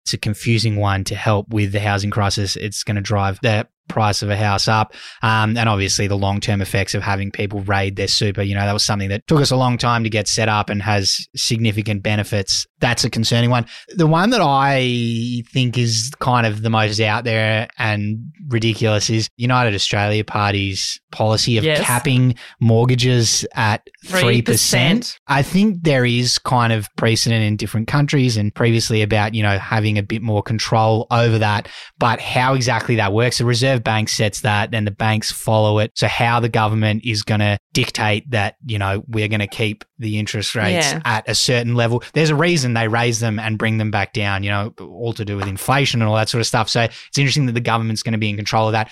it's 0.06 0.14
a 0.14 0.18
confusing 0.18 0.76
one 0.76 1.02
to 1.02 1.16
help 1.16 1.48
with 1.48 1.72
the 1.72 1.80
housing 1.80 2.12
crisis. 2.12 2.54
It's 2.54 2.84
going 2.84 2.94
to 2.94 3.02
drive 3.02 3.40
the 3.42 3.66
price 3.88 4.22
of 4.22 4.30
a 4.30 4.36
house 4.36 4.68
up. 4.68 4.94
Um, 5.22 5.56
and 5.56 5.68
obviously 5.68 6.06
the 6.06 6.16
long 6.16 6.40
term 6.40 6.60
effects 6.60 6.94
of 6.94 7.02
having 7.02 7.30
people 7.30 7.60
raid 7.60 7.96
their 7.96 8.08
super. 8.08 8.42
You 8.42 8.54
know, 8.54 8.64
that 8.64 8.72
was 8.72 8.84
something 8.84 9.08
that 9.08 9.26
took 9.26 9.40
us 9.40 9.50
a 9.50 9.56
long 9.56 9.78
time 9.78 10.04
to 10.04 10.10
get 10.10 10.28
set 10.28 10.48
up 10.48 10.70
and 10.70 10.82
has 10.82 11.26
significant 11.34 12.02
benefits. 12.02 12.66
That's 12.80 13.04
a 13.04 13.10
concerning 13.10 13.50
one. 13.50 13.66
The 13.88 14.06
one 14.06 14.30
that 14.30 14.42
I 14.42 15.42
think 15.52 15.78
is 15.78 16.12
kind 16.20 16.46
of 16.46 16.62
the 16.62 16.70
most 16.70 17.00
out 17.00 17.24
there 17.24 17.68
and 17.78 18.18
ridiculous 18.48 19.10
is 19.10 19.28
United 19.36 19.74
Australia 19.74 20.24
Party's 20.24 21.00
policy 21.10 21.56
of 21.56 21.64
yes. 21.64 21.80
capping 21.80 22.34
mortgages 22.60 23.46
at 23.54 23.88
3%. 24.04 24.44
3%. 24.44 25.18
I 25.28 25.42
think 25.42 25.82
there 25.82 26.04
is 26.04 26.38
kind 26.38 26.72
of 26.72 26.88
precedent 26.96 27.42
in 27.42 27.56
different 27.56 27.88
countries 27.88 28.36
and 28.36 28.54
previously 28.54 29.02
about, 29.02 29.34
you 29.34 29.42
know, 29.42 29.58
having 29.58 29.96
a 29.96 30.02
bit 30.02 30.20
more 30.20 30.42
control 30.42 31.06
over 31.10 31.38
that. 31.38 31.68
But 31.98 32.20
how 32.20 32.54
exactly 32.54 32.96
that 32.96 33.12
works, 33.12 33.38
the 33.38 33.46
Reserve 33.46 33.75
Bank 33.80 34.08
sets 34.08 34.40
that, 34.40 34.70
then 34.70 34.84
the 34.84 34.90
banks 34.90 35.30
follow 35.32 35.78
it. 35.78 35.92
So 35.94 36.06
how 36.06 36.40
the 36.40 36.48
government 36.48 37.04
is 37.04 37.22
going 37.22 37.40
to 37.40 37.58
dictate 37.72 38.30
that, 38.30 38.56
you 38.66 38.78
know, 38.78 39.04
we're 39.08 39.28
going 39.28 39.40
to 39.40 39.46
keep 39.46 39.84
the 39.98 40.18
interest 40.18 40.54
rates 40.54 40.92
yeah. 40.92 41.00
at 41.04 41.28
a 41.28 41.34
certain 41.34 41.74
level. 41.74 42.02
There's 42.12 42.30
a 42.30 42.36
reason 42.36 42.74
they 42.74 42.88
raise 42.88 43.20
them 43.20 43.38
and 43.38 43.58
bring 43.58 43.78
them 43.78 43.90
back 43.90 44.12
down, 44.12 44.42
you 44.42 44.50
know, 44.50 44.74
all 44.80 45.12
to 45.14 45.24
do 45.24 45.36
with 45.36 45.46
inflation 45.46 46.00
and 46.00 46.08
all 46.08 46.16
that 46.16 46.28
sort 46.28 46.40
of 46.40 46.46
stuff. 46.46 46.68
So 46.68 46.82
it's 46.82 47.18
interesting 47.18 47.46
that 47.46 47.52
the 47.52 47.60
government's 47.60 48.02
going 48.02 48.12
to 48.12 48.18
be 48.18 48.30
in 48.30 48.36
control 48.36 48.66
of 48.66 48.72
that. 48.72 48.90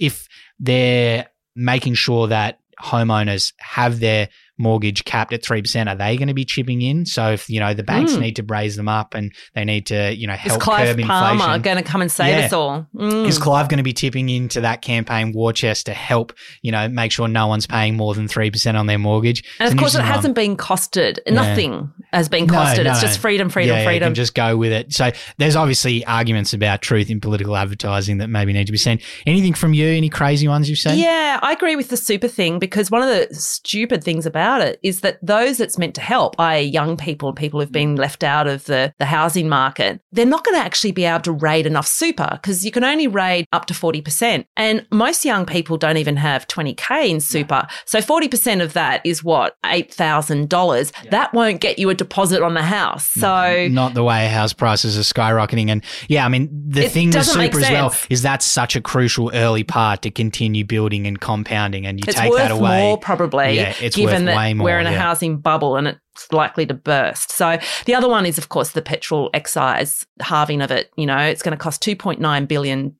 If 0.00 0.28
they're 0.58 1.28
making 1.54 1.94
sure 1.94 2.28
that 2.28 2.58
homeowners 2.80 3.52
have 3.58 4.00
their 4.00 4.28
mortgage 4.62 5.04
capped 5.04 5.32
at 5.32 5.42
3%, 5.42 5.88
are 5.88 5.94
they 5.94 6.16
going 6.16 6.28
to 6.28 6.34
be 6.34 6.44
chipping 6.44 6.80
in? 6.80 7.04
So 7.04 7.32
if, 7.32 7.50
you 7.50 7.60
know, 7.60 7.74
the 7.74 7.82
banks 7.82 8.12
mm. 8.12 8.20
need 8.20 8.36
to 8.36 8.42
raise 8.44 8.76
them 8.76 8.88
up 8.88 9.14
and 9.14 9.32
they 9.54 9.64
need 9.64 9.86
to, 9.86 10.14
you 10.14 10.26
know, 10.26 10.34
help 10.34 10.58
Is 10.58 10.62
Clive 10.62 10.96
curb 10.96 11.06
Palmer 11.06 11.32
inflation. 11.32 11.62
going 11.62 11.76
to 11.76 11.82
come 11.82 12.00
and 12.00 12.10
save 12.10 12.38
yeah. 12.38 12.46
us 12.46 12.52
all? 12.52 12.86
Mm. 12.94 13.26
Is 13.26 13.38
Clive 13.38 13.68
going 13.68 13.78
to 13.78 13.84
be 13.84 13.92
tipping 13.92 14.28
into 14.28 14.60
that 14.62 14.80
campaign 14.82 15.32
war 15.32 15.52
chest 15.52 15.86
to 15.86 15.92
help, 15.92 16.32
you 16.62 16.72
know, 16.72 16.88
make 16.88 17.12
sure 17.12 17.28
no 17.28 17.46
one's 17.46 17.66
paying 17.66 17.96
more 17.96 18.14
than 18.14 18.28
3% 18.28 18.78
on 18.78 18.86
their 18.86 18.98
mortgage? 18.98 19.42
And 19.58 19.66
it's 19.66 19.74
of 19.74 19.78
course, 19.78 19.94
it 19.94 20.02
hasn't 20.02 20.34
been 20.34 20.56
costed. 20.56 21.18
Yeah. 21.26 21.34
Nothing 21.34 21.92
has 22.12 22.28
been 22.28 22.46
costed. 22.46 22.78
No, 22.78 22.82
no, 22.84 22.90
it's 22.92 23.00
just 23.00 23.18
freedom, 23.18 23.48
freedom, 23.48 23.76
yeah, 23.76 23.84
freedom. 23.84 24.06
You 24.06 24.08
can 24.08 24.14
just 24.14 24.34
go 24.34 24.56
with 24.56 24.72
it. 24.72 24.92
So 24.92 25.10
there's 25.38 25.56
obviously 25.56 26.04
arguments 26.06 26.52
about 26.52 26.82
truth 26.82 27.10
in 27.10 27.20
political 27.20 27.56
advertising 27.56 28.18
that 28.18 28.28
maybe 28.28 28.52
need 28.52 28.66
to 28.66 28.72
be 28.72 28.78
seen. 28.78 29.00
Anything 29.26 29.54
from 29.54 29.74
you? 29.74 29.88
Any 29.88 30.08
crazy 30.08 30.46
ones 30.46 30.68
you've 30.68 30.78
seen? 30.78 30.98
Yeah, 30.98 31.40
I 31.42 31.52
agree 31.52 31.76
with 31.76 31.88
the 31.88 31.96
super 31.96 32.28
thing 32.28 32.58
because 32.58 32.90
one 32.90 33.02
of 33.02 33.08
the 33.08 33.34
stupid 33.34 34.04
things 34.04 34.26
about 34.26 34.51
it 34.60 34.78
is 34.82 35.00
that 35.00 35.18
those 35.22 35.58
that's 35.58 35.78
meant 35.78 35.94
to 35.94 36.00
help, 36.00 36.38
i.e., 36.38 36.62
young 36.62 36.96
people, 36.96 37.32
people 37.32 37.60
who've 37.60 37.72
been 37.72 37.96
left 37.96 38.22
out 38.22 38.46
of 38.46 38.64
the, 38.64 38.92
the 38.98 39.04
housing 39.04 39.48
market, 39.48 40.00
they're 40.12 40.26
not 40.26 40.44
going 40.44 40.56
to 40.56 40.62
actually 40.62 40.92
be 40.92 41.04
able 41.04 41.22
to 41.22 41.32
raid 41.32 41.66
enough 41.66 41.86
super 41.86 42.28
because 42.32 42.64
you 42.64 42.70
can 42.70 42.84
only 42.84 43.06
raid 43.06 43.46
up 43.52 43.66
to 43.66 43.74
40%. 43.74 44.44
And 44.56 44.86
most 44.90 45.24
young 45.24 45.46
people 45.46 45.76
don't 45.76 45.96
even 45.96 46.16
have 46.16 46.46
20K 46.48 47.08
in 47.08 47.20
super. 47.20 47.66
So 47.84 48.00
40% 48.00 48.62
of 48.62 48.72
that 48.74 49.00
is 49.04 49.24
what? 49.24 49.56
$8,000. 49.64 50.92
Yeah. 51.04 51.10
That 51.10 51.32
won't 51.32 51.60
get 51.60 51.78
you 51.78 51.90
a 51.90 51.94
deposit 51.94 52.42
on 52.42 52.54
the 52.54 52.62
house. 52.62 53.08
So. 53.10 53.68
Not 53.68 53.94
the 53.94 54.04
way 54.04 54.28
house 54.28 54.52
prices 54.52 54.98
are 54.98 55.14
skyrocketing. 55.14 55.68
And 55.68 55.84
yeah, 56.08 56.24
I 56.24 56.28
mean, 56.28 56.50
the 56.66 56.88
thing 56.88 57.10
with 57.10 57.24
super 57.24 57.60
as 57.60 57.70
well 57.70 57.94
is 58.10 58.22
that's 58.22 58.44
such 58.44 58.76
a 58.76 58.80
crucial 58.80 59.30
early 59.34 59.64
part 59.64 60.02
to 60.02 60.10
continue 60.10 60.64
building 60.64 61.06
and 61.06 61.20
compounding. 61.20 61.86
And 61.86 61.98
you 61.98 62.04
it's 62.08 62.18
take 62.18 62.32
that 62.34 62.50
away. 62.50 62.80
more 62.80 62.98
probably. 62.98 63.56
Yeah, 63.56 63.74
it's 63.80 63.96
given 63.96 64.24
worth 64.24 64.24
that 64.26 64.34
way 64.42 64.54
more. 64.54 64.64
We're 64.64 64.80
in 64.80 64.86
a 64.86 64.92
yeah. 64.92 64.98
housing 64.98 65.38
bubble 65.38 65.76
and 65.76 65.88
it's 65.88 66.32
likely 66.32 66.66
to 66.66 66.74
burst. 66.74 67.32
So 67.32 67.58
the 67.86 67.94
other 67.94 68.08
one 68.08 68.26
is, 68.26 68.38
of 68.38 68.48
course, 68.48 68.70
the 68.70 68.82
petrol 68.82 69.30
excise 69.32 70.06
halving 70.20 70.60
of 70.60 70.70
it. 70.70 70.90
You 70.96 71.06
know, 71.06 71.18
it's 71.18 71.42
going 71.42 71.56
to 71.56 71.62
cost 71.62 71.82
$2.9 71.82 72.48
billion. 72.48 72.96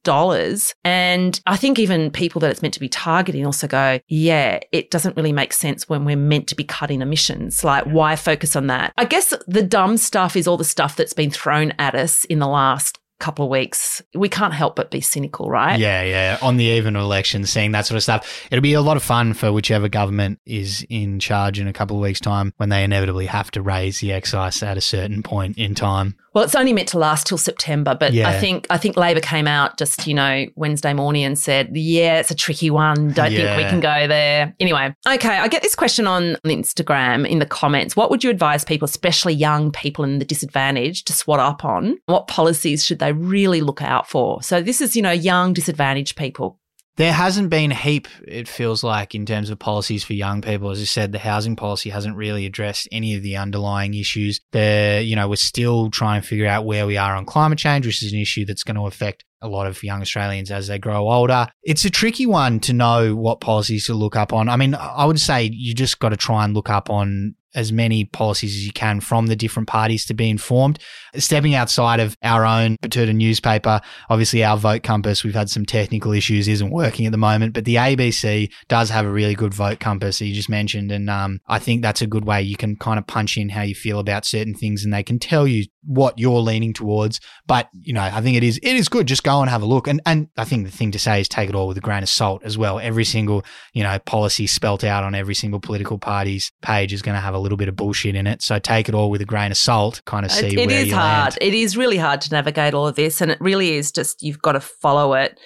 And 0.85 1.41
I 1.47 1.57
think 1.57 1.79
even 1.79 2.11
people 2.11 2.41
that 2.41 2.51
it's 2.51 2.63
meant 2.63 2.75
to 2.75 2.81
be 2.81 2.89
targeting 2.89 3.45
also 3.45 3.67
go, 3.67 4.01
yeah, 4.09 4.61
it 4.73 4.91
doesn't 4.91 5.17
really 5.17 5.33
make 5.33 5.53
sense 5.53 5.89
when 5.89 6.05
we're 6.05 6.17
meant 6.17 6.49
to 6.49 6.55
be 6.55 6.65
cutting 6.65 7.03
emissions. 7.03 7.63
Like, 7.65 7.85
why 7.85 8.17
focus 8.17 8.57
on 8.57 8.69
that? 8.69 8.93
I 8.97 9.05
guess 9.05 9.35
the 9.47 9.63
dumb 9.63 9.97
stuff 9.97 10.37
is 10.37 10.47
all 10.47 10.57
the 10.57 10.65
stuff 10.65 10.97
that's 10.97 11.13
been 11.13 11.31
thrown 11.31 11.73
at 11.79 11.95
us 11.95 12.25
in 12.25 12.39
the 12.39 12.49
last 12.49 12.99
couple 13.23 13.45
of 13.45 13.51
weeks, 13.51 14.03
we 14.15 14.29
can't 14.29 14.53
help 14.53 14.77
but 14.77 14.91
be 14.91 15.01
cynical, 15.01 15.49
right? 15.49 15.79
Yeah, 15.79 16.03
yeah. 16.03 16.39
On 16.43 16.57
the 16.57 16.65
even 16.65 16.97
election, 16.97 17.47
seeing 17.47 17.73
that 17.73 17.87
sort 17.87 17.97
of 17.97 18.03
stuff. 18.03 18.47
It'll 18.51 18.63
be 18.63 18.73
a 18.73 18.83
lot 18.83 18.97
of 18.97 19.03
fun 19.03 19.33
for 19.33 19.53
whichever 19.53 19.89
government 19.89 20.41
is 20.45 20.85
in 20.91 21.21
charge 21.21 21.61
in 21.61 21.69
a 21.69 21.73
couple 21.73 21.97
of 21.97 22.03
weeks' 22.03 22.21
time 22.21 22.53
when 22.57 22.69
they 22.69 22.83
inevitably 22.83 23.27
have 23.27 23.51
to 23.53 23.63
raise 23.63 24.01
the 24.01 24.13
excise 24.13 24.63
at 24.63 24.77
a 24.77 24.81
certain 24.81 25.23
point 25.23 25.57
in 25.57 25.75
time. 25.75 26.17
Well, 26.35 26.45
it's 26.45 26.55
only 26.55 26.73
meant 26.73 26.89
to 26.89 26.99
last 26.99 27.27
till 27.27 27.39
September, 27.39 27.95
but 27.99 28.13
Yeah. 28.13 28.29
I 28.29 28.39
think 28.39 28.67
I 28.71 28.79
think 28.79 28.97
Labor 28.97 29.21
came 29.21 29.47
out 29.47 29.79
just 29.79 30.07
you 30.07 30.15
know 30.15 30.47
Wednesday 30.57 30.95
morning 30.95 31.25
and 31.25 31.39
said, 31.39 31.71
"Yeah, 31.75 32.21
it's 32.21 32.31
a 32.31 32.35
tricky 32.35 32.71
one. 32.71 33.13
Don't 33.13 33.31
think 33.31 33.57
we 33.57 33.65
can 33.65 33.81
go 33.81 34.07
there." 34.07 34.55
Anyway, 34.59 34.95
okay, 35.07 35.39
I 35.39 35.49
get 35.49 35.63
this 35.63 35.75
question 35.75 36.07
on 36.07 36.37
Instagram 36.47 37.29
in 37.29 37.39
the 37.39 37.47
comments. 37.47 37.97
What 37.97 38.11
would 38.11 38.25
you 38.25 38.31
advise 38.31 38.65
people, 38.65 38.87
especially 38.87 39.35
young 39.35 39.71
people 39.71 40.05
in 40.05 40.19
the 40.19 40.25
disadvantaged, 40.25 41.07
to 41.09 41.13
swat 41.13 41.41
up 41.41 41.65
on? 41.65 41.99
What 42.07 42.29
policies 42.29 42.85
should 42.85 42.99
they 42.99 43.13
really 43.13 43.61
look 43.61 43.83
out 43.83 44.09
for? 44.09 44.43
So 44.43 44.63
this 44.63 44.81
is 44.81 44.97
you 44.97 45.03
know 45.03 45.11
young 45.13 45.53
disadvantaged 45.53 46.17
people. 46.17 46.59
There 46.97 47.13
hasn't 47.13 47.49
been 47.49 47.73
a 47.73 47.75
heap, 47.75 48.07
it 48.27 48.47
feels 48.47 48.85
like, 48.85 49.15
in 49.15 49.25
terms 49.25 49.49
of 49.49 49.59
policies 49.59 50.05
for 50.05 50.13
young 50.13 50.43
people. 50.43 50.71
As 50.71 50.81
I 50.81 50.85
said, 50.85 51.13
the 51.13 51.19
housing 51.19 51.57
policy 51.57 51.89
hasn't 51.89 52.17
really 52.17 52.45
addressed 52.45 52.87
any 52.93 53.15
of 53.15 53.23
the 53.23 53.39
underlying 53.39 53.95
issues. 53.95 54.41
There, 54.53 55.01
you 55.01 55.17
know, 55.17 55.27
we're 55.27 55.37
still 55.37 55.91
trying 55.91 56.21
to 56.21 56.27
figure 56.27 56.47
out 56.47 56.67
where 56.67 56.87
we 56.87 56.99
are 56.99 57.17
on 57.17 57.25
climate 57.25 57.59
change, 57.59 57.87
which 57.87 58.03
is 58.03 58.13
an 58.13 58.19
issue 58.19 58.45
that's 58.45 58.63
going 58.63 58.77
to 58.77 58.87
affect 58.87 59.25
a 59.41 59.49
lot 59.49 59.67
of 59.67 59.83
young 59.83 60.03
Australians 60.03 60.51
as 60.51 60.69
they 60.69 60.79
grow 60.79 61.11
older. 61.11 61.49
It's 61.63 61.85
a 61.87 61.91
tricky 61.91 62.27
one 62.27 62.61
to 62.61 62.73
know 62.75 63.17
what 63.17 63.41
policies 63.41 63.87
to 63.87 63.95
look 63.95 64.15
up 64.15 64.33
on. 64.33 64.49
I 64.49 64.57
mean, 64.57 64.75
I 64.75 65.07
would 65.07 65.21
say 65.21 65.51
you 65.53 65.75
just 65.75 65.99
got 65.99 66.11
to 66.11 66.17
try 66.17 66.45
and 66.45 66.53
look 66.55 66.69
up 66.69 66.91
on 66.91 67.35
as 67.55 67.73
many 67.73 68.05
policies 68.05 68.55
as 68.55 68.67
you 68.67 68.73
can 68.73 69.01
from 69.01 69.27
the 69.27 69.37
different 69.37 69.69
parties 69.69 70.07
to 70.07 70.15
be 70.15 70.31
informed. 70.31 70.79
Stepping 71.17 71.55
outside 71.55 72.01
of 72.01 72.17
our 72.23 72.45
own 72.45 72.77
Betoota 72.83 73.15
newspaper, 73.15 73.81
obviously 74.09 74.45
our 74.45 74.57
vote 74.57 74.83
compass, 74.83 75.25
we've 75.25 75.35
had 75.35 75.51
some 75.51 75.67
technical 75.67 76.13
issues, 76.13 76.49
isn't 76.49 76.71
working 76.71 77.07
at 77.07 77.13
the 77.13 77.19
moment, 77.19 77.55
but 77.55 77.65
the 77.65 77.77
ABC 77.77 78.51
does 78.69 78.91
have 78.91 79.05
a 79.05 79.11
really 79.11 79.35
good 79.35 79.55
vote 79.55 79.81
compass 79.81 80.19
that 80.19 80.27
you 80.27 80.35
just 80.35 80.49
mentioned. 80.49 80.91
And 80.91 81.11
um, 81.11 81.41
I 81.47 81.59
think 81.59 81.83
that's 81.83 82.03
a 82.03 82.07
good 82.07 82.25
way 82.25 82.43
you 82.43 82.57
can 82.57 82.77
kind 82.77 82.99
of 82.99 83.07
punch 83.07 83.37
in 83.37 83.51
how 83.51 83.63
you 83.63 83.75
feel 83.75 83.99
about 83.99 84.25
certain 84.25 84.55
things 84.55 84.85
and 84.85 84.93
they 84.93 85.03
can 85.03 85.19
tell 85.19 85.47
you 85.47 85.65
what 85.85 86.19
you're 86.19 86.41
leaning 86.41 86.73
towards. 86.73 87.21
But, 87.47 87.69
you 87.73 87.93
know, 87.93 88.03
I 88.03 88.21
think 88.21 88.37
it 88.37 88.45
is, 88.45 88.59
it 88.63 88.77
is 88.77 88.89
good. 88.89 89.07
Just 89.07 89.25
go 89.25 89.41
and 89.41 89.51
have 89.51 89.63
a 89.63 89.67
look. 89.67 89.87
And, 89.87 90.01
and 90.07 90.29
I 90.37 90.45
think 90.45 90.65
the 90.65 90.73
thing 90.73 90.93
to 90.93 90.99
say 90.99 91.21
is 91.21 91.29
take 91.29 91.49
it 91.49 91.55
all 91.55 91.69
with 91.69 91.77
a 91.77 91.81
grain 91.81 92.03
of 92.03 92.09
salt 92.09 92.43
as 92.45 92.57
well. 92.57 92.79
Every 92.79 93.05
single, 93.05 93.45
you 93.73 93.83
know, 93.83 93.99
policy 93.99 94.47
spelt 94.47 94.85
out 94.85 95.05
on 95.05 95.15
every 95.15 95.35
single 95.35 95.61
political 95.61 95.99
party's 95.99 96.53
page 96.63 96.93
is 96.93 97.03
going 97.03 97.17
to 97.17 97.21
have 97.21 97.35
a 97.35 97.39
little 97.43 97.59
bit 97.59 97.69
of 97.69 97.77
bullshit 97.77 98.15
in 98.15 98.27
it. 98.27 98.41
So 98.43 98.59
take 98.59 98.89
it 98.89 98.95
all 98.95 99.11
with 99.11 99.21
a 99.21 99.25
grain 99.27 99.51
of 99.51 99.57
salt, 99.59 100.01
kind 100.07 100.25
of 100.25 100.33
see 100.33 100.47
It- 100.47 100.53
it 100.61 100.67
where 100.69 100.81
is 100.81 100.89
you 100.89 100.95
hard. 100.95 101.33
land. 101.33 101.39
It 101.41 101.53
is 101.55 101.77
really 101.77 101.99
hard 101.99 102.21
to 102.23 102.31
navigate 102.33 102.73
all 102.75 102.87
of 102.87 102.95
this, 102.97 103.21
and 103.21 103.31
it 103.31 103.39
really 103.41 103.77
is 103.77 103.93
just 103.93 104.23
you've 104.23 104.41
got 104.41 104.53
to 104.53 104.61
follow 104.61 105.15
it. 105.15 105.39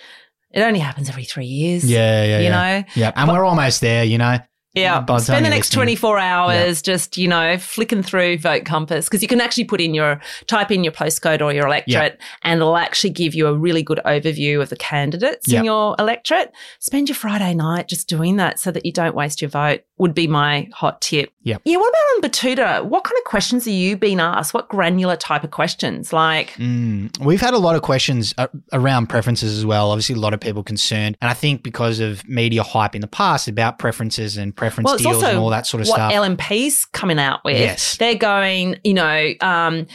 It 0.53 0.61
only 0.63 0.81
happens 0.81 1.09
every 1.09 1.25
three 1.25 1.47
years. 1.47 1.85
Yeah, 1.91 2.25
yeah, 2.25 2.39
you 2.39 2.45
yeah. 2.45 2.51
know. 2.81 2.85
Yeah, 2.95 3.13
and 3.17 3.29
we're 3.31 3.45
almost 3.45 3.81
there, 3.81 4.05
you 4.05 4.19
know. 4.19 4.39
Yeah, 4.75 5.01
By 5.01 5.17
the 5.17 5.21
spend 5.25 5.47
the 5.47 5.49
next 5.49 5.69
listening. 5.71 5.97
24 5.97 6.19
hours 6.19 6.83
just, 6.83 7.17
you 7.17 7.29
know, 7.29 7.57
flicking 7.57 8.03
through 8.03 8.37
Vote 8.37 8.67
Compass 8.67 9.07
because 9.07 9.23
you 9.23 9.29
can 9.29 9.41
actually 9.41 9.65
put 9.65 9.81
in 9.81 9.95
your, 9.95 10.21
type 10.49 10.71
in 10.71 10.85
your 10.85 10.93
postcode 10.93 11.41
or 11.41 11.51
your 11.51 11.67
electorate 11.67 12.21
and 12.43 12.61
it'll 12.61 12.77
actually 12.77 13.09
give 13.09 13.35
you 13.35 13.47
a 13.47 13.55
really 13.55 13.83
good 13.83 14.01
overview 14.05 14.61
of 14.61 14.69
the 14.69 14.77
candidates 14.77 15.49
Yeah. 15.49 15.61
in 15.61 15.65
your 15.65 15.97
electorate. 15.99 16.53
Spend 16.79 17.09
your 17.09 17.17
Friday 17.17 17.55
night 17.55 17.89
just 17.89 18.07
doing 18.07 18.37
that 18.37 18.59
so 18.61 18.71
that 18.71 18.85
you 18.85 18.93
don't 18.93 19.15
waste 19.15 19.41
your 19.41 19.49
vote 19.49 19.81
would 19.99 20.15
be 20.15 20.27
my 20.27 20.69
hot 20.75 21.01
tip. 21.01 21.33
Yep. 21.43 21.63
Yeah, 21.65 21.77
what 21.79 21.89
about 21.89 22.25
on 22.25 22.31
Betoota? 22.31 22.85
What 22.85 23.05
kind 23.05 23.17
of 23.19 23.25
questions 23.25 23.67
are 23.67 23.71
you 23.71 23.97
being 23.97 24.21
asked? 24.21 24.53
What 24.53 24.69
granular 24.69 25.17
type 25.17 25.43
of 25.45 25.51
questions? 25.51 26.13
Like, 26.13 26.51
Mm, 26.59 27.19
we've 27.25 27.41
had 27.41 27.55
a 27.55 27.59
lot 27.59 27.77
of 27.77 27.83
questions 27.83 28.35
uh, 28.37 28.49
around 28.73 29.07
preferences 29.09 29.57
as 29.57 29.65
well. 29.65 29.91
Obviously, 29.91 30.15
a 30.15 30.19
lot 30.19 30.35
of 30.35 30.41
people 30.41 30.63
concerned, 30.63 31.17
and 31.21 31.31
I 31.31 31.35
think 31.35 31.63
because 31.63 32.01
of 32.01 32.27
media 32.29 32.63
hype 32.63 32.95
in 32.95 33.01
the 33.01 33.07
past 33.07 33.49
about 33.49 33.79
preferences 33.79 34.37
and 34.37 34.55
preference 34.55 34.87
well, 34.87 34.99
deals 34.99 35.23
and 35.23 35.39
all 35.39 35.51
that 35.51 35.67
sort 35.67 35.83
of 35.83 35.89
what 35.89 35.97
stuff. 35.97 36.13
LNP's 36.13 36.85
coming 36.87 37.19
out 37.19 37.45
with. 37.45 37.59
Yes. 37.59 37.97
They're 37.97 38.17
going, 38.17 38.77
you 38.85 38.95
know, 38.95 39.33
um, 39.41 39.87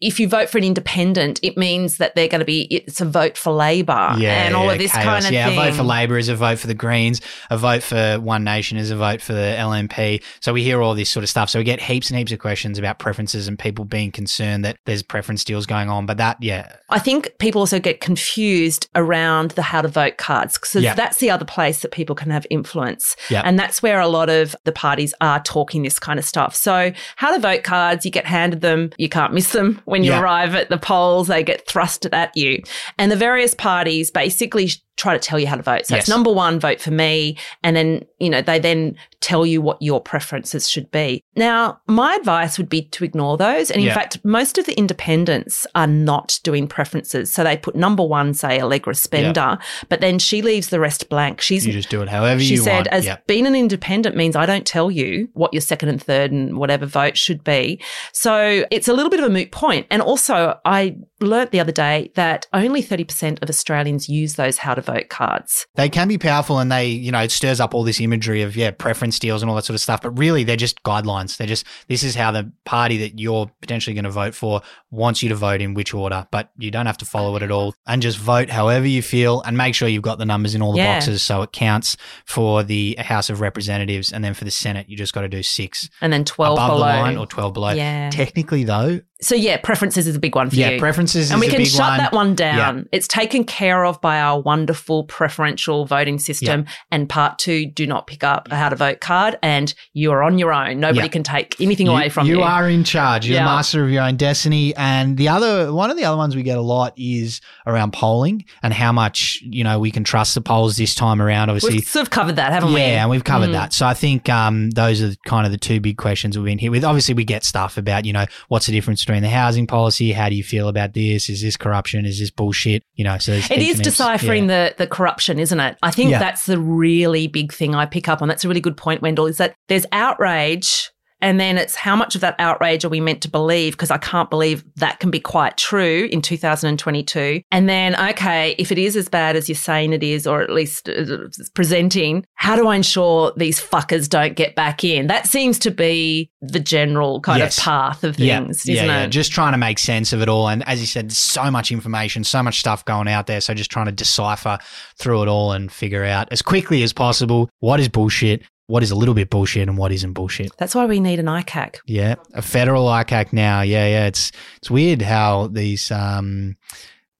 if 0.00 0.18
you 0.20 0.28
vote 0.28 0.48
for 0.48 0.58
an 0.58 0.64
independent, 0.64 1.40
it 1.42 1.56
means 1.56 1.98
that 1.98 2.14
they're 2.14 2.28
going 2.28 2.40
to 2.40 2.44
be, 2.44 2.62
it's 2.70 3.00
a 3.00 3.04
vote 3.04 3.36
for 3.36 3.52
Labor 3.52 4.14
yeah, 4.18 4.44
and 4.44 4.54
all 4.54 4.66
yeah, 4.66 4.72
of 4.72 4.78
this 4.78 4.92
chaos. 4.92 5.04
kind 5.04 5.24
of 5.26 5.32
yeah, 5.32 5.48
thing. 5.48 5.58
a 5.58 5.62
vote 5.64 5.74
for 5.74 5.82
Labor 5.82 6.18
is 6.18 6.28
a 6.28 6.36
vote 6.36 6.58
for 6.58 6.66
the 6.66 6.74
Greens. 6.74 7.20
A 7.50 7.58
vote 7.58 7.82
for 7.82 8.18
One 8.20 8.44
Nation 8.44 8.78
is 8.78 8.90
a 8.90 8.96
vote 8.96 9.20
for 9.20 9.32
the 9.32 9.54
LNP. 9.58 10.22
So 10.40 10.52
we 10.52 10.62
hear 10.62 10.82
all 10.82 10.94
this 10.94 11.10
sort 11.10 11.22
of 11.24 11.28
stuff. 11.30 11.50
So 11.50 11.58
we 11.58 11.64
get 11.64 11.80
heaps 11.80 12.10
and 12.10 12.18
heaps 12.18 12.32
of 12.32 12.38
questions 12.38 12.78
about 12.78 12.98
preferences 12.98 13.48
and 13.48 13.58
people 13.58 13.84
being 13.84 14.12
concerned 14.12 14.64
that 14.64 14.78
there's 14.84 15.02
preference 15.02 15.44
deals 15.44 15.66
going 15.66 15.88
on. 15.88 16.06
But 16.06 16.16
that, 16.18 16.42
yeah, 16.42 16.76
I 16.88 16.98
think 16.98 17.32
people 17.38 17.60
also 17.60 17.78
get 17.78 18.00
confused 18.00 18.88
around 18.94 19.52
the 19.52 19.62
how 19.62 19.82
to 19.82 19.88
vote 19.88 20.16
cards 20.16 20.54
because 20.58 20.82
Yeah. 20.82 20.94
that's 20.94 21.18
the 21.18 21.30
other 21.30 21.44
place 21.44 21.80
that 21.80 21.90
people 21.92 22.14
can 22.14 22.30
have 22.30 22.46
influence. 22.50 23.16
Yeah. 23.30 23.42
And 23.44 23.58
that's 23.58 23.82
where 23.82 24.00
a 24.00 24.08
lot 24.08 24.28
of 24.28 24.54
the 24.64 24.72
parties 24.72 25.14
are 25.20 25.40
talking 25.40 25.82
this 25.82 25.98
kind 25.98 26.18
of 26.18 26.24
stuff. 26.24 26.54
So, 26.54 26.92
how 27.16 27.32
to 27.34 27.40
vote 27.40 27.62
cards, 27.62 28.04
you 28.04 28.10
get 28.10 28.26
handed 28.26 28.60
them, 28.60 28.90
you 28.98 29.08
can't 29.08 29.32
miss 29.32 29.52
them 29.52 29.75
when 29.84 30.02
you 30.04 30.10
Yeah. 30.12 30.20
arrive 30.20 30.54
at 30.54 30.68
the 30.68 30.78
polls, 30.78 31.28
they 31.28 31.42
get 31.42 31.66
thrusted 31.66 32.12
at 32.12 32.36
you. 32.36 32.62
And 32.98 33.10
the 33.12 33.16
various 33.16 33.54
parties 33.54 34.10
basically 34.10 34.70
try 34.96 35.12
to 35.12 35.18
tell 35.18 35.38
you 35.38 35.46
how 35.46 35.56
to 35.56 35.62
vote. 35.62 35.86
So, 35.86 35.96
it's 35.96 36.08
number 36.08 36.32
one, 36.32 36.58
vote 36.58 36.80
for 36.80 36.90
me. 36.90 37.36
And 37.62 37.76
then, 37.76 38.04
you 38.18 38.30
know, 38.30 38.40
they 38.42 38.58
then 38.58 38.96
tell 39.20 39.44
you 39.46 39.60
what 39.60 39.80
your 39.80 40.00
preferences 40.00 40.68
should 40.68 40.90
be. 40.90 41.22
Now, 41.34 41.80
my 41.86 42.14
advice 42.14 42.58
would 42.58 42.68
be 42.68 42.82
to 42.82 43.04
ignore 43.04 43.36
those. 43.36 43.70
And 43.70 43.80
in 43.80 43.86
Yeah. 43.88 43.94
fact, 43.94 44.18
most 44.24 44.56
of 44.58 44.66
the 44.66 44.74
independents 44.74 45.66
are 45.74 45.86
not 45.86 46.38
doing 46.44 46.66
preferences. 46.66 47.32
So 47.32 47.42
they 47.44 47.56
put 47.56 47.74
number 47.74 48.02
one, 48.04 48.34
say 48.34 48.60
Allegra 48.60 48.94
Spender, 48.94 49.58
but 49.88 50.00
then 50.00 50.18
she 50.18 50.42
leaves 50.42 50.68
the 50.68 50.80
rest 50.80 51.08
blank. 51.08 51.40
She's 51.40 51.66
you 51.66 51.72
just 51.72 51.90
do 51.90 52.02
it 52.02 52.08
however 52.08 52.40
she 52.40 52.52
you 52.54 52.56
said, 52.58 52.74
want. 52.74 52.88
as 52.88 53.04
yeah. 53.04 53.16
being 53.26 53.46
an 53.46 53.54
independent 53.54 54.16
means 54.16 54.36
I 54.36 54.46
don't 54.46 54.66
tell 54.66 54.90
you 54.90 55.28
what 55.34 55.52
your 55.52 55.60
second 55.60 55.88
and 55.88 56.02
third 56.02 56.32
and 56.32 56.56
whatever 56.58 56.86
vote 56.86 57.16
should 57.16 57.42
be. 57.44 57.80
So 58.12 58.64
it's 58.70 58.88
a 58.88 58.92
little 58.94 59.10
bit 59.10 59.20
of 59.20 59.26
a 59.26 59.30
moot 59.30 59.50
point. 59.50 59.86
And 59.90 60.00
also, 60.02 60.58
I 60.64 60.96
learnt 61.20 61.50
the 61.50 61.60
other 61.60 61.72
day 61.72 62.10
that 62.14 62.46
only 62.52 62.82
30% 62.82 63.42
of 63.42 63.48
Australians 63.48 64.08
use 64.08 64.34
those 64.34 64.58
how 64.58 64.74
to 64.74 64.82
vote 64.82 65.08
cards. 65.08 65.66
They 65.74 65.88
can 65.88 66.08
be 66.08 66.18
powerful 66.18 66.58
and 66.58 66.70
they, 66.70 66.86
you 66.88 67.10
know, 67.10 67.20
it 67.20 67.30
stirs 67.30 67.60
up 67.60 67.74
all 67.74 67.84
this 67.84 68.00
imagery 68.00 68.42
of, 68.42 68.54
yeah, 68.56 68.70
preference 68.70 69.18
deals 69.18 69.42
and 69.42 69.48
all 69.50 69.56
that 69.56 69.64
sort 69.64 69.74
of 69.74 69.80
stuff. 69.80 70.02
But 70.02 70.18
really, 70.18 70.44
they're 70.44 70.56
just 70.56 70.82
guidelines. 70.82 71.36
They're 71.36 71.46
just, 71.46 71.66
this 71.88 72.02
is 72.02 72.14
how 72.14 72.32
the 72.32 72.52
party 72.64 72.98
that 72.98 73.18
you're 73.18 73.50
potentially 73.60 73.94
going 73.94 74.04
to 74.04 74.10
vote 74.10 74.34
for 74.34 74.60
wants 74.90 75.22
you 75.22 75.28
to 75.30 75.34
vote 75.34 75.60
in 75.62 75.74
which 75.74 75.94
order. 75.94 76.26
But 76.30 76.50
you 76.58 76.70
don't 76.70 76.86
have 76.86 76.98
to 76.98 77.04
follow 77.06 77.34
it 77.36 77.42
at 77.42 77.50
all 77.50 77.74
and 77.86 78.02
just 78.02 78.18
vote 78.18 78.50
however 78.50 78.86
you 78.86 79.02
feel 79.02 79.40
and 79.42 79.56
make 79.56 79.74
sure 79.74 79.88
you've 79.88 80.02
got 80.02 80.18
the 80.18 80.26
numbers 80.26 80.54
in 80.54 80.62
all 80.62 80.72
the 80.72 80.78
Yeah. 80.78 80.96
boxes 80.96 81.22
so 81.22 81.42
it 81.42 81.52
counts 81.52 81.96
for 82.26 82.62
the 82.62 82.96
House 82.98 83.30
of 83.30 83.40
Representatives. 83.40 84.12
And 84.12 84.22
then 84.24 84.34
for 84.34 84.44
the 84.44 84.50
Senate, 84.50 84.88
you 84.88 84.96
just 84.96 85.12
got 85.14 85.22
to 85.22 85.28
do 85.28 85.42
six 85.42 85.88
And 86.00 86.12
then 86.12 86.24
12 86.24 86.58
above 86.58 86.68
below. 86.68 86.78
the 86.78 86.84
line 86.84 87.16
or 87.16 87.26
12 87.26 87.54
below. 87.54 87.70
Yeah. 87.70 88.10
Technically, 88.10 88.64
though, 88.64 89.00
So 89.22 89.34
yeah, 89.34 89.56
preferences 89.56 90.06
is 90.06 90.14
a 90.14 90.18
big 90.18 90.34
one 90.36 90.50
for 90.50 90.56
yeah, 90.56 90.68
you. 90.68 90.72
Yeah, 90.74 90.78
preferences 90.80 91.30
and 91.30 91.40
we 91.40 91.48
can 91.48 91.64
shut 91.64 91.80
one. 91.88 91.98
that 91.98 92.12
one 92.12 92.34
down. 92.34 92.78
Yeah. 92.78 92.84
It's 92.92 93.08
taken 93.08 93.44
care 93.44 93.84
of 93.86 93.98
by 94.02 94.20
our 94.20 94.38
wonderful 94.40 95.04
preferential 95.04 95.86
voting 95.86 96.18
system. 96.18 96.66
And 96.90 97.08
part 97.08 97.38
two, 97.38 97.64
do 97.66 97.86
not 97.86 98.06
pick 98.06 98.22
up 98.22 98.48
a 98.50 98.56
how 98.56 98.68
to 98.68 98.76
vote 98.76 99.00
card, 99.00 99.38
and 99.42 99.72
you 99.94 100.12
are 100.12 100.22
on 100.22 100.38
your 100.38 100.52
own. 100.52 100.80
Nobody 100.80 101.00
Yeah. 101.00 101.08
can 101.08 101.22
take 101.22 101.58
anything 101.60 101.88
away 101.88 102.10
from 102.10 102.26
you. 102.26 102.36
You 102.36 102.42
are 102.42 102.68
in 102.68 102.84
charge. 102.84 103.26
You're 103.26 103.36
Yeah. 103.36 103.44
the 103.44 103.50
master 103.50 103.84
of 103.84 103.90
your 103.90 104.02
own 104.02 104.16
destiny. 104.16 104.74
And 104.76 105.16
the 105.16 105.28
other 105.28 105.72
one 105.72 105.90
of 105.90 105.96
the 105.96 106.04
other 106.04 106.16
ones 106.18 106.36
we 106.36 106.42
get 106.42 106.58
a 106.58 106.62
lot 106.62 106.92
is 106.98 107.40
around 107.66 107.92
polling 107.94 108.44
and 108.62 108.74
how 108.74 108.92
much 108.92 109.40
you 109.42 109.64
know 109.64 109.78
we 109.78 109.90
can 109.90 110.04
trust 110.04 110.34
the 110.34 110.40
polls 110.42 110.76
this 110.76 110.94
time 110.94 111.22
around. 111.22 111.48
Obviously, 111.48 111.76
We've 111.76 111.86
sort 111.88 112.02
of 112.02 112.10
covered 112.10 112.36
that, 112.36 112.52
haven't 112.52 112.74
we? 112.74 112.80
yeah, 112.80 113.00
and 113.02 113.10
we've 113.10 113.24
covered 113.24 113.48
Mm. 113.48 113.52
that. 113.52 113.72
So 113.72 113.86
I 113.86 113.94
think 113.94 114.28
um, 114.28 114.70
those 114.72 115.02
are 115.02 115.14
kind 115.24 115.46
of 115.46 115.52
the 115.52 115.58
two 115.58 115.80
big 115.80 115.96
questions 115.96 116.36
we've 116.36 116.44
been 116.44 116.58
here 116.58 116.70
with. 116.70 116.84
Obviously, 116.84 117.14
we 117.14 117.24
get 117.24 117.44
stuff 117.44 117.78
about 117.78 118.04
you 118.04 118.12
know 118.12 118.26
what's 118.48 118.66
the 118.66 118.72
difference 118.72 119.05
between 119.06 119.22
the 119.22 119.28
housing 119.28 119.66
policy. 119.66 120.12
How 120.12 120.28
do 120.28 120.34
you 120.34 120.42
feel 120.44 120.68
about 120.68 120.92
this? 120.92 121.28
Is 121.30 121.40
this 121.40 121.56
corruption? 121.56 122.04
Is 122.04 122.18
this 122.18 122.30
bullshit? 122.30 122.82
You 122.94 123.04
know, 123.04 123.18
so 123.18 123.32
It 123.32 123.50
is 123.62 123.78
deciphering 123.78 124.48
yeah. 124.48 124.70
the 124.70 124.74
the 124.78 124.86
corruption, 124.86 125.38
isn't 125.38 125.60
it? 125.60 125.78
I 125.82 125.90
think 125.90 126.10
Yeah. 126.10 126.18
that's 126.18 126.46
the 126.46 126.58
really 126.58 127.28
big 127.28 127.52
thing 127.52 127.74
I 127.74 127.86
pick 127.86 128.08
up 128.08 128.20
on. 128.20 128.28
That's 128.28 128.44
a 128.44 128.48
really 128.48 128.60
good 128.60 128.76
point, 128.76 129.02
Wendell, 129.02 129.26
is 129.26 129.38
that 129.38 129.54
there's 129.68 129.86
outrage 129.92 130.90
and 131.26 131.40
then 131.40 131.58
it's 131.58 131.74
how 131.74 131.96
much 131.96 132.14
of 132.14 132.20
that 132.20 132.36
outrage 132.38 132.84
are 132.84 132.88
we 132.88 133.00
meant 133.00 133.20
to 133.22 133.28
believe? 133.28 133.72
Because 133.72 133.90
I 133.90 133.98
can't 133.98 134.30
believe 134.30 134.64
that 134.76 135.00
can 135.00 135.10
be 135.10 135.18
quite 135.18 135.56
true 135.56 136.08
in 136.12 136.22
2022. 136.22 137.42
And 137.50 137.68
then, 137.68 137.98
okay, 138.10 138.54
if 138.58 138.70
it 138.70 138.78
is 138.78 138.94
as 138.94 139.08
bad 139.08 139.34
as 139.34 139.48
you're 139.48 139.56
saying 139.56 139.92
it 139.92 140.04
is, 140.04 140.24
or 140.24 140.40
at 140.40 140.50
least 140.50 140.88
uh, 140.88 141.04
presenting, 141.52 142.24
how 142.34 142.54
do 142.54 142.68
I 142.68 142.76
ensure 142.76 143.32
these 143.36 143.60
fuckers 143.60 144.08
don't 144.08 144.36
get 144.36 144.54
back 144.54 144.84
in? 144.84 145.08
That 145.08 145.26
seems 145.26 145.58
to 145.58 145.72
be 145.72 146.30
the 146.40 146.60
general 146.60 147.20
kind 147.20 147.40
Yes. 147.40 147.58
of 147.58 147.64
path 147.64 148.04
of 148.04 148.14
things, 148.14 148.64
yeah, 148.64 148.74
isn't 148.74 148.74
yeah, 148.76 148.82
it? 148.82 148.86
yeah. 148.86 149.06
Just 149.06 149.32
trying 149.32 149.50
to 149.50 149.58
make 149.58 149.80
sense 149.80 150.12
of 150.12 150.22
it 150.22 150.28
all. 150.28 150.48
And 150.48 150.62
as 150.68 150.78
you 150.78 150.86
said, 150.86 151.10
so 151.10 151.50
much 151.50 151.72
information, 151.72 152.22
so 152.22 152.40
much 152.40 152.60
stuff 152.60 152.84
going 152.84 153.08
out 153.08 153.26
there. 153.26 153.40
So 153.40 153.52
just 153.52 153.72
trying 153.72 153.86
to 153.86 153.92
decipher 153.92 154.58
through 154.96 155.22
it 155.22 155.28
all 155.28 155.50
and 155.50 155.72
figure 155.72 156.04
out 156.04 156.28
as 156.30 156.40
quickly 156.40 156.84
as 156.84 156.92
possible 156.92 157.50
what 157.58 157.80
is 157.80 157.88
bullshit, 157.88 158.42
what 158.68 158.82
is 158.82 158.90
a 158.90 158.96
little 158.96 159.14
bit 159.14 159.30
bullshit, 159.30 159.68
and 159.68 159.78
what 159.78 159.92
isn't 159.92 160.12
bullshit. 160.12 160.50
That's 160.58 160.74
why 160.74 160.86
we 160.86 160.98
need 161.00 161.18
an 161.20 161.26
ICAC. 161.26 161.76
Yeah, 161.86 162.16
a 162.34 162.42
federal 162.42 162.86
ICAC 162.86 163.32
now. 163.32 163.60
Yeah, 163.62 163.86
yeah. 163.86 164.06
It's 164.06 164.32
it's 164.58 164.70
weird 164.70 165.02
how 165.02 165.46
these 165.48 165.90
um, 165.90 166.56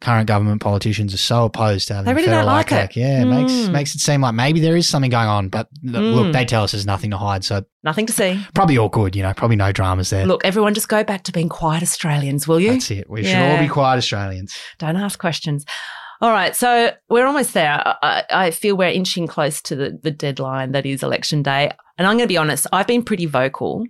current 0.00 0.26
government 0.26 0.60
politicians 0.60 1.14
are 1.14 1.18
so 1.18 1.44
opposed 1.46 1.88
to 1.88 1.94
having 1.94 2.04
They 2.06 2.12
really 2.14 2.26
federal 2.26 2.46
don't 2.46 2.54
like 2.54 2.66
ICAC. 2.68 2.90
it. 2.90 2.96
Yeah, 2.96 3.22
it 3.22 3.24
makes 3.26 3.52
Mm. 3.52 3.72
makes 3.72 3.94
it 3.94 4.00
seem 4.00 4.20
like 4.20 4.34
maybe 4.34 4.60
there 4.60 4.76
is 4.76 4.88
something 4.88 5.10
going 5.10 5.28
on, 5.28 5.48
but 5.48 5.68
Mm. 5.84 6.14
look, 6.14 6.32
they 6.32 6.44
tell 6.44 6.64
us 6.64 6.72
there's 6.72 6.84
nothing 6.84 7.10
to 7.12 7.16
hide, 7.16 7.44
so 7.44 7.62
Nothing 7.82 8.06
to 8.06 8.12
see. 8.12 8.44
probably 8.54 8.76
all 8.76 8.88
good. 8.90 9.16
You 9.16 9.22
know, 9.22 9.32
probably 9.32 9.56
no 9.56 9.72
dramas 9.72 10.10
there. 10.10 10.26
Look, 10.26 10.44
everyone 10.44 10.74
just 10.74 10.88
go 10.88 11.02
back 11.04 11.22
to 11.24 11.32
being 11.32 11.48
quiet 11.48 11.82
Australians, 11.82 12.46
will 12.46 12.60
you? 12.60 12.72
That's 12.72 12.90
it. 12.90 13.08
We 13.08 13.24
should 13.24 13.36
all 13.38 13.58
be 13.58 13.68
quiet 13.68 13.96
Australians. 13.98 14.54
Don't 14.78 14.96
ask 14.96 15.18
questions. 15.18 15.64
All 16.20 16.30
right, 16.30 16.56
so 16.56 16.92
we're 17.10 17.26
almost 17.26 17.52
there. 17.52 17.82
I, 18.02 18.24
I 18.30 18.50
feel 18.50 18.76
we're 18.76 18.88
inching 18.88 19.26
close 19.26 19.60
to 19.62 19.76
the, 19.76 19.98
the 20.02 20.10
deadline 20.10 20.72
that 20.72 20.86
is 20.86 21.02
election 21.02 21.42
day. 21.42 21.70
And 21.98 22.06
I'm 22.06 22.16
going 22.16 22.26
to 22.26 22.32
be 22.32 22.38
honest, 22.38 22.66
I've 22.72 22.86
been 22.86 23.02
pretty 23.02 23.26
vocal 23.26 23.84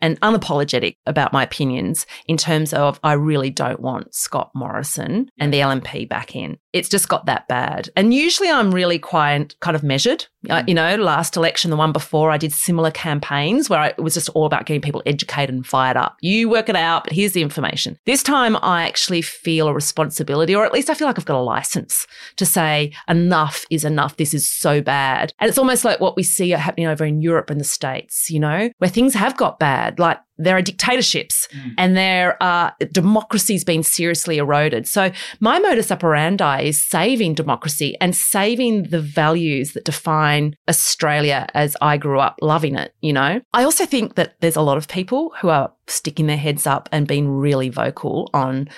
and 0.00 0.20
unapologetic 0.20 0.96
about 1.06 1.32
my 1.32 1.42
opinions 1.42 2.06
in 2.26 2.36
terms 2.36 2.72
of 2.72 3.00
I 3.02 3.14
really 3.14 3.50
don't 3.50 3.80
want 3.80 4.14
Scott 4.14 4.50
Morrison 4.54 5.28
and 5.38 5.52
the 5.52 5.58
LNP 5.58 6.08
back 6.08 6.36
in. 6.36 6.58
It's 6.72 6.88
just 6.88 7.08
got 7.08 7.26
that 7.26 7.48
bad. 7.48 7.90
And 7.96 8.14
usually 8.14 8.50
I'm 8.50 8.72
really 8.72 8.98
quiet, 8.98 9.56
kind 9.60 9.74
of 9.74 9.82
measured. 9.82 10.26
Uh, 10.50 10.62
you 10.66 10.74
know, 10.74 10.96
last 10.96 11.36
election, 11.36 11.70
the 11.70 11.76
one 11.76 11.92
before, 11.92 12.30
I 12.30 12.36
did 12.36 12.52
similar 12.52 12.90
campaigns 12.90 13.70
where 13.70 13.78
I, 13.78 13.88
it 13.88 14.00
was 14.00 14.14
just 14.14 14.28
all 14.30 14.46
about 14.46 14.66
getting 14.66 14.80
people 14.80 15.02
educated 15.06 15.54
and 15.54 15.66
fired 15.66 15.96
up. 15.96 16.16
You 16.20 16.48
work 16.48 16.68
it 16.68 16.76
out, 16.76 17.04
but 17.04 17.12
here's 17.12 17.32
the 17.32 17.42
information. 17.42 17.98
This 18.06 18.22
time 18.22 18.56
I 18.62 18.86
actually 18.86 19.22
feel 19.22 19.68
a 19.68 19.74
responsibility, 19.74 20.54
or 20.54 20.64
at 20.64 20.72
least 20.72 20.90
I 20.90 20.94
feel 20.94 21.06
like 21.06 21.18
I've 21.18 21.24
got 21.24 21.38
a 21.38 21.42
license 21.42 22.06
to 22.36 22.46
say 22.46 22.92
enough 23.08 23.64
is 23.70 23.84
enough. 23.84 24.16
This 24.16 24.34
is 24.34 24.50
so 24.50 24.80
bad. 24.80 25.32
And 25.38 25.48
it's 25.48 25.58
almost 25.58 25.84
like 25.84 26.00
what 26.00 26.16
we 26.16 26.22
see 26.22 26.50
happening 26.50 26.86
over 26.86 27.04
in 27.04 27.20
Europe 27.20 27.50
and 27.50 27.60
the 27.60 27.64
States, 27.64 28.30
you 28.30 28.40
know, 28.40 28.70
where 28.78 28.90
things 28.90 29.14
have 29.14 29.36
got 29.36 29.58
bad. 29.58 29.98
Like 29.98 30.18
there 30.38 30.56
are 30.56 30.62
dictatorships 30.62 31.48
mm. 31.52 31.74
and 31.78 31.96
there 31.96 32.42
are 32.42 32.74
democracy's 32.92 33.64
been 33.64 33.82
seriously 33.82 34.38
eroded. 34.38 34.86
So 34.86 35.10
my 35.40 35.58
modus 35.58 35.90
operandi 35.90 36.62
is 36.62 36.82
saving 36.82 37.34
democracy 37.34 37.96
and 38.00 38.16
saving 38.16 38.84
the 38.84 39.00
values 39.00 39.72
that 39.72 39.84
define 39.84 40.56
Australia 40.68 41.46
as 41.54 41.76
I 41.80 41.96
grew 41.96 42.18
up 42.20 42.38
loving 42.40 42.76
it, 42.76 42.94
you 43.00 43.12
know. 43.12 43.40
I 43.52 43.64
also 43.64 43.86
think 43.86 44.14
that 44.14 44.40
there's 44.40 44.56
a 44.56 44.62
lot 44.62 44.78
of 44.78 44.88
people 44.88 45.32
who 45.40 45.48
are 45.48 45.72
sticking 45.86 46.26
their 46.26 46.36
heads 46.36 46.66
up 46.66 46.88
and 46.92 47.06
being 47.06 47.28
really 47.28 47.68
vocal 47.68 48.30
on 48.32 48.68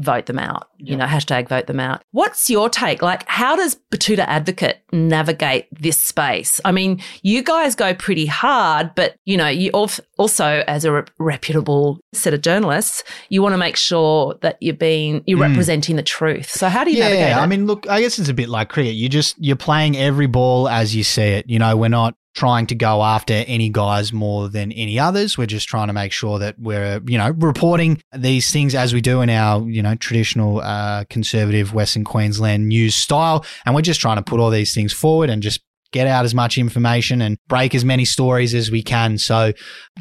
vote 0.00 0.26
them 0.26 0.38
out, 0.38 0.68
you 0.78 0.96
know, 0.96 1.06
hashtag 1.06 1.48
vote 1.48 1.66
them 1.66 1.80
out. 1.80 2.02
What's 2.12 2.50
your 2.50 2.68
take? 2.68 3.02
Like, 3.02 3.26
how 3.28 3.56
does 3.56 3.76
Betoota 3.90 4.24
Advocate 4.26 4.78
navigate 4.92 5.66
this 5.72 5.96
space? 6.02 6.60
I 6.64 6.72
mean, 6.72 7.00
you 7.22 7.42
guys 7.42 7.74
go 7.74 7.94
pretty 7.94 8.26
hard, 8.26 8.94
but, 8.94 9.16
you 9.24 9.36
know, 9.36 9.48
you 9.48 9.70
also, 9.70 10.62
as 10.66 10.84
a 10.84 11.04
reputable 11.18 12.00
set 12.12 12.34
of 12.34 12.42
journalists, 12.42 13.02
you 13.28 13.42
want 13.42 13.54
to 13.54 13.58
make 13.58 13.76
sure 13.76 14.36
that 14.42 14.56
you're 14.60 14.74
being, 14.74 15.22
you're 15.26 15.38
Mm. 15.38 15.48
representing 15.50 15.96
the 15.96 16.02
truth. 16.02 16.50
So 16.50 16.68
how 16.68 16.84
do 16.84 16.90
you 16.90 16.98
navigate 17.00 17.20
yeah, 17.28 17.38
it? 17.38 17.42
I 17.42 17.46
mean, 17.46 17.66
look, 17.66 17.88
I 17.88 18.00
guess 18.00 18.18
it's 18.18 18.28
a 18.28 18.34
bit 18.34 18.48
like 18.48 18.68
cricket. 18.68 18.94
You 18.94 19.08
just 19.08 19.36
you're 19.38 19.56
playing 19.56 19.96
every 19.96 20.26
ball 20.26 20.68
as 20.68 20.94
you 20.94 21.04
see 21.04 21.22
it. 21.22 21.48
You 21.48 21.58
know, 21.58 21.76
we're 21.76 21.88
not 21.88 22.14
trying 22.38 22.68
to 22.68 22.74
go 22.76 23.02
after 23.02 23.32
any 23.48 23.68
guys 23.68 24.12
more 24.12 24.48
than 24.48 24.70
any 24.70 24.96
others. 24.96 25.36
We're 25.36 25.48
just 25.48 25.68
trying 25.68 25.88
to 25.88 25.92
make 25.92 26.12
sure 26.12 26.38
that 26.38 26.56
we're, 26.56 27.02
you 27.04 27.18
know, 27.18 27.30
reporting 27.30 28.00
these 28.16 28.52
things 28.52 28.76
as 28.76 28.94
we 28.94 29.00
do 29.00 29.22
in 29.22 29.28
our, 29.28 29.68
you 29.68 29.82
know, 29.82 29.96
traditional 29.96 30.60
uh, 30.60 31.02
conservative 31.10 31.74
Western 31.74 32.04
Queensland 32.04 32.68
news 32.68 32.94
style. 32.94 33.44
And 33.66 33.74
we're 33.74 33.82
just 33.82 34.00
trying 34.00 34.18
to 34.18 34.22
put 34.22 34.38
all 34.38 34.50
these 34.50 34.72
things 34.72 34.92
forward 34.92 35.30
and 35.30 35.42
just 35.42 35.62
get 35.92 36.06
out 36.06 36.24
as 36.24 36.34
much 36.34 36.58
information 36.58 37.22
and 37.22 37.38
break 37.48 37.74
as 37.74 37.84
many 37.84 38.04
stories 38.04 38.54
as 38.54 38.70
we 38.70 38.82
can. 38.82 39.18
So 39.18 39.52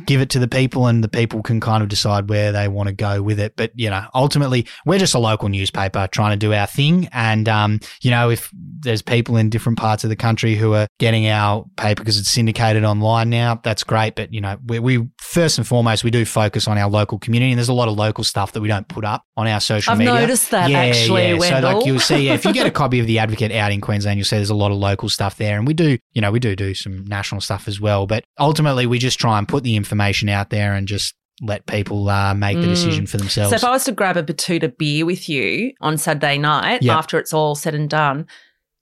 give 0.05 0.21
it 0.21 0.29
to 0.31 0.39
the 0.39 0.47
people 0.47 0.88
and 0.88 1.03
the 1.03 1.07
people 1.07 1.41
can 1.41 1.59
kind 1.59 1.81
of 1.81 1.89
decide 1.89 2.29
where 2.29 2.51
they 2.51 2.67
want 2.67 2.88
to 2.89 2.93
go 2.93 3.21
with 3.21 3.39
it. 3.39 3.53
But, 3.55 3.71
you 3.75 3.89
know, 3.89 4.05
ultimately 4.13 4.67
we're 4.85 4.99
just 4.99 5.13
a 5.13 5.19
local 5.19 5.49
newspaper 5.49 6.07
trying 6.11 6.31
to 6.31 6.38
do 6.38 6.53
our 6.53 6.67
thing. 6.67 7.07
And, 7.11 7.47
um, 7.47 7.79
you 8.01 8.11
know, 8.11 8.29
if 8.29 8.51
there's 8.53 9.01
people 9.01 9.38
in 9.38 9.49
different 9.49 9.77
parts 9.77 10.03
of 10.03 10.09
the 10.09 10.15
country 10.15 10.55
who 10.55 10.73
are 10.73 10.88
getting 10.99 11.27
our 11.27 11.65
paper 11.77 12.01
because 12.01 12.19
it's 12.19 12.29
syndicated 12.29 12.83
online 12.83 13.29
now, 13.29 13.59
that's 13.63 13.83
great. 13.83 14.15
But, 14.15 14.33
you 14.33 14.41
know, 14.41 14.57
we, 14.65 14.79
we 14.79 15.07
first 15.19 15.57
and 15.57 15.65
foremost, 15.65 16.03
we 16.03 16.11
do 16.11 16.25
focus 16.25 16.67
on 16.67 16.77
our 16.77 16.89
local 16.89 17.17
community 17.17 17.51
and 17.51 17.57
there's 17.57 17.69
a 17.69 17.73
lot 17.73 17.88
of 17.88 17.95
local 17.95 18.23
stuff 18.23 18.51
that 18.53 18.61
we 18.61 18.67
don't 18.67 18.88
put 18.88 19.05
up 19.05 19.23
on 19.35 19.47
our 19.47 19.59
social 19.59 19.95
media. 19.95 20.13
I've 20.13 20.21
noticed 20.21 20.51
that, 20.51 20.71
actually, 20.71 21.31
So 21.33 21.39
Wendell. 21.39 21.77
like 21.77 21.85
you'll 21.85 21.99
see, 21.99 22.27
yeah, 22.27 22.33
if 22.33 22.45
you 22.45 22.53
get 22.53 22.67
a 22.67 22.71
copy 22.77 22.99
of 22.99 23.07
the 23.07 23.19
Advocate 23.19 23.51
out 23.51 23.71
in 23.71 23.81
Queensland, 23.81 24.17
you'll 24.17 24.25
see 24.25 24.35
there's 24.35 24.49
a 24.49 24.55
lot 24.55 24.71
of 24.71 24.77
local 24.77 25.09
stuff 25.09 25.38
there. 25.38 25.57
And 25.57 25.65
we 25.65 25.73
do, 25.78 25.97
you 26.11 26.21
know, 26.21 26.32
we 26.32 26.39
do 26.39 26.55
do 26.55 26.73
some 26.73 27.05
national 27.05 27.39
stuff 27.41 27.67
as 27.69 27.80
well. 27.80 28.05
But 28.05 28.25
ultimately, 28.39 28.86
we 28.86 28.99
just 28.99 29.17
try 29.19 29.38
and 29.38 29.47
put 29.47 29.63
the 29.63 29.75
information 29.78 30.28
out 30.28 30.49
there 30.49 30.73
and 30.73 30.88
just 30.88 31.15
let 31.41 31.65
people 31.67 32.09
uh, 32.09 32.34
make 32.34 32.59
the 32.59 32.67
Mm. 32.67 32.71
decision 32.71 33.07
for 33.07 33.17
themselves. 33.17 33.51
So 33.51 33.55
if 33.55 33.63
I 33.63 33.69
was 33.69 33.86
to 33.86 33.91
grab 33.91 34.17
a 34.17 34.23
Betoota 34.23 34.75
beer 34.78 35.05
with 35.05 35.30
you 35.30 35.71
on 35.82 35.97
Saturday 35.97 36.38
night 36.38 36.82
Yep. 36.82 36.95
after 36.97 37.19
it's 37.19 37.32
all 37.34 37.55
said 37.55 37.75
and 37.75 37.89
done, 37.89 38.25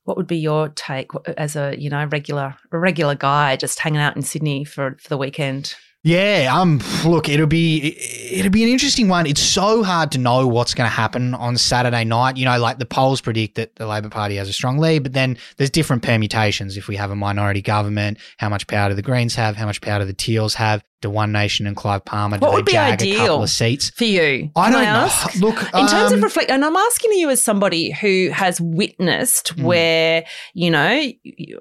what 0.06 0.18
would 0.18 0.28
be 0.28 0.38
your 0.38 0.70
take 0.70 1.10
as 1.38 1.56
a 1.56 1.76
you 1.78 1.90
know 1.90 2.06
regular 2.06 2.56
regular 2.72 3.16
guy 3.16 3.56
just 3.58 3.80
hanging 3.80 4.00
out 4.02 4.16
in 4.16 4.22
Sydney 4.22 4.64
for 4.64 4.96
for 5.02 5.10
the 5.10 5.18
weekend? 5.18 5.76
Yeah, 6.06 6.52
um, 6.54 6.80
look, 7.04 7.28
it'll 7.30 7.48
be 7.48 7.98
it'll 8.32 8.52
be 8.52 8.62
an 8.62 8.70
interesting 8.70 9.08
one. 9.08 9.26
It's 9.26 9.42
so 9.42 9.84
hard 9.84 10.12
to 10.12 10.20
know 10.20 10.46
what's 10.46 10.76
going 10.76 10.88
to 10.88 10.96
happen 10.96 11.34
on 11.34 11.58
Saturday 11.58 12.04
night. 12.04 12.38
You 12.38 12.46
know, 12.46 12.60
like 12.60 12.78
the 12.78 12.86
polls 12.86 13.22
predict 13.22 13.56
that 13.56 13.76
the 13.78 13.88
Labor 13.88 14.10
Party 14.10 14.36
has 14.36 14.48
a 14.48 14.54
strong 14.54 14.78
lead, 14.78 15.02
but 15.02 15.14
then 15.14 15.36
there's 15.58 15.72
different 15.72 16.04
permutations. 16.04 16.78
If 16.78 16.88
we 16.88 16.96
have 16.98 17.10
a 17.10 17.16
minority 17.16 17.64
government, 17.64 18.20
how 18.38 18.50
much 18.50 18.68
power 18.68 18.90
do 18.90 18.96
the 18.96 19.02
Greens 19.02 19.34
have? 19.34 19.56
How 19.56 19.66
much 19.66 19.82
power 19.82 19.98
do 19.98 20.06
the 20.06 20.14
Teals 20.14 20.54
have? 20.54 20.84
Do 21.02 21.10
One 21.10 21.32
Nation 21.32 21.68
and 21.68 21.76
Clive 21.76 22.06
Palmer 22.06 22.38
do 22.38 22.42
What 22.46 22.52
they 22.52 22.56
would 22.58 22.66
be 22.66 22.72
jag 22.72 22.94
a 23.02 23.06
couple 23.06 23.22
ideal 23.24 23.44
of 23.44 23.50
seats? 23.50 23.90
for 23.90 24.06
you? 24.06 24.50
I 24.56 24.72
don't 24.72 24.82
I 24.82 25.08
know. 25.08 25.12
Look, 25.48 25.62
in 25.62 25.88
terms 25.88 26.12
um, 26.12 26.20
of 26.20 26.24
reflect, 26.24 26.50
and 26.52 26.64
I'm 26.64 26.76
asking 26.76 27.14
you 27.14 27.30
as 27.32 27.42
somebody 27.42 27.92
who 27.92 28.30
has 28.32 28.62
witnessed 28.62 29.50
Hmm. 29.50 29.64
where 29.64 30.26
you 30.54 30.70
know, 30.72 31.12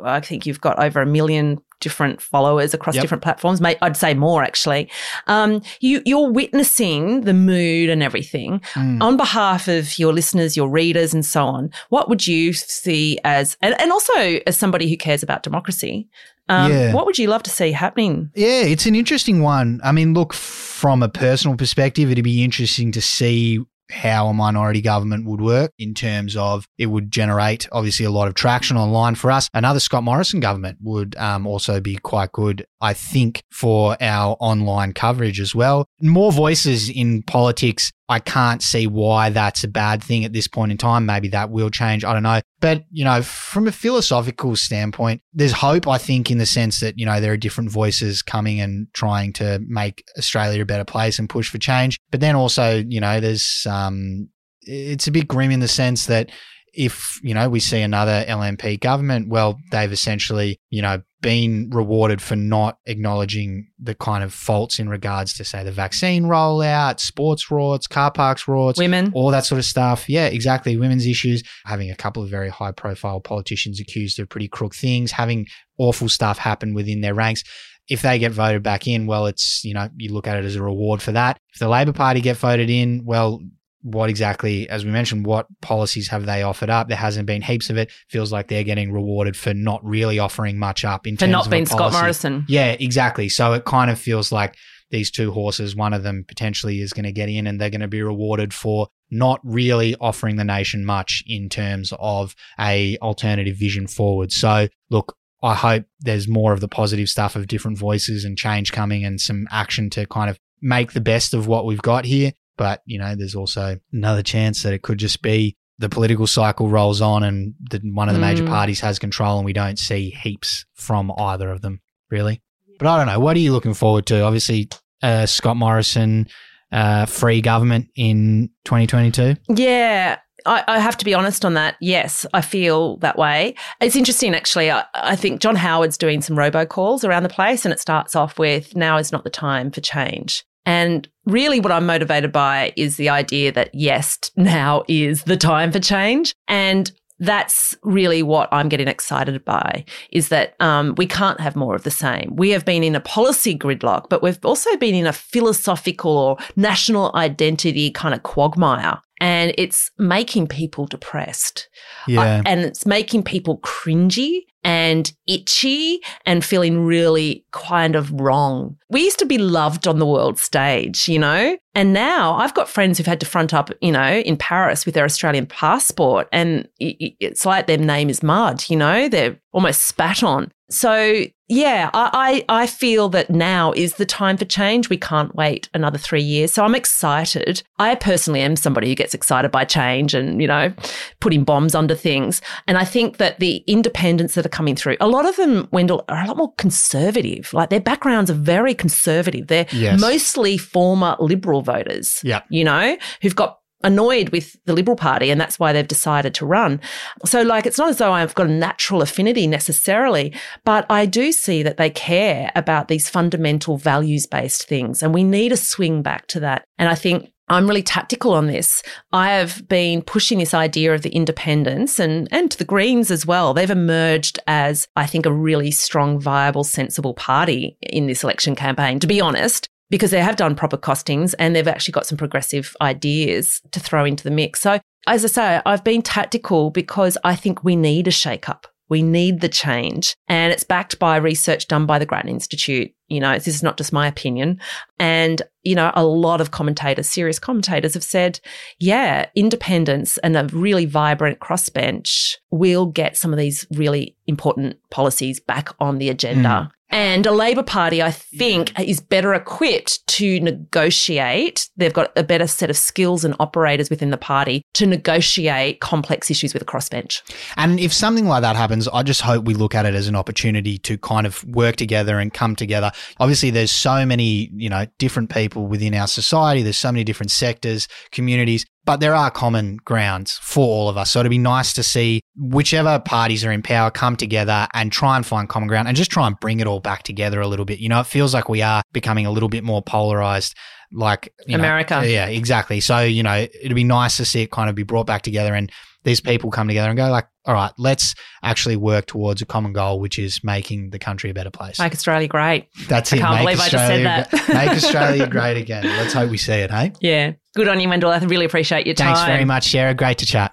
I 0.04 0.20
think 0.20 0.44
you've 0.46 0.60
got 0.60 0.78
over 0.78 1.00
a 1.00 1.06
million 1.06 1.58
different 1.84 2.20
followers 2.20 2.74
across 2.74 2.96
Yep. 2.96 3.02
different 3.02 3.22
platforms. 3.22 3.60
May 3.60 3.76
I'd 3.82 3.96
say 3.96 4.14
more 4.14 4.42
actually. 4.42 4.90
Um, 5.28 5.62
you 5.80 6.02
you're 6.04 6.30
witnessing 6.32 7.20
the 7.20 7.34
mood 7.34 7.88
and 7.90 8.02
everything 8.02 8.60
Mm. 8.74 9.00
on 9.02 9.16
behalf 9.16 9.68
of 9.68 9.98
your 9.98 10.12
listeners, 10.12 10.56
your 10.56 10.68
readers, 10.68 11.14
and 11.14 11.24
so 11.24 11.44
on. 11.46 11.70
What 11.90 12.08
would 12.08 12.26
you 12.26 12.52
see 12.52 13.18
as, 13.24 13.56
and, 13.62 13.78
and 13.80 13.92
also 13.92 14.12
as 14.46 14.56
somebody 14.58 14.88
who 14.90 14.96
cares 14.96 15.22
about 15.22 15.42
democracy? 15.44 16.08
Um, 16.48 16.70
Yeah. 16.72 16.92
What 16.92 17.06
would 17.06 17.18
you 17.18 17.28
love 17.28 17.42
to 17.44 17.50
see 17.50 17.72
happening? 17.72 18.30
Yeah, 18.34 18.62
it's 18.72 18.86
an 18.86 18.94
interesting 18.94 19.40
one. 19.42 19.80
I 19.84 19.92
mean, 19.92 20.12
look, 20.14 20.32
from 20.34 21.02
a 21.02 21.08
personal 21.08 21.56
perspective, 21.56 22.10
it'd 22.10 22.24
be 22.24 22.42
interesting 22.44 22.92
to 22.92 23.00
see 23.00 23.60
how 23.90 24.28
a 24.28 24.34
minority 24.34 24.80
government 24.80 25.26
would 25.26 25.40
work 25.40 25.70
in 25.78 25.94
terms 25.94 26.36
of 26.36 26.66
it 26.78 26.86
would 26.86 27.10
generate 27.10 27.68
obviously 27.72 28.06
a 28.06 28.10
lot 28.10 28.28
of 28.28 28.34
traction 28.34 28.76
online 28.76 29.14
for 29.14 29.30
us. 29.30 29.48
Another 29.54 29.80
Scott 29.80 30.04
Morrison 30.04 30.40
government 30.40 30.78
would 30.82 31.16
um, 31.16 31.46
also 31.46 31.80
be 31.80 31.96
quite 31.96 32.32
good, 32.32 32.66
I 32.80 32.94
think, 32.94 33.42
for 33.50 33.96
our 34.00 34.36
online 34.40 34.92
coverage 34.92 35.40
as 35.40 35.54
well. 35.54 35.86
More 36.00 36.32
voices 36.32 36.88
in 36.88 37.22
politics. 37.22 37.92
I 38.08 38.18
can't 38.18 38.62
see 38.62 38.86
why 38.86 39.30
that's 39.30 39.64
a 39.64 39.68
bad 39.68 40.02
thing 40.02 40.24
at 40.24 40.32
this 40.32 40.46
point 40.46 40.70
in 40.70 40.78
time. 40.78 41.06
Maybe 41.06 41.28
that 41.28 41.50
will 41.50 41.70
change. 41.70 42.04
I 42.04 42.12
don't 42.12 42.22
know. 42.22 42.40
But, 42.60 42.84
you 42.90 43.04
know, 43.04 43.22
from 43.22 43.66
a 43.66 43.72
philosophical 43.72 44.56
standpoint, 44.56 45.22
there's 45.32 45.52
hope, 45.52 45.88
I 45.88 45.96
think, 45.98 46.30
in 46.30 46.38
the 46.38 46.46
sense 46.46 46.80
that, 46.80 46.98
you 46.98 47.06
know, 47.06 47.20
there 47.20 47.32
are 47.32 47.38
different 47.38 47.70
voices 47.70 48.20
coming 48.22 48.60
and 48.60 48.88
trying 48.92 49.32
to 49.34 49.60
make 49.66 50.04
Australia 50.18 50.62
a 50.62 50.66
better 50.66 50.84
place 50.84 51.18
and 51.18 51.28
push 51.28 51.48
for 51.48 51.58
change. 51.58 51.98
But 52.10 52.20
then 52.20 52.36
also, 52.36 52.76
you 52.86 53.00
know, 53.00 53.20
there's, 53.20 53.66
um, 53.68 54.28
it's 54.60 55.06
a 55.06 55.12
bit 55.12 55.28
grim 55.28 55.50
in 55.50 55.60
the 55.60 55.68
sense 55.68 56.06
that 56.06 56.30
if, 56.74 57.20
you 57.22 57.34
know, 57.34 57.48
we 57.48 57.60
see 57.60 57.80
another 57.80 58.24
LNP 58.26 58.80
government, 58.80 59.28
well, 59.28 59.58
they've 59.70 59.92
essentially, 59.92 60.58
you 60.70 60.82
know, 60.82 61.00
been 61.24 61.70
rewarded 61.70 62.20
for 62.20 62.36
not 62.36 62.76
acknowledging 62.84 63.66
the 63.78 63.94
kind 63.94 64.22
of 64.22 64.32
faults 64.32 64.78
in 64.78 64.90
regards 64.90 65.32
to, 65.32 65.42
say, 65.42 65.64
the 65.64 65.72
vaccine 65.72 66.24
rollout, 66.24 67.00
sports 67.00 67.46
rorts, 67.46 67.88
car 67.88 68.10
parks 68.10 68.44
rorts, 68.44 68.76
Women. 68.76 69.10
all 69.14 69.30
that 69.30 69.46
sort 69.46 69.58
of 69.58 69.64
stuff. 69.64 70.06
Yeah, 70.06 70.26
exactly. 70.26 70.76
Women's 70.76 71.06
issues, 71.06 71.42
having 71.64 71.90
a 71.90 71.96
couple 71.96 72.22
of 72.22 72.28
very 72.28 72.50
high 72.50 72.72
profile 72.72 73.20
politicians 73.20 73.80
accused 73.80 74.18
of 74.18 74.28
pretty 74.28 74.48
crook 74.48 74.74
things, 74.74 75.12
having 75.12 75.46
awful 75.78 76.10
stuff 76.10 76.36
happen 76.36 76.74
within 76.74 77.00
their 77.00 77.14
ranks. 77.14 77.42
If 77.88 78.02
they 78.02 78.18
get 78.18 78.32
voted 78.32 78.62
back 78.62 78.86
in, 78.86 79.06
well, 79.06 79.24
it's, 79.24 79.64
you 79.64 79.72
know, 79.72 79.88
you 79.96 80.12
look 80.12 80.26
at 80.26 80.36
it 80.36 80.44
as 80.44 80.56
a 80.56 80.62
reward 80.62 81.00
for 81.00 81.12
that. 81.12 81.38
If 81.54 81.58
the 81.58 81.68
Labor 81.68 81.94
Party 81.94 82.20
get 82.20 82.36
voted 82.36 82.68
in, 82.68 83.02
well, 83.06 83.40
what 83.84 84.08
exactly, 84.08 84.66
as 84.70 84.82
we 84.82 84.90
mentioned, 84.90 85.26
what 85.26 85.46
policies 85.60 86.08
have 86.08 86.24
they 86.24 86.42
offered 86.42 86.70
up? 86.70 86.88
There 86.88 86.96
hasn't 86.96 87.26
been 87.26 87.42
heaps 87.42 87.68
of 87.68 87.76
it. 87.76 87.92
Feels 88.08 88.32
like 88.32 88.48
they're 88.48 88.64
getting 88.64 88.90
rewarded 88.90 89.36
for 89.36 89.52
not 89.52 89.84
really 89.84 90.18
offering 90.18 90.58
much 90.58 90.86
up 90.86 91.06
in 91.06 91.16
For 91.16 91.20
terms 91.20 91.32
not 91.32 91.44
of 91.44 91.50
being 91.50 91.66
Scott. 91.66 91.92
Morrison. 91.92 92.46
Yeah, 92.48 92.76
exactly. 92.80 93.28
So 93.28 93.52
it 93.52 93.66
kind 93.66 93.90
of 93.90 93.98
feels 93.98 94.32
like 94.32 94.56
these 94.90 95.10
two 95.10 95.32
horses, 95.32 95.76
one 95.76 95.92
of 95.92 96.02
them 96.02 96.24
potentially 96.26 96.80
is 96.80 96.94
going 96.94 97.04
to 97.04 97.12
get 97.12 97.28
in 97.28 97.46
and 97.46 97.60
they're 97.60 97.68
going 97.68 97.82
to 97.82 97.88
be 97.88 98.02
rewarded 98.02 98.54
for 98.54 98.88
not 99.10 99.38
really 99.44 99.94
offering 100.00 100.36
the 100.36 100.44
nation 100.44 100.84
much 100.86 101.22
in 101.26 101.50
terms 101.50 101.92
of 101.98 102.34
a 102.58 102.96
alternative 103.02 103.56
vision 103.58 103.86
forward. 103.86 104.32
So 104.32 104.68
look, 104.88 105.14
I 105.42 105.54
hope 105.54 105.84
there's 106.00 106.26
more 106.26 106.54
of 106.54 106.60
the 106.60 106.68
positive 106.68 107.10
stuff 107.10 107.36
of 107.36 107.48
different 107.48 107.76
voices 107.76 108.24
and 108.24 108.38
change 108.38 108.72
coming 108.72 109.04
and 109.04 109.20
some 109.20 109.46
action 109.50 109.90
to 109.90 110.06
kind 110.06 110.30
of 110.30 110.38
make 110.62 110.92
the 110.92 111.02
best 111.02 111.34
of 111.34 111.46
what 111.46 111.66
we've 111.66 111.82
got 111.82 112.06
here. 112.06 112.32
But, 112.56 112.82
you 112.86 112.98
know, 112.98 113.14
there's 113.14 113.34
also 113.34 113.78
another 113.92 114.22
chance 114.22 114.62
that 114.62 114.72
it 114.72 114.82
could 114.82 114.98
just 114.98 115.22
be 115.22 115.56
the 115.78 115.88
political 115.88 116.26
cycle 116.26 116.68
rolls 116.68 117.00
on 117.00 117.22
and 117.24 117.54
the, 117.70 117.80
one 117.92 118.08
of 118.08 118.14
the 118.14 118.20
major 118.20 118.44
Mm. 118.44 118.48
parties 118.48 118.80
has 118.80 118.98
control 119.00 119.38
and 119.38 119.44
we 119.44 119.52
don't 119.52 119.78
see 119.78 120.10
heaps 120.10 120.64
from 120.74 121.12
either 121.18 121.50
of 121.50 121.62
them, 121.62 121.80
really. 122.10 122.40
But 122.78 122.86
I 122.88 122.96
don't 122.98 123.06
know. 123.06 123.18
What 123.18 123.36
are 123.36 123.40
you 123.40 123.52
looking 123.52 123.74
forward 123.74 124.06
to? 124.06 124.20
Obviously, 124.22 124.68
uh, 125.02 125.26
Scott 125.26 125.56
Morrison, 125.56 126.28
uh, 126.70 127.06
free 127.06 127.40
government 127.40 127.88
in 127.96 128.50
2022. 128.64 129.34
Yeah. 129.54 130.18
I, 130.46 130.62
I 130.68 130.78
have 130.78 130.98
to 130.98 131.04
be 131.04 131.14
honest 131.14 131.44
on 131.44 131.54
that. 131.54 131.76
Yes, 131.80 132.26
I 132.34 132.40
feel 132.42 132.98
that 132.98 133.16
way. 133.16 133.54
It's 133.80 133.96
interesting, 133.96 134.34
actually. 134.34 134.70
I, 134.70 134.84
I 134.94 135.16
think 135.16 135.40
John 135.40 135.56
Howard's 135.56 135.96
doing 135.96 136.20
some 136.20 136.36
robocalls 136.36 137.02
around 137.02 137.22
the 137.22 137.28
place, 137.30 137.64
and 137.64 137.72
it 137.72 137.80
starts 137.80 138.14
off 138.14 138.38
with 138.38 138.76
now 138.76 138.98
is 138.98 139.10
not 139.10 139.24
the 139.24 139.30
time 139.30 139.70
for 139.70 139.80
change. 139.80 140.44
And 140.66 141.08
really, 141.26 141.60
what 141.60 141.72
I'm 141.72 141.86
motivated 141.86 142.32
by 142.32 142.72
is 142.76 142.96
the 142.96 143.08
idea 143.08 143.52
that 143.52 143.70
yes, 143.74 144.18
now 144.36 144.82
is 144.88 145.24
the 145.24 145.36
time 145.36 145.72
for 145.72 145.80
change. 145.80 146.34
And 146.48 146.90
that's 147.20 147.76
really 147.82 148.22
what 148.22 148.48
I'm 148.52 148.68
getting 148.68 148.88
excited 148.88 149.44
by 149.44 149.84
is 150.10 150.28
that 150.28 150.60
um, 150.60 150.94
we 150.96 151.06
can't 151.06 151.40
have 151.40 151.54
more 151.54 151.74
of 151.74 151.84
the 151.84 151.90
same. 151.90 152.34
We 152.34 152.50
have 152.50 152.64
been 152.64 152.82
in 152.82 152.96
a 152.96 153.00
policy 153.00 153.56
gridlock, 153.56 154.08
but 154.08 154.22
we've 154.22 154.44
also 154.44 154.76
been 154.78 154.94
in 154.96 155.06
a 155.06 155.12
philosophical 155.12 156.10
or 156.10 156.38
national 156.56 157.14
identity 157.14 157.90
kind 157.90 158.14
of 158.14 158.24
quagmire. 158.24 159.00
And 159.20 159.54
it's 159.56 159.90
making 159.96 160.48
people 160.48 160.86
depressed. 160.86 161.68
Yeah. 162.08 162.20
I- 162.20 162.42
and 162.50 162.60
it's 162.60 162.84
making 162.84 163.22
people 163.22 163.58
cringy 163.58 164.40
and 164.64 165.12
itchy 165.26 166.00
and 166.26 166.44
feeling 166.44 166.84
really 166.84 167.44
kind 167.52 167.94
of 167.94 168.10
wrong. 168.12 168.76
We 168.88 169.04
used 169.04 169.18
to 169.20 169.26
be 169.26 169.38
loved 169.38 169.86
on 169.86 169.98
the 169.98 170.06
world 170.06 170.38
stage, 170.38 171.08
you 171.08 171.18
know? 171.18 171.56
And 171.74 171.92
now 171.92 172.34
I've 172.34 172.54
got 172.54 172.68
friends 172.68 172.98
who've 172.98 173.06
had 173.06 173.20
to 173.20 173.26
front 173.26 173.52
up, 173.52 173.70
you 173.80 173.92
know, 173.92 174.18
in 174.20 174.36
Paris 174.36 174.86
with 174.86 174.94
their 174.94 175.04
Australian 175.04 175.46
passport 175.46 176.28
and 176.32 176.68
it's 176.78 177.44
like 177.44 177.66
their 177.66 177.78
name 177.78 178.08
is 178.08 178.22
mud, 178.22 178.64
you 178.68 178.76
know? 178.76 179.08
They're 179.08 179.38
almost 179.52 179.82
spat 179.82 180.22
on. 180.22 180.50
So 180.70 181.26
yeah, 181.48 181.90
I, 181.92 182.44
I 182.48 182.62
I 182.62 182.66
feel 182.66 183.10
that 183.10 183.28
now 183.28 183.72
is 183.72 183.94
the 183.94 184.06
time 184.06 184.38
for 184.38 184.46
change. 184.46 184.88
We 184.88 184.96
can't 184.96 185.34
wait 185.34 185.68
another 185.74 185.98
three 185.98 186.22
years. 186.22 186.52
So 186.52 186.64
I'm 186.64 186.74
excited. 186.74 187.62
I 187.78 187.94
personally 187.96 188.40
am 188.40 188.56
somebody 188.56 188.88
who 188.88 188.94
gets 188.94 189.12
excited 189.12 189.50
by 189.50 189.66
change 189.66 190.14
and, 190.14 190.40
you 190.40 190.48
know, 190.48 190.72
putting 191.20 191.44
bombs 191.44 191.74
under 191.74 191.94
things. 191.94 192.40
And 192.66 192.78
I 192.78 192.84
think 192.86 193.18
that 193.18 193.40
the 193.40 193.56
independents 193.66 194.34
that 194.36 194.46
coming 194.54 194.76
through, 194.76 194.96
a 195.00 195.08
lot 195.08 195.28
of 195.28 195.36
them, 195.36 195.68
Wendell, 195.72 196.04
are 196.08 196.24
a 196.24 196.26
lot 196.26 196.38
more 196.38 196.54
conservative. 196.56 197.52
Like 197.52 197.68
their 197.70 197.80
backgrounds 197.80 198.30
are 198.30 198.34
very 198.34 198.74
conservative. 198.74 199.48
They're 199.48 199.66
Yes. 199.72 200.00
mostly 200.00 200.56
former 200.56 201.16
liberal 201.18 201.60
voters. 201.62 202.20
Yeah. 202.22 202.40
You 202.48 202.64
know, 202.64 202.96
who've 203.20 203.36
got 203.36 203.58
annoyed 203.82 204.30
with 204.30 204.56
the 204.64 204.72
Liberal 204.72 204.96
Party 204.96 205.30
and 205.30 205.38
that's 205.38 205.58
why 205.58 205.72
they've 205.72 205.86
decided 205.86 206.32
to 206.34 206.46
run. 206.46 206.80
So, 207.26 207.42
like, 207.42 207.66
it's 207.66 207.76
not 207.76 207.90
as 207.90 207.98
though 207.98 208.12
I've 208.12 208.34
got 208.34 208.46
a 208.46 208.50
natural 208.50 209.02
affinity 209.02 209.46
necessarily, 209.46 210.32
but 210.64 210.86
I 210.88 211.04
do 211.04 211.32
see 211.32 211.62
that 211.62 211.76
they 211.76 211.90
care 211.90 212.50
about 212.56 212.88
these 212.88 213.10
fundamental 213.10 213.76
values 213.76 214.26
based 214.26 214.66
things. 214.66 215.02
And 215.02 215.12
we 215.12 215.22
need 215.22 215.52
a 215.52 215.56
swing 215.58 216.00
back 216.02 216.26
to 216.28 216.40
that. 216.40 216.64
And 216.78 216.88
I 216.88 216.94
think 216.94 217.30
I'm 217.48 217.66
really 217.66 217.82
tactical 217.82 218.32
on 218.32 218.46
this. 218.46 218.82
I 219.12 219.30
have 219.32 219.68
been 219.68 220.02
pushing 220.02 220.38
this 220.38 220.54
idea 220.54 220.94
of 220.94 221.02
the 221.02 221.10
independents 221.10 221.98
and, 221.98 222.26
and 222.30 222.52
the 222.52 222.64
Greens 222.64 223.10
as 223.10 223.26
well. 223.26 223.52
They've 223.52 223.70
emerged 223.70 224.38
as, 224.46 224.88
I 224.96 225.06
think, 225.06 225.26
a 225.26 225.32
really 225.32 225.70
strong, 225.70 226.18
viable, 226.18 226.64
sensible 226.64 227.14
party 227.14 227.76
in 227.82 228.06
this 228.06 228.24
election 228.24 228.54
campaign, 228.54 228.98
to 229.00 229.06
be 229.06 229.20
honest 229.20 229.68
because 229.90 230.10
they 230.10 230.20
have 230.20 230.36
done 230.36 230.56
proper 230.56 230.76
costings 230.76 231.34
and 231.38 231.54
they've 231.54 231.68
actually 231.68 231.92
got 231.92 232.06
some 232.06 232.18
progressive 232.18 232.74
ideas 232.80 233.60
to 233.70 233.78
throw 233.78 234.04
into 234.04 234.24
the 234.24 234.30
mix. 234.30 234.60
So, 234.60 234.80
as 235.06 235.24
I 235.24 235.28
say, 235.28 235.60
I've 235.66 235.84
been 235.84 236.02
tactical 236.02 236.70
because 236.70 237.18
I 237.22 237.36
think 237.36 237.62
we 237.62 237.76
need 237.76 238.08
a 238.08 238.10
shake 238.10 238.48
up. 238.48 238.66
We 238.88 239.02
need 239.02 239.40
the 239.40 239.48
change. 239.48 240.14
And 240.28 240.52
it's 240.52 240.64
backed 240.64 240.98
by 240.98 241.16
research 241.16 241.68
done 241.68 241.86
by 241.86 241.98
the 241.98 242.06
Grattan 242.06 242.30
Institute. 242.30 242.92
You 243.08 243.20
know, 243.20 243.34
this 243.34 243.48
is 243.48 243.62
not 243.62 243.76
just 243.76 243.92
my 243.92 244.06
opinion. 244.06 244.60
And, 244.98 245.42
you 245.62 245.74
know, 245.74 245.92
a 245.94 246.04
lot 246.04 246.40
of 246.40 246.50
commentators, 246.50 247.08
serious 247.08 247.38
commentators 247.38 247.94
have 247.94 248.04
said, 248.04 248.40
yeah, 248.78 249.26
independence 249.34 250.18
and 250.18 250.36
a 250.36 250.46
really 250.52 250.86
vibrant 250.86 251.40
crossbench 251.40 252.36
will 252.50 252.86
get 252.86 253.16
some 253.16 253.32
of 253.32 253.38
these 253.38 253.66
really 253.72 254.16
important 254.26 254.76
policies 254.90 255.40
back 255.40 255.70
on 255.80 255.98
the 255.98 256.08
agenda. 256.08 256.48
Mm. 256.48 256.70
And 256.94 257.26
a 257.26 257.32
Labor 257.32 257.64
Party, 257.64 258.00
I 258.00 258.12
think, 258.12 258.72
is 258.78 259.00
better 259.00 259.34
equipped 259.34 260.06
to 260.06 260.38
negotiate. 260.38 261.68
They've 261.76 261.92
got 261.92 262.12
a 262.16 262.22
better 262.22 262.46
set 262.46 262.70
of 262.70 262.76
skills 262.76 263.24
and 263.24 263.34
operators 263.40 263.90
within 263.90 264.10
the 264.10 264.16
party 264.16 264.62
to 264.74 264.86
negotiate 264.86 265.80
complex 265.80 266.30
issues 266.30 266.54
with 266.54 266.62
a 266.62 266.64
crossbench. 266.64 267.22
And 267.56 267.80
if 267.80 267.92
something 267.92 268.26
like 268.28 268.42
that 268.42 268.54
happens, 268.54 268.86
I 268.86 269.02
just 269.02 269.22
hope 269.22 269.44
we 269.44 269.54
look 269.54 269.74
at 269.74 269.86
it 269.86 269.94
as 269.94 270.06
an 270.06 270.14
opportunity 270.14 270.78
to 270.78 270.96
kind 270.96 271.26
of 271.26 271.42
work 271.42 271.74
together 271.74 272.20
and 272.20 272.32
come 272.32 272.54
together. 272.54 272.92
Obviously, 273.18 273.50
there's 273.50 273.72
so 273.72 274.06
many, 274.06 274.52
you 274.54 274.70
know, 274.70 274.86
different 275.00 275.30
people 275.30 275.66
within 275.66 275.94
our 275.94 276.06
society. 276.06 276.62
There's 276.62 276.76
so 276.76 276.92
many 276.92 277.02
different 277.02 277.32
sectors, 277.32 277.88
communities, 278.12 278.64
but 278.84 279.00
there 279.00 279.14
are 279.14 279.30
common 279.30 279.78
grounds 279.78 280.38
for 280.42 280.66
all 280.66 280.88
of 280.88 280.96
us. 280.96 281.10
So 281.10 281.20
it'd 281.20 281.30
be 281.30 281.38
nice 281.38 281.72
to 281.74 281.82
see 281.82 282.20
whichever 282.36 282.98
parties 282.98 283.44
are 283.44 283.52
in 283.52 283.62
power 283.62 283.90
come 283.90 284.16
together 284.16 284.66
and 284.74 284.92
try 284.92 285.16
and 285.16 285.24
find 285.24 285.48
common 285.48 285.68
ground 285.68 285.88
and 285.88 285.96
just 285.96 286.10
try 286.10 286.26
and 286.26 286.38
bring 286.40 286.60
it 286.60 286.66
all 286.66 286.80
back 286.80 287.02
together 287.02 287.40
a 287.40 287.48
little 287.48 287.64
bit. 287.64 287.78
You 287.78 287.88
know, 287.88 288.00
it 288.00 288.06
feels 288.06 288.34
like 288.34 288.48
we 288.48 288.62
are 288.62 288.82
becoming 288.92 289.26
a 289.26 289.30
little 289.30 289.48
bit 289.48 289.64
more 289.64 289.82
polarized 289.82 290.54
like 290.92 291.32
you 291.46 291.56
know- 291.56 291.64
America. 291.64 292.02
yeah, 292.04 292.26
exactly. 292.26 292.80
So, 292.80 293.00
you 293.00 293.22
know, 293.22 293.46
it'd 293.62 293.74
be 293.74 293.84
nice 293.84 294.16
to 294.18 294.24
see 294.24 294.42
it 294.42 294.50
kind 294.50 294.68
of 294.68 294.74
be 294.74 294.82
brought 294.82 295.06
back 295.06 295.22
together 295.22 295.54
and 295.54 295.70
these 296.04 296.20
people 296.20 296.50
come 296.50 296.68
together 296.68 296.88
and 296.90 296.96
go 296.96 297.08
like, 297.10 297.26
all 297.46 297.54
right, 297.54 297.72
let's 297.78 298.14
actually 298.42 298.76
work 298.76 299.06
towards 299.06 299.42
a 299.42 299.46
common 299.46 299.72
goal, 299.72 300.00
which 300.00 300.18
is 300.18 300.40
making 300.44 300.90
the 300.90 300.98
country 300.98 301.30
a 301.30 301.34
better 301.34 301.50
place. 301.50 301.78
Make 301.78 301.92
Australia 301.92 302.28
great. 302.28 302.68
That's 302.88 303.12
I 303.12 303.16
it. 303.16 303.20
can't 303.20 303.34
Make 303.34 303.44
believe 303.44 303.60
I 303.60 303.68
just 303.68 303.86
said 303.86 304.06
Australia 304.06 304.28
that. 304.30 304.48
make 304.48 304.68
Australia 304.84 305.26
great 305.28 305.56
again. 305.56 305.84
Let's 305.84 306.12
hope 306.14 306.30
we 306.30 306.38
see 306.38 306.52
it, 306.52 306.70
hey? 306.70 306.92
Yeah. 307.00 307.32
Good 307.54 307.68
on 307.68 307.80
you, 307.80 307.88
Wendell. 307.88 308.10
I 308.10 308.18
really 308.18 308.46
appreciate 308.46 308.86
your 308.86 308.94
time. 308.94 309.14
Thanks 309.14 309.26
very 309.26 309.44
much, 309.44 309.70
Sarah. 309.70 309.94
Great 309.94 310.18
to 310.18 310.26
chat. 310.26 310.52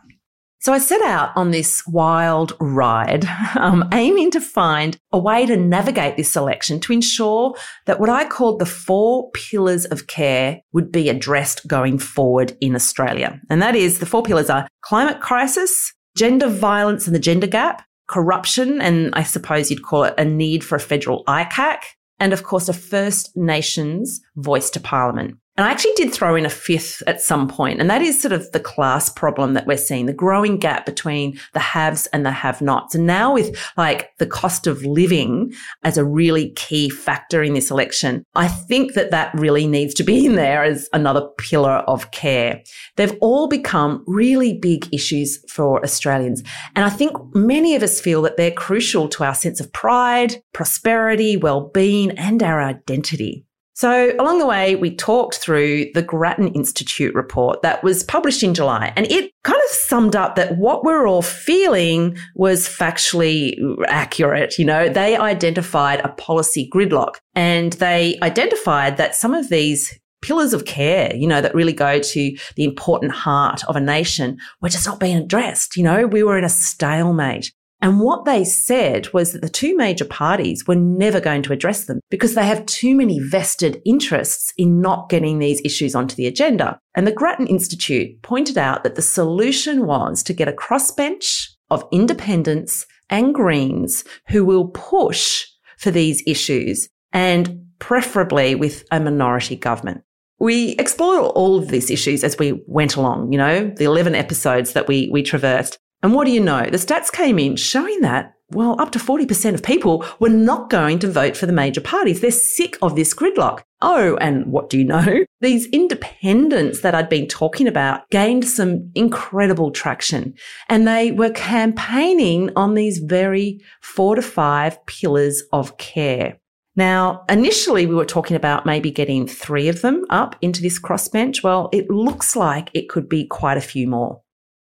So 0.61 0.73
I 0.73 0.77
set 0.77 1.01
out 1.01 1.31
on 1.35 1.49
this 1.49 1.81
wild 1.87 2.55
ride, 2.59 3.25
um, 3.55 3.89
aiming 3.91 4.29
to 4.31 4.39
find 4.39 4.95
a 5.11 5.17
way 5.17 5.47
to 5.47 5.57
navigate 5.57 6.17
this 6.17 6.35
election 6.35 6.79
to 6.81 6.93
ensure 6.93 7.55
that 7.87 7.99
what 7.99 8.09
I 8.11 8.25
called 8.25 8.59
the 8.59 8.67
four 8.67 9.31
pillars 9.31 9.85
of 9.85 10.05
care 10.05 10.61
would 10.71 10.91
be 10.91 11.09
addressed 11.09 11.67
going 11.67 11.97
forward 11.97 12.55
in 12.61 12.75
Australia. 12.75 13.41
And 13.49 13.59
that 13.63 13.75
is 13.75 13.97
the 13.97 14.05
four 14.05 14.21
pillars 14.21 14.51
are 14.51 14.67
climate 14.81 15.19
crisis, 15.19 15.93
gender 16.15 16.47
violence 16.47 17.07
and 17.07 17.15
the 17.15 17.19
gender 17.19 17.47
gap, 17.47 17.83
corruption, 18.07 18.79
and 18.81 19.09
I 19.15 19.23
suppose 19.23 19.71
you'd 19.71 19.81
call 19.81 20.03
it 20.03 20.13
a 20.19 20.25
need 20.25 20.63
for 20.63 20.75
a 20.75 20.79
federal 20.79 21.23
ICAC, 21.25 21.79
and 22.19 22.33
of 22.33 22.43
course 22.43 22.69
a 22.69 22.73
First 22.73 23.35
Nations 23.35 24.21
voice 24.35 24.69
to 24.71 24.79
Parliament. 24.79 25.37
And 25.61 25.67
I 25.67 25.73
actually 25.73 25.93
did 25.93 26.11
throw 26.11 26.33
in 26.33 26.43
a 26.43 26.49
fifth 26.49 27.03
at 27.05 27.21
some 27.21 27.47
point, 27.47 27.79
and 27.79 27.87
that 27.87 28.01
is 28.01 28.19
sort 28.19 28.31
of 28.31 28.51
the 28.51 28.59
class 28.59 29.09
problem 29.09 29.53
that 29.53 29.67
we're 29.67 29.77
seeing, 29.77 30.07
the 30.07 30.11
growing 30.11 30.57
gap 30.57 30.87
between 30.87 31.39
the 31.53 31.59
haves 31.59 32.07
and 32.07 32.25
the 32.25 32.31
have 32.31 32.63
nots. 32.63 32.95
And 32.95 33.05
now 33.05 33.31
with 33.31 33.55
like 33.77 34.09
the 34.17 34.25
cost 34.25 34.65
of 34.65 34.83
living 34.83 35.53
as 35.83 35.99
a 35.99 36.03
really 36.03 36.49
key 36.53 36.89
factor 36.89 37.43
in 37.43 37.53
this 37.53 37.69
election, 37.69 38.25
I 38.33 38.47
think 38.47 38.95
that 38.95 39.11
that 39.11 39.35
really 39.35 39.67
needs 39.67 39.93
to 39.93 40.03
be 40.03 40.25
in 40.25 40.33
there 40.33 40.63
as 40.63 40.89
another 40.93 41.29
pillar 41.37 41.83
of 41.85 42.09
care. 42.09 42.63
They've 42.95 43.15
all 43.21 43.47
become 43.47 44.03
really 44.07 44.57
big 44.57 44.91
issues 44.91 45.45
for 45.47 45.83
Australians. 45.83 46.41
And 46.75 46.85
I 46.85 46.89
think 46.89 47.15
many 47.35 47.75
of 47.75 47.83
us 47.83 48.01
feel 48.01 48.23
that 48.23 48.35
they're 48.35 48.49
crucial 48.49 49.07
to 49.09 49.25
our 49.25 49.35
sense 49.35 49.59
of 49.59 49.71
pride, 49.73 50.41
prosperity, 50.53 51.37
well-being, 51.37 52.17
and 52.17 52.41
our 52.41 52.63
identity. 52.63 53.45
So 53.73 54.13
along 54.19 54.39
the 54.39 54.45
way, 54.45 54.75
we 54.75 54.95
talked 54.95 55.35
through 55.35 55.91
the 55.93 56.01
Grattan 56.01 56.49
Institute 56.49 57.15
report 57.15 57.61
that 57.61 57.83
was 57.83 58.03
published 58.03 58.43
in 58.43 58.53
July, 58.53 58.93
and 58.95 59.09
it 59.09 59.31
kind 59.43 59.59
of 59.59 59.75
summed 59.75 60.15
up 60.15 60.35
that 60.35 60.57
what 60.57 60.83
we're 60.83 61.07
all 61.07 61.21
feeling 61.21 62.17
was 62.35 62.67
factually 62.67 63.57
accurate. 63.87 64.57
You 64.59 64.65
know, 64.65 64.89
they 64.89 65.17
identified 65.17 66.01
a 66.01 66.09
policy 66.09 66.69
gridlock 66.73 67.15
and 67.33 67.73
they 67.73 68.19
identified 68.21 68.97
that 68.97 69.15
some 69.15 69.33
of 69.33 69.49
these 69.49 69.97
pillars 70.21 70.53
of 70.53 70.65
care, 70.65 71.15
you 71.15 71.27
know, 71.27 71.41
that 71.41 71.55
really 71.55 71.73
go 71.73 71.99
to 71.99 72.37
the 72.55 72.63
important 72.63 73.11
heart 73.11 73.63
of 73.65 73.75
a 73.75 73.81
nation 73.81 74.37
were 74.61 74.69
just 74.69 74.85
not 74.85 74.99
being 74.99 75.17
addressed. 75.17 75.75
You 75.75 75.83
know, 75.83 76.05
we 76.05 76.23
were 76.23 76.37
in 76.37 76.43
a 76.43 76.49
stalemate. 76.49 77.51
And 77.81 77.99
what 77.99 78.25
they 78.25 78.43
said 78.43 79.11
was 79.11 79.31
that 79.31 79.41
the 79.41 79.49
two 79.49 79.75
major 79.75 80.05
parties 80.05 80.67
were 80.67 80.75
never 80.75 81.19
going 81.19 81.41
to 81.43 81.53
address 81.53 81.85
them 81.85 81.99
because 82.11 82.35
they 82.35 82.45
have 82.45 82.65
too 82.67 82.95
many 82.95 83.19
vested 83.19 83.81
interests 83.85 84.53
in 84.55 84.81
not 84.81 85.09
getting 85.09 85.39
these 85.39 85.61
issues 85.65 85.95
onto 85.95 86.15
the 86.15 86.27
agenda. 86.27 86.79
And 86.93 87.07
the 87.07 87.11
Grattan 87.11 87.47
Institute 87.47 88.21
pointed 88.21 88.57
out 88.57 88.83
that 88.83 88.95
the 88.95 89.01
solution 89.01 89.87
was 89.87 90.21
to 90.23 90.33
get 90.33 90.47
a 90.47 90.53
crossbench 90.53 91.47
of 91.71 91.87
independents 91.91 92.85
and 93.09 93.33
Greens 93.33 94.03
who 94.27 94.45
will 94.45 94.67
push 94.67 95.47
for 95.77 95.89
these 95.89 96.21
issues 96.27 96.87
and 97.11 97.65
preferably 97.79 98.53
with 98.53 98.83
a 98.91 98.99
minority 98.99 99.55
government. 99.55 100.03
we 100.41 100.71
explored 100.79 101.31
all 101.35 101.55
of 101.55 101.67
these 101.67 101.91
issues 101.91 102.23
as 102.23 102.37
we 102.39 102.63
went 102.65 102.95
along, 102.95 103.31
you 103.31 103.37
know, 103.37 103.71
the 103.77 103.83
11 103.85 104.15
episodes 104.15 104.73
that 104.73 104.87
we, 104.87 105.07
we 105.11 105.21
traversed. 105.21 105.77
And 106.03 106.13
what 106.13 106.25
do 106.25 106.31
you 106.31 106.39
know? 106.39 106.63
The 106.63 106.77
stats 106.77 107.11
came 107.11 107.37
in 107.37 107.55
showing 107.55 108.01
that, 108.01 108.33
well, 108.49 108.75
up 108.79 108.91
to 108.91 108.99
40% 108.99 109.53
of 109.53 109.63
people 109.63 110.05
were 110.19 110.29
not 110.29 110.69
going 110.69 110.99
to 110.99 111.11
vote 111.11 111.37
for 111.37 111.45
the 111.45 111.53
major 111.53 111.79
parties. 111.79 112.19
They're 112.19 112.31
sick 112.31 112.77
of 112.81 112.95
this 112.95 113.13
gridlock. 113.13 113.61
Oh, 113.81 114.17
and 114.17 114.47
what 114.47 114.69
do 114.69 114.77
you 114.77 114.83
know? 114.83 115.25
These 115.41 115.67
independents 115.67 116.81
that 116.81 116.93
I'd 116.95 117.09
been 117.09 117.27
talking 117.27 117.67
about 117.67 118.09
gained 118.09 118.45
some 118.45 118.91
incredible 118.95 119.71
traction 119.71 120.33
and 120.69 120.87
they 120.87 121.11
were 121.11 121.31
campaigning 121.31 122.51
on 122.55 122.73
these 122.73 122.99
very 122.99 123.61
four 123.81 124.15
to 124.15 124.21
five 124.21 124.85
pillars 124.85 125.43
of 125.51 125.77
care. 125.77 126.37
Now, 126.75 127.25
initially 127.27 127.85
we 127.85 127.95
were 127.95 128.05
talking 128.05 128.37
about 128.37 128.65
maybe 128.65 128.91
getting 128.91 129.27
three 129.27 129.67
of 129.67 129.81
them 129.81 130.05
up 130.09 130.35
into 130.41 130.61
this 130.61 130.79
crossbench. 130.79 131.43
Well, 131.43 131.69
it 131.73 131.89
looks 131.89 132.35
like 132.35 132.69
it 132.73 132.87
could 132.87 133.09
be 133.09 133.25
quite 133.25 133.57
a 133.57 133.61
few 133.61 133.87
more. 133.87 134.21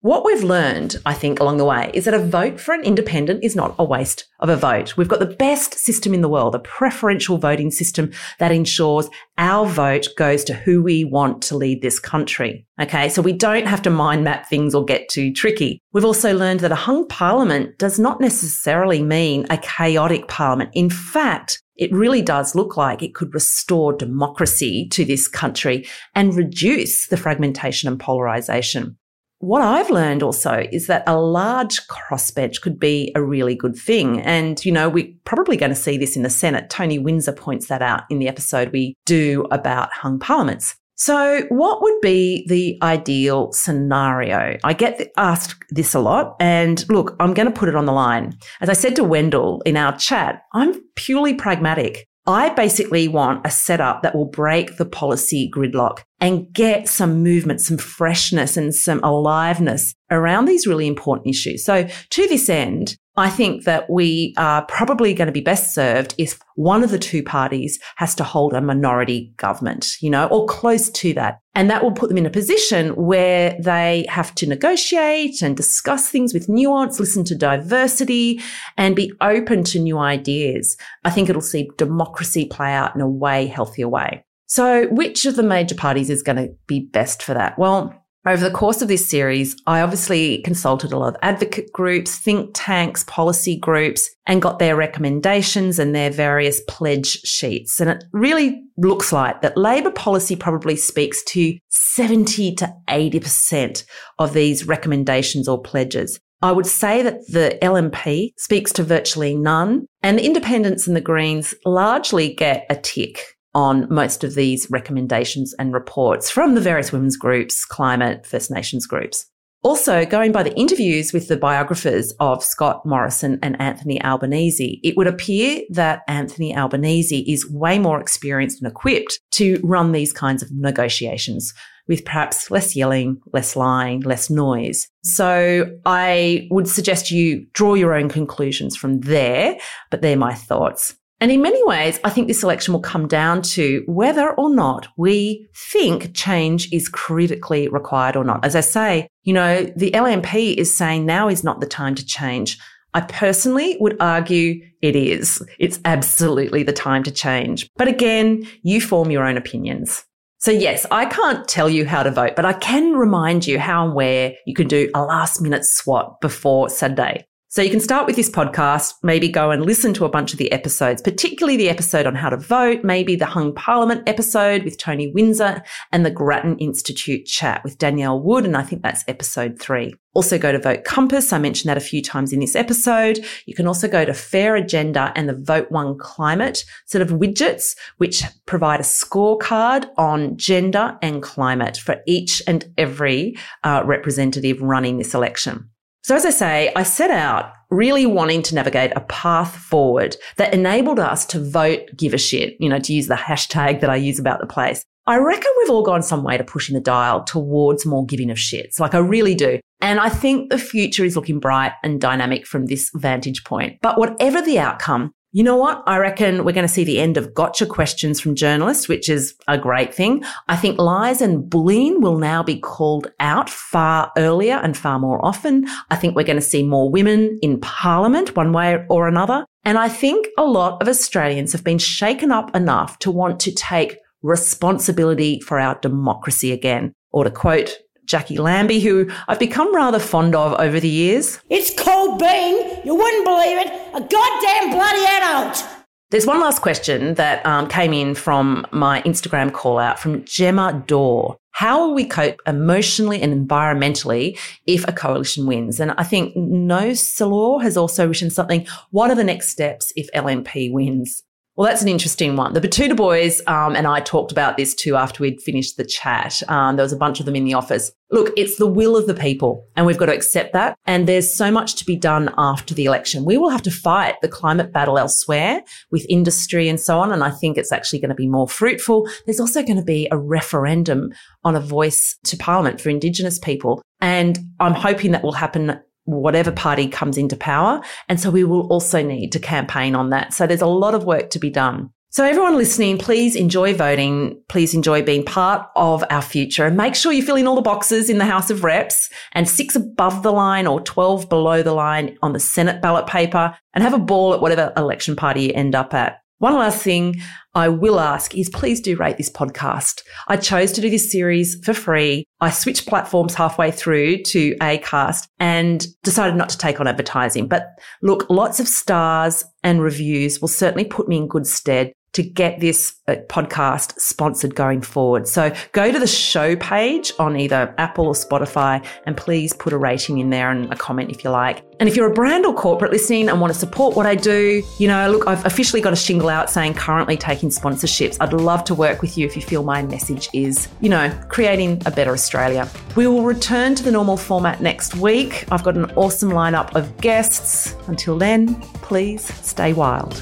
What 0.02 0.24
we've 0.24 0.46
learned, 0.46 0.96
I 1.06 1.14
think, 1.14 1.42
along 1.42 1.58
the 1.58 1.66
way 1.66 1.92
is 1.94 2.06
that 2.06 2.14
a 2.14 2.20
vote 2.20 2.58
for 2.58 2.74
an 2.74 2.86
independent 2.86 3.44
is 3.44 3.54
not 3.54 3.76
a 3.78 3.84
waste 3.84 4.26
of 4.40 4.48
a 4.48 4.56
vote. 4.56 4.96
We've 4.96 5.10
got 5.10 5.20
the 5.20 5.26
best 5.26 5.74
system 5.74 6.14
in 6.14 6.22
the 6.22 6.30
world, 6.30 6.56
a 6.56 6.60
preferential 6.60 7.38
voting 7.38 7.70
system 7.70 8.14
that 8.40 8.54
ensures 8.54 9.10
our 9.38 9.66
vote 9.66 10.08
goes 10.16 10.46
to 10.46 10.54
who 10.54 10.82
we 10.82 11.04
want 11.04 11.42
to 11.44 11.58
lead 11.58 11.82
this 11.82 12.00
country. 12.00 12.66
Okay. 12.82 13.10
So 13.10 13.22
we 13.22 13.34
don't 13.34 13.68
have 13.68 13.82
to 13.82 13.90
mind 13.90 14.24
map 14.24 14.48
things 14.48 14.74
or 14.74 14.86
get 14.86 15.10
too 15.10 15.34
tricky. 15.34 15.82
We've 15.92 16.06
also 16.06 16.34
learned 16.34 16.62
that 16.62 16.72
a 16.72 16.76
hung 16.76 17.06
parliament 17.10 17.78
does 17.78 18.00
not 18.00 18.22
necessarily 18.22 19.04
mean 19.04 19.48
a 19.50 19.58
chaotic 19.58 20.30
parliament. 20.30 20.70
In 20.72 20.90
fact, 20.90 21.62
it 21.76 21.92
really 21.92 22.22
does 22.22 22.56
look 22.56 22.78
like 22.78 23.04
it 23.04 23.16
could 23.16 23.34
restore 23.34 23.92
democracy 23.92 24.88
to 24.92 25.04
this 25.04 25.28
country 25.28 25.90
and 26.16 26.38
reduce 26.38 27.08
the 27.08 27.18
fragmentation 27.18 27.90
and 27.90 28.00
polarization 28.00 28.96
what 29.40 29.62
I've 29.62 29.90
learned 29.90 30.22
also 30.22 30.68
is 30.72 30.88
that 30.88 31.04
a 31.08 31.18
large 31.18 31.88
crossbench 31.88 32.62
could 32.62 32.80
be 32.80 33.12
a 33.16 33.24
really 33.24 33.56
good 33.56 33.76
thing. 33.76 34.22
And, 34.22 34.64
you 34.66 34.72
know, 34.72 34.90
we're 34.90 35.14
probably 35.24 35.56
going 35.58 35.72
to 35.72 35.76
see 35.76 35.98
this 35.98 36.16
in 36.18 36.24
the 36.24 36.30
Senate. 36.30 36.70
Tony 36.70 37.00
Windsor 37.00 37.32
points 37.32 37.68
that 37.68 37.82
out 37.82 38.04
in 38.10 38.20
the 38.20 38.28
episode 38.28 38.72
we 38.74 38.96
do 39.06 39.48
about 39.50 39.94
hung 39.94 40.20
parliaments. 40.20 40.76
So 40.96 41.44
what 41.48 41.82
would 41.82 42.02
be 42.02 42.46
the 42.50 42.78
ideal 42.84 43.54
scenario? 43.54 44.58
I 44.66 44.74
get 44.74 45.10
asked 45.16 45.64
this 45.70 45.94
a 45.94 46.00
lot. 46.02 46.36
And 46.42 46.84
look, 46.90 47.16
I'm 47.22 47.34
going 47.34 47.48
to 47.48 47.58
put 47.58 47.70
it 47.70 47.76
on 47.76 47.86
the 47.86 47.94
line. 47.94 48.38
As 48.60 48.68
I 48.68 48.74
said 48.74 48.98
to 48.98 49.06
Wendell 49.06 49.62
in 49.66 49.78
our 49.78 49.96
chat, 49.98 50.42
I'm 50.54 50.82
purely 50.96 51.34
pragmatic. 51.34 52.09
I 52.30 52.50
basically 52.50 53.08
want 53.08 53.44
a 53.44 53.50
setup 53.50 54.04
that 54.04 54.14
will 54.14 54.26
break 54.26 54.78
the 54.78 54.86
policy 54.86 55.50
gridlock 55.52 56.04
and 56.20 56.54
get 56.54 56.88
some 56.88 57.24
movement, 57.24 57.60
some 57.60 57.80
freshness 57.80 58.56
and 58.56 58.74
some 58.76 59.00
aliveness 59.04 59.96
around 60.12 60.46
these 60.46 60.68
really 60.68 60.86
important 60.86 61.28
issues. 61.28 61.66
So 61.66 61.88
to 61.88 62.28
this 62.28 62.48
end, 62.48 62.98
I 63.20 63.30
think 63.30 63.66
that 63.66 63.90
we 63.90 64.34
are 64.38 64.66
probably 64.66 65.14
going 65.14 65.28
to 65.28 65.32
be 65.32 65.42
best 65.42 65.74
served 65.74 66.16
if 66.18 66.40
one 66.56 66.84
of 66.84 66.92
the 66.92 67.00
two 67.00 67.22
parties 67.22 67.80
has 67.98 68.16
to 68.16 68.24
hold 68.24 68.54
a 68.54 68.62
minority 68.62 69.34
government, 69.38 69.96
you 70.02 70.10
know, 70.10 70.28
or 70.28 70.46
close 70.46 70.90
to 70.90 71.14
that. 71.14 71.40
And 71.56 71.70
that 71.70 71.84
will 71.84 71.92
put 71.92 72.10
them 72.10 72.18
in 72.18 72.26
a 72.26 72.30
position 72.32 72.96
where 72.96 73.58
they 73.60 74.06
have 74.10 74.34
to 74.36 74.48
negotiate 74.48 75.42
and 75.42 75.58
discuss 75.58 76.10
things 76.10 76.34
with 76.34 76.50
nuance, 76.50 77.00
listen 77.00 77.24
to 77.26 77.36
diversity 77.36 78.42
and 78.78 78.96
be 78.96 79.12
open 79.22 79.64
to 79.66 79.80
new 79.80 79.98
ideas. 79.98 80.78
I 81.04 81.10
think 81.10 81.30
it'll 81.30 81.42
see 81.42 81.70
democracy 81.78 82.46
play 82.46 82.72
out 82.72 82.96
in 82.96 83.02
a 83.02 83.10
way 83.10 83.48
healthier 83.48 83.90
way. 83.90 84.24
So 84.46 84.88
which 84.88 85.26
of 85.26 85.36
the 85.36 85.44
major 85.44 85.76
parties 85.76 86.10
is 86.10 86.24
going 86.24 86.38
to 86.38 86.56
be 86.66 86.80
best 86.80 87.22
for 87.22 87.34
that? 87.34 87.60
Well, 87.60 87.94
over 88.26 88.44
the 88.44 88.54
course 88.54 88.82
of 88.82 88.90
this 88.90 89.10
series, 89.10 89.56
I 89.66 89.82
obviously 89.82 90.42
consulted 90.42 90.92
a 90.92 90.98
lot 90.98 91.16
of 91.16 91.20
advocate 91.22 91.72
groups, 91.72 92.18
think 92.18 92.52
tanks, 92.54 93.04
policy 93.06 93.58
groups, 93.58 94.10
and 94.28 94.42
got 94.42 94.60
their 94.60 94.76
recommendations 94.76 95.80
and 95.80 95.96
their 95.96 96.10
various 96.12 96.62
pledge 96.68 97.22
sheets. 97.22 97.80
And 97.80 97.90
it 97.90 98.04
really 98.12 98.62
looks 98.78 99.14
like 99.14 99.42
that 99.42 99.58
Labor 99.58 99.92
policy 99.92 100.36
probably 100.36 100.76
speaks 100.76 101.24
to 101.26 101.58
70 101.70 102.56
to 102.56 102.74
80% 102.90 103.86
of 104.20 104.34
these 104.34 104.68
recommendations 104.68 105.48
or 105.48 105.62
pledges. 105.62 106.20
I 106.42 106.52
would 106.52 106.68
say 106.68 107.02
that 107.02 107.28
the 107.28 107.58
LNP 107.62 108.32
speaks 108.38 108.72
to 108.74 108.84
virtually 108.84 109.36
none, 109.36 109.86
and 110.04 110.18
the 110.18 110.26
independents 110.26 110.88
and 110.88 110.96
the 110.96 111.02
Greens 111.02 111.54
largely 111.66 112.34
get 112.34 112.66
a 112.70 112.76
tick 112.76 113.22
on 113.54 113.88
most 113.94 114.24
of 114.24 114.36
these 114.36 114.68
recommendations 114.70 115.54
and 115.60 115.74
reports 115.74 116.30
from 116.30 116.56
the 116.56 116.62
various 116.62 116.92
women's 116.92 117.18
groups, 117.18 117.66
climate, 117.66 118.26
First 118.26 118.52
Nations 118.52 118.86
groups. 118.86 119.26
Also, 119.62 120.06
going 120.06 120.32
by 120.32 120.42
the 120.42 120.56
interviews 120.56 121.12
with 121.12 121.28
the 121.28 121.36
biographers 121.36 122.14
of 122.22 122.42
Scott 122.42 122.86
Morrison 122.86 123.40
and 123.44 123.60
Anthony 123.62 124.02
Albanese, 124.02 124.80
it 124.84 124.96
would 124.96 125.08
appear 125.08 125.64
that 125.72 126.02
Anthony 126.08 126.56
Albanese 126.56 127.26
is 127.28 127.50
way 127.52 127.78
more 127.78 128.00
experienced 128.00 128.62
and 128.62 128.72
equipped 128.72 129.20
to 129.32 129.60
run 129.62 129.92
these 129.92 130.14
kinds 130.14 130.42
of 130.42 130.50
negotiations 130.54 131.54
with 131.90 132.06
perhaps 132.06 132.50
less 132.50 132.74
yelling, 132.74 133.20
less 133.34 133.58
lying, 133.58 134.00
less 134.02 134.30
noise. 134.30 134.88
So 135.04 135.66
I 135.86 136.48
would 136.52 136.70
suggest 136.70 137.12
you 137.12 137.46
draw 137.52 137.74
your 137.74 137.94
own 137.94 138.08
conclusions 138.08 138.78
from 138.78 139.02
there, 139.02 139.58
but 139.92 140.02
they're 140.02 140.16
my 140.16 140.36
thoughts. 140.36 140.96
And 141.22 141.32
in 141.32 141.42
many 141.42 141.62
ways, 141.66 142.00
I 142.04 142.10
think 142.10 142.28
this 142.28 142.44
election 142.44 142.74
will 142.74 142.82
come 142.82 143.08
down 143.08 143.42
to 143.42 143.84
whether 143.88 144.32
or 144.32 144.50
not 144.50 144.88
we 144.96 145.50
think 145.54 146.16
change 146.16 146.72
is 146.72 146.88
critically 146.88 147.68
required 147.68 148.16
or 148.16 148.24
not. 148.24 148.46
As 148.46 148.56
I 148.56 148.62
say, 148.62 149.10
you 149.24 149.34
know, 149.34 149.64
the 149.76 149.92
LNP 149.92 150.56
is 150.56 150.76
saying 150.76 151.06
now 151.06 151.28
is 151.28 151.44
not 151.44 151.60
the 151.60 151.68
time 151.68 151.96
to 151.96 152.06
change. 152.06 152.58
I 152.94 153.02
personally 153.02 153.78
would 153.80 153.98
argue 154.00 154.62
it 154.82 154.96
is. 154.96 155.46
It's 155.60 155.80
absolutely 155.84 156.64
the 156.64 156.74
time 156.74 157.04
to 157.04 157.12
change. 157.12 157.70
But 157.76 157.90
again, 157.90 158.48
you 158.64 158.80
form 158.80 159.12
your 159.12 159.26
own 159.26 159.38
opinions. 159.38 160.06
So 160.40 160.52
yes, 160.52 160.86
I 160.90 161.06
can't 161.06 161.46
tell 161.50 161.70
you 161.70 161.86
how 161.86 162.02
to 162.02 162.12
vote, 162.12 162.38
but 162.38 162.46
I 162.46 162.54
can 162.54 162.94
remind 162.94 163.46
you 163.46 163.60
how 163.60 163.86
and 163.86 163.94
where 163.94 164.34
you 164.48 164.56
can 164.56 164.70
do 164.70 164.90
a 164.96 165.04
last 165.04 165.42
minute 165.42 165.66
swap 165.66 166.22
before 166.22 166.70
Saturday. 166.70 167.26
So 167.52 167.64
you 167.64 167.72
can 167.72 167.80
start 167.80 168.06
with 168.06 168.16
this 168.16 168.30
podcast, 168.30 168.94
maybe 169.02 169.28
go 169.28 169.50
and 169.50 169.66
listen 169.66 169.92
to 169.96 170.06
a 170.06 170.10
bunch 170.10 170.34
of 170.34 170.38
the 170.38 170.52
episodes, 170.52 171.02
particularly 171.02 171.58
the 171.58 171.72
episode 171.72 172.06
on 172.06 172.14
how 172.14 172.30
to 172.30 172.38
vote, 172.38 172.84
maybe 172.84 173.16
the 173.16 173.26
Hung 173.26 173.56
Parliament 173.56 174.08
episode 174.08 174.64
with 174.64 174.78
Tony 174.78 175.12
Windsor 175.12 175.64
and 175.92 176.06
the 176.06 176.12
Grattan 176.12 176.60
Institute 176.60 177.26
chat 177.26 177.64
with 177.64 177.80
Danielle 177.80 178.22
Wood. 178.22 178.46
And 178.46 178.56
I 178.56 178.62
think 178.62 178.84
that's 178.84 179.04
episode 179.08 179.58
three. 179.60 179.96
Also 180.14 180.38
go 180.38 180.52
to 180.52 180.60
Vote 180.60 180.84
Compass. 180.84 181.34
I 181.34 181.40
mentioned 181.40 181.70
that 181.72 181.78
a 181.78 181.82
few 181.82 182.04
times 182.04 182.32
in 182.32 182.40
this 182.40 182.56
episode. 182.56 183.26
You 183.48 183.56
can 183.56 183.66
also 183.66 183.88
go 183.88 184.06
to 184.06 184.14
Fair 184.14 184.56
Agenda 184.56 185.12
and 185.16 185.28
the 185.28 185.34
Vote 185.34 185.72
One 185.72 185.98
Climate 185.98 186.64
sort 186.86 187.02
of 187.02 187.10
widgets, 187.10 187.76
which 187.98 188.24
provide 188.46 188.80
a 188.80 188.84
scorecard 188.84 189.88
on 189.98 190.38
gender 190.38 191.00
and 191.02 191.24
climate 191.24 191.78
for 191.78 192.04
each 192.06 192.44
and 192.46 192.72
every 192.78 193.38
uh, 193.64 193.82
representative 193.86 194.62
running 194.62 195.00
this 195.00 195.16
election. 195.16 195.69
So, 196.04 196.16
as 196.16 196.26
I 196.26 196.30
say, 196.30 196.72
I 196.76 196.84
set 196.84 197.12
out 197.12 197.52
really 197.70 198.06
wanting 198.06 198.42
to 198.44 198.56
navigate 198.56 198.92
a 198.96 199.02
path 199.02 199.56
forward 199.56 200.16
that 200.38 200.54
enabled 200.54 201.00
us 201.00 201.26
to 201.28 201.40
vote 201.44 201.82
give 201.96 202.14
a 202.14 202.18
shit, 202.18 202.56
you 202.60 202.70
know, 202.70 202.80
to 202.80 202.94
use 202.94 203.08
the 203.08 203.16
hashtag 203.16 203.82
that 203.82 203.90
I 203.90 203.96
use 203.96 204.20
about 204.20 204.40
the 204.40 204.48
place. 204.48 204.84
I 205.06 205.18
reckon 205.18 205.52
we've 205.58 205.72
all 205.72 205.84
gone 205.84 206.04
some 206.04 206.24
way 206.24 206.38
to 206.38 206.44
pushing 206.44 206.76
the 206.76 206.82
dial 206.82 207.24
towards 207.24 207.86
more 207.86 208.06
giving 208.06 208.30
of 208.30 208.38
shits. 208.38 208.80
Like 208.80 208.94
I 208.94 209.00
really 209.00 209.34
do. 209.34 209.60
And 209.82 210.00
I 210.00 210.10
think 210.10 210.52
the 210.52 210.58
future 210.58 211.04
is 211.04 211.16
looking 211.16 211.40
bright 211.40 211.74
and 211.84 212.00
dynamic 212.00 212.46
from 212.46 212.68
this 212.68 212.92
vantage 212.94 213.44
point. 213.44 213.80
But 213.82 213.98
whatever 213.98 214.42
the 214.42 214.60
outcome, 214.60 215.12
you 215.32 215.44
know 215.44 215.56
what? 215.56 215.84
I 215.86 215.98
reckon 215.98 216.44
we're 216.44 216.54
going 216.54 216.68
to 216.68 216.74
see 216.74 216.84
the 216.84 217.00
end 217.00 217.16
of 217.16 217.34
gotcha 217.36 217.68
questions 217.68 218.20
from 218.20 218.34
journalists, 218.34 218.88
which 218.88 219.10
is 219.10 219.36
a 219.48 219.60
great 219.60 219.94
thing. 219.94 220.24
I 220.48 220.56
think 220.56 220.80
lies 220.80 221.22
and 221.22 221.48
bullying 221.48 222.02
will 222.02 222.18
now 222.18 222.42
be 222.42 222.60
called 222.60 223.12
out 223.20 223.50
far 223.50 224.12
earlier 224.18 224.56
and 224.56 224.76
far 224.76 224.98
more 224.98 225.24
often. 225.24 225.68
I 225.92 225.98
think 225.98 226.16
we're 226.16 226.24
going 226.24 226.38
to 226.38 226.42
see 226.42 226.64
more 226.64 226.90
women 226.90 227.38
in 227.44 227.60
parliament 227.60 228.36
one 228.36 228.54
way 228.54 228.84
or 228.90 229.08
another. 229.08 229.46
And 229.66 229.78
I 229.78 229.88
think 229.88 230.28
a 230.38 230.46
lot 230.46 230.82
of 230.82 230.88
Australians 230.88 231.52
have 231.52 231.64
been 231.64 231.78
shaken 231.78 232.32
up 232.32 232.56
enough 232.56 232.98
to 233.00 233.12
want 233.12 233.40
to 233.42 233.52
take 233.52 233.98
responsibility 234.24 235.40
for 235.42 235.60
our 235.60 235.80
democracy 235.80 236.52
again. 236.52 236.94
Or 237.12 237.24
to 237.24 237.32
quote 237.32 237.78
Jacqui 238.10 238.40
Lambie, 238.40 238.80
who 238.80 239.08
I've 239.28 239.40
become 239.40 239.74
rather 239.74 240.00
fond 240.00 240.36
of 240.36 240.54
over 240.60 240.80
the 240.80 240.90
years. 240.90 241.40
It's 241.50 241.72
called 241.72 242.20
being, 242.20 242.82
you 242.84 242.96
wouldn't 242.96 243.24
believe 243.24 243.60
it, 243.60 243.68
a 243.94 244.02
goddamn 244.02 244.72
bloody 244.72 245.06
adult. 245.06 245.64
There's 246.12 246.26
one 246.26 246.42
last 246.42 246.64
question 246.64 247.14
that 247.14 247.46
um, 247.46 247.68
came 247.70 247.94
in 247.94 248.16
from 248.16 248.66
my 248.72 249.04
Instagram 249.04 249.54
call 249.54 249.78
out 249.78 250.00
from 250.00 250.26
Gemma 250.26 250.84
Dorr. 250.88 251.38
How 251.52 251.86
will 251.86 251.94
we 251.94 252.06
cope 252.06 252.42
emotionally 252.48 253.22
and 253.22 253.48
environmentally 253.48 254.40
if 254.66 254.88
a 254.88 254.92
coalition 254.92 255.46
wins? 255.46 255.80
And 255.80 255.92
I 255.92 256.04
think 256.04 256.36
No 256.36 256.96
Salor 256.96 257.62
has 257.62 257.78
also 257.78 258.08
written 258.08 258.32
something. 258.32 258.66
What 258.90 259.12
are 259.12 259.16
the 259.16 259.24
next 259.24 259.50
steps 259.50 259.94
if 259.96 260.10
LNP 260.16 260.72
wins? 260.72 261.22
Well, 261.60 261.68
that's 261.68 261.82
an 261.82 261.90
interesting 261.90 262.38
one. 262.38 262.54
The 262.54 262.62
Betoota 262.62 262.96
boys 262.96 263.42
um, 263.46 263.76
and 263.76 263.86
I 263.86 264.00
talked 264.00 264.32
about 264.32 264.56
this 264.56 264.74
too 264.74 264.96
after 264.96 265.22
we'd 265.22 265.42
finished 265.42 265.76
the 265.76 265.84
chat. 265.84 266.42
Um, 266.48 266.78
there 266.78 266.86
was 266.86 266.94
a 266.94 266.98
bunch 266.98 267.20
of 267.20 267.26
them 267.26 267.36
in 267.36 267.44
the 267.44 267.54
office. 267.54 267.92
Look, 268.12 268.32
it's 268.38 268.56
the 268.56 268.66
will 268.66 268.96
of 268.96 269.08
the 269.08 269.14
people, 269.14 269.68
and 269.76 269.86
we've 269.86 269.98
got 269.98 270.06
to 270.06 270.16
accept 270.16 270.54
that. 270.54 270.78
And 270.86 271.06
there's 271.06 271.36
so 271.36 271.52
much 271.52 271.76
to 271.76 271.86
be 271.86 271.98
done 271.98 272.34
after 272.38 272.74
the 272.74 272.86
election. 272.86 273.26
We 273.26 273.38
will 273.38 273.50
have 273.50 273.62
to 273.64 273.72
fight 273.72 274.16
the 274.22 274.30
climate 274.30 274.72
battle 274.72 274.98
elsewhere 274.98 275.62
with 275.92 276.06
industry 276.08 276.70
and 276.70 276.80
so 276.80 276.98
on. 276.98 277.12
And 277.12 277.26
I 277.26 277.30
think 277.30 277.58
it's 277.58 277.74
actually 277.74 278.00
going 278.00 278.08
to 278.08 278.16
be 278.16 278.30
more 278.30 278.48
fruitful. 278.48 279.10
There's 279.26 279.42
also 279.42 279.62
going 279.62 279.80
to 279.80 279.84
be 279.84 280.08
a 280.12 280.18
referendum 280.18 281.12
on 281.44 281.58
a 281.58 281.60
voice 281.60 282.18
to 282.24 282.38
Parliament 282.38 282.80
for 282.80 282.88
Indigenous 282.88 283.38
people. 283.38 283.82
And 284.00 284.40
I'm 284.62 284.76
hoping 284.76 285.12
that 285.12 285.24
will 285.24 285.34
happen 285.34 285.78
whatever 286.10 286.52
party 286.52 286.88
comes 286.88 287.18
into 287.18 287.36
power. 287.36 287.82
And 288.08 288.20
so 288.20 288.30
we 288.30 288.44
will 288.44 288.68
also 288.68 289.02
need 289.02 289.32
to 289.34 289.40
campaign 289.40 289.96
on 289.96 290.10
that. 290.10 290.34
So 290.34 290.48
there's 290.48 290.62
a 290.62 290.68
lot 290.68 290.96
of 290.96 291.06
work 291.06 291.30
to 291.32 291.40
be 291.40 291.50
done. 291.50 291.92
So 292.12 292.26
everyone 292.26 292.58
listening, 292.58 292.98
please 292.98 293.36
enjoy 293.36 293.76
voting. 293.76 294.42
Please 294.50 294.74
enjoy 294.74 295.04
being 295.04 295.24
part 295.24 295.70
of 295.76 296.04
our 296.10 296.24
future 296.24 296.66
and 296.66 296.76
make 296.76 296.96
sure 296.96 297.12
you 297.12 297.22
fill 297.22 297.36
in 297.36 297.46
all 297.46 297.54
the 297.54 297.62
boxes 297.62 298.10
in 298.10 298.18
the 298.18 298.26
House 298.26 298.50
of 298.50 298.64
Reps 298.64 299.12
and 299.34 299.48
six 299.48 299.76
above 299.76 300.24
the 300.24 300.32
line 300.32 300.66
or 300.66 300.82
12 300.82 301.30
below 301.30 301.62
the 301.62 301.74
line 301.74 302.18
on 302.24 302.34
the 302.34 302.40
Senate 302.40 302.82
ballot 302.82 303.06
paper 303.06 303.56
and 303.76 303.84
have 303.84 303.94
a 303.94 304.00
ball 304.00 304.34
at 304.34 304.42
whatever 304.42 304.74
election 304.76 305.16
party 305.16 305.44
you 305.44 305.52
end 305.54 305.76
up 305.76 305.94
at. 305.94 306.24
One 306.40 306.56
last 306.56 306.82
thing 306.82 307.16
I 307.54 307.68
will 307.68 308.00
ask 308.00 308.34
is 308.34 308.50
please 308.50 308.80
do 308.80 308.96
rate 308.96 309.18
this 309.18 309.30
podcast. 309.30 310.04
I 310.30 310.38
chose 310.38 310.72
to 310.72 310.82
do 310.82 310.90
this 310.90 311.12
series 311.12 311.60
for 311.66 311.74
free. 311.74 312.26
I 312.40 312.50
switched 312.50 312.88
platforms 312.88 313.36
halfway 313.36 313.72
through 313.72 314.24
to 314.24 314.56
Acast 314.56 315.28
and 315.40 315.86
decided 316.04 316.38
not 316.38 316.48
to 316.50 316.58
take 316.58 316.80
on 316.80 316.88
advertising. 316.88 317.50
But 317.50 317.68
look, 318.02 318.30
lots 318.30 318.62
of 318.62 318.70
stars 318.70 319.44
and 319.64 319.82
reviews 319.82 320.40
will 320.40 320.48
certainly 320.48 320.86
put 320.86 321.10
me 321.10 321.18
in 321.18 321.28
good 321.28 321.46
stead 321.46 321.92
to 322.14 322.24
get 322.24 322.60
this 322.60 322.96
uh, 323.08 323.16
podcast 323.28 324.00
sponsored 324.00 324.56
going 324.56 324.82
forward. 324.82 325.28
So 325.28 325.54
go 325.72 325.92
to 325.92 326.00
the 326.00 326.08
show 326.08 326.56
page 326.56 327.12
on 327.20 327.38
either 327.38 327.74
Apple 327.78 328.08
or 328.08 328.14
Spotify 328.14 328.86
and 329.06 329.16
please 329.16 329.54
put 329.54 329.74
a 329.74 329.78
rating 329.78 330.20
in 330.20 330.30
there 330.30 330.52
and 330.52 330.72
a 330.72 330.76
comment 330.76 331.12
if 331.12 331.24
you 331.24 331.30
like. 331.30 331.64
And 331.80 331.88
if 331.88 331.96
you're 331.96 332.12
a 332.12 332.14
brand 332.14 332.46
or 332.46 332.54
corporate 332.54 332.92
listening 332.92 333.30
and 333.30 333.40
want 333.40 333.54
to 333.54 333.60
support 333.60 333.96
what 333.96 334.06
I 334.06 334.16
do, 334.16 334.62
you 334.80 334.88
know, 334.88 335.10
look, 335.10 335.28
I've 335.28 335.46
officially 335.46 335.82
got 335.82 335.94
a 335.94 335.96
shingle 335.96 336.28
out 336.28 336.50
saying 336.50 336.74
currently 336.74 337.16
taking 337.16 337.50
sponsorships. 337.50 338.18
I'd 338.20 338.34
love 338.34 338.66
to 338.66 338.76
work 338.76 339.02
with 339.02 339.18
you 339.18 339.26
if 339.26 339.36
you 339.36 339.42
feel 339.42 339.64
my 339.64 339.82
message 339.84 340.30
is, 340.34 340.68
you 340.82 340.90
know, 340.90 341.10
creating 341.30 341.82
a 341.86 341.92
better 341.92 342.12
Australia. 342.12 342.70
We 342.98 343.08
will 343.08 343.24
return 343.24 343.76
to 343.76 343.84
the 343.84 343.92
normal 343.92 344.18
format 344.18 344.62
next 344.62 344.96
week. 344.96 345.46
I've 345.52 345.64
got 345.64 345.78
an 345.78 345.86
awesome 345.92 346.32
lineup 346.32 346.76
of 346.76 346.98
guests. 346.98 347.76
Until 347.88 348.18
then, 348.18 348.60
please 348.82 349.24
stay 349.46 349.72
wild. 349.72 350.22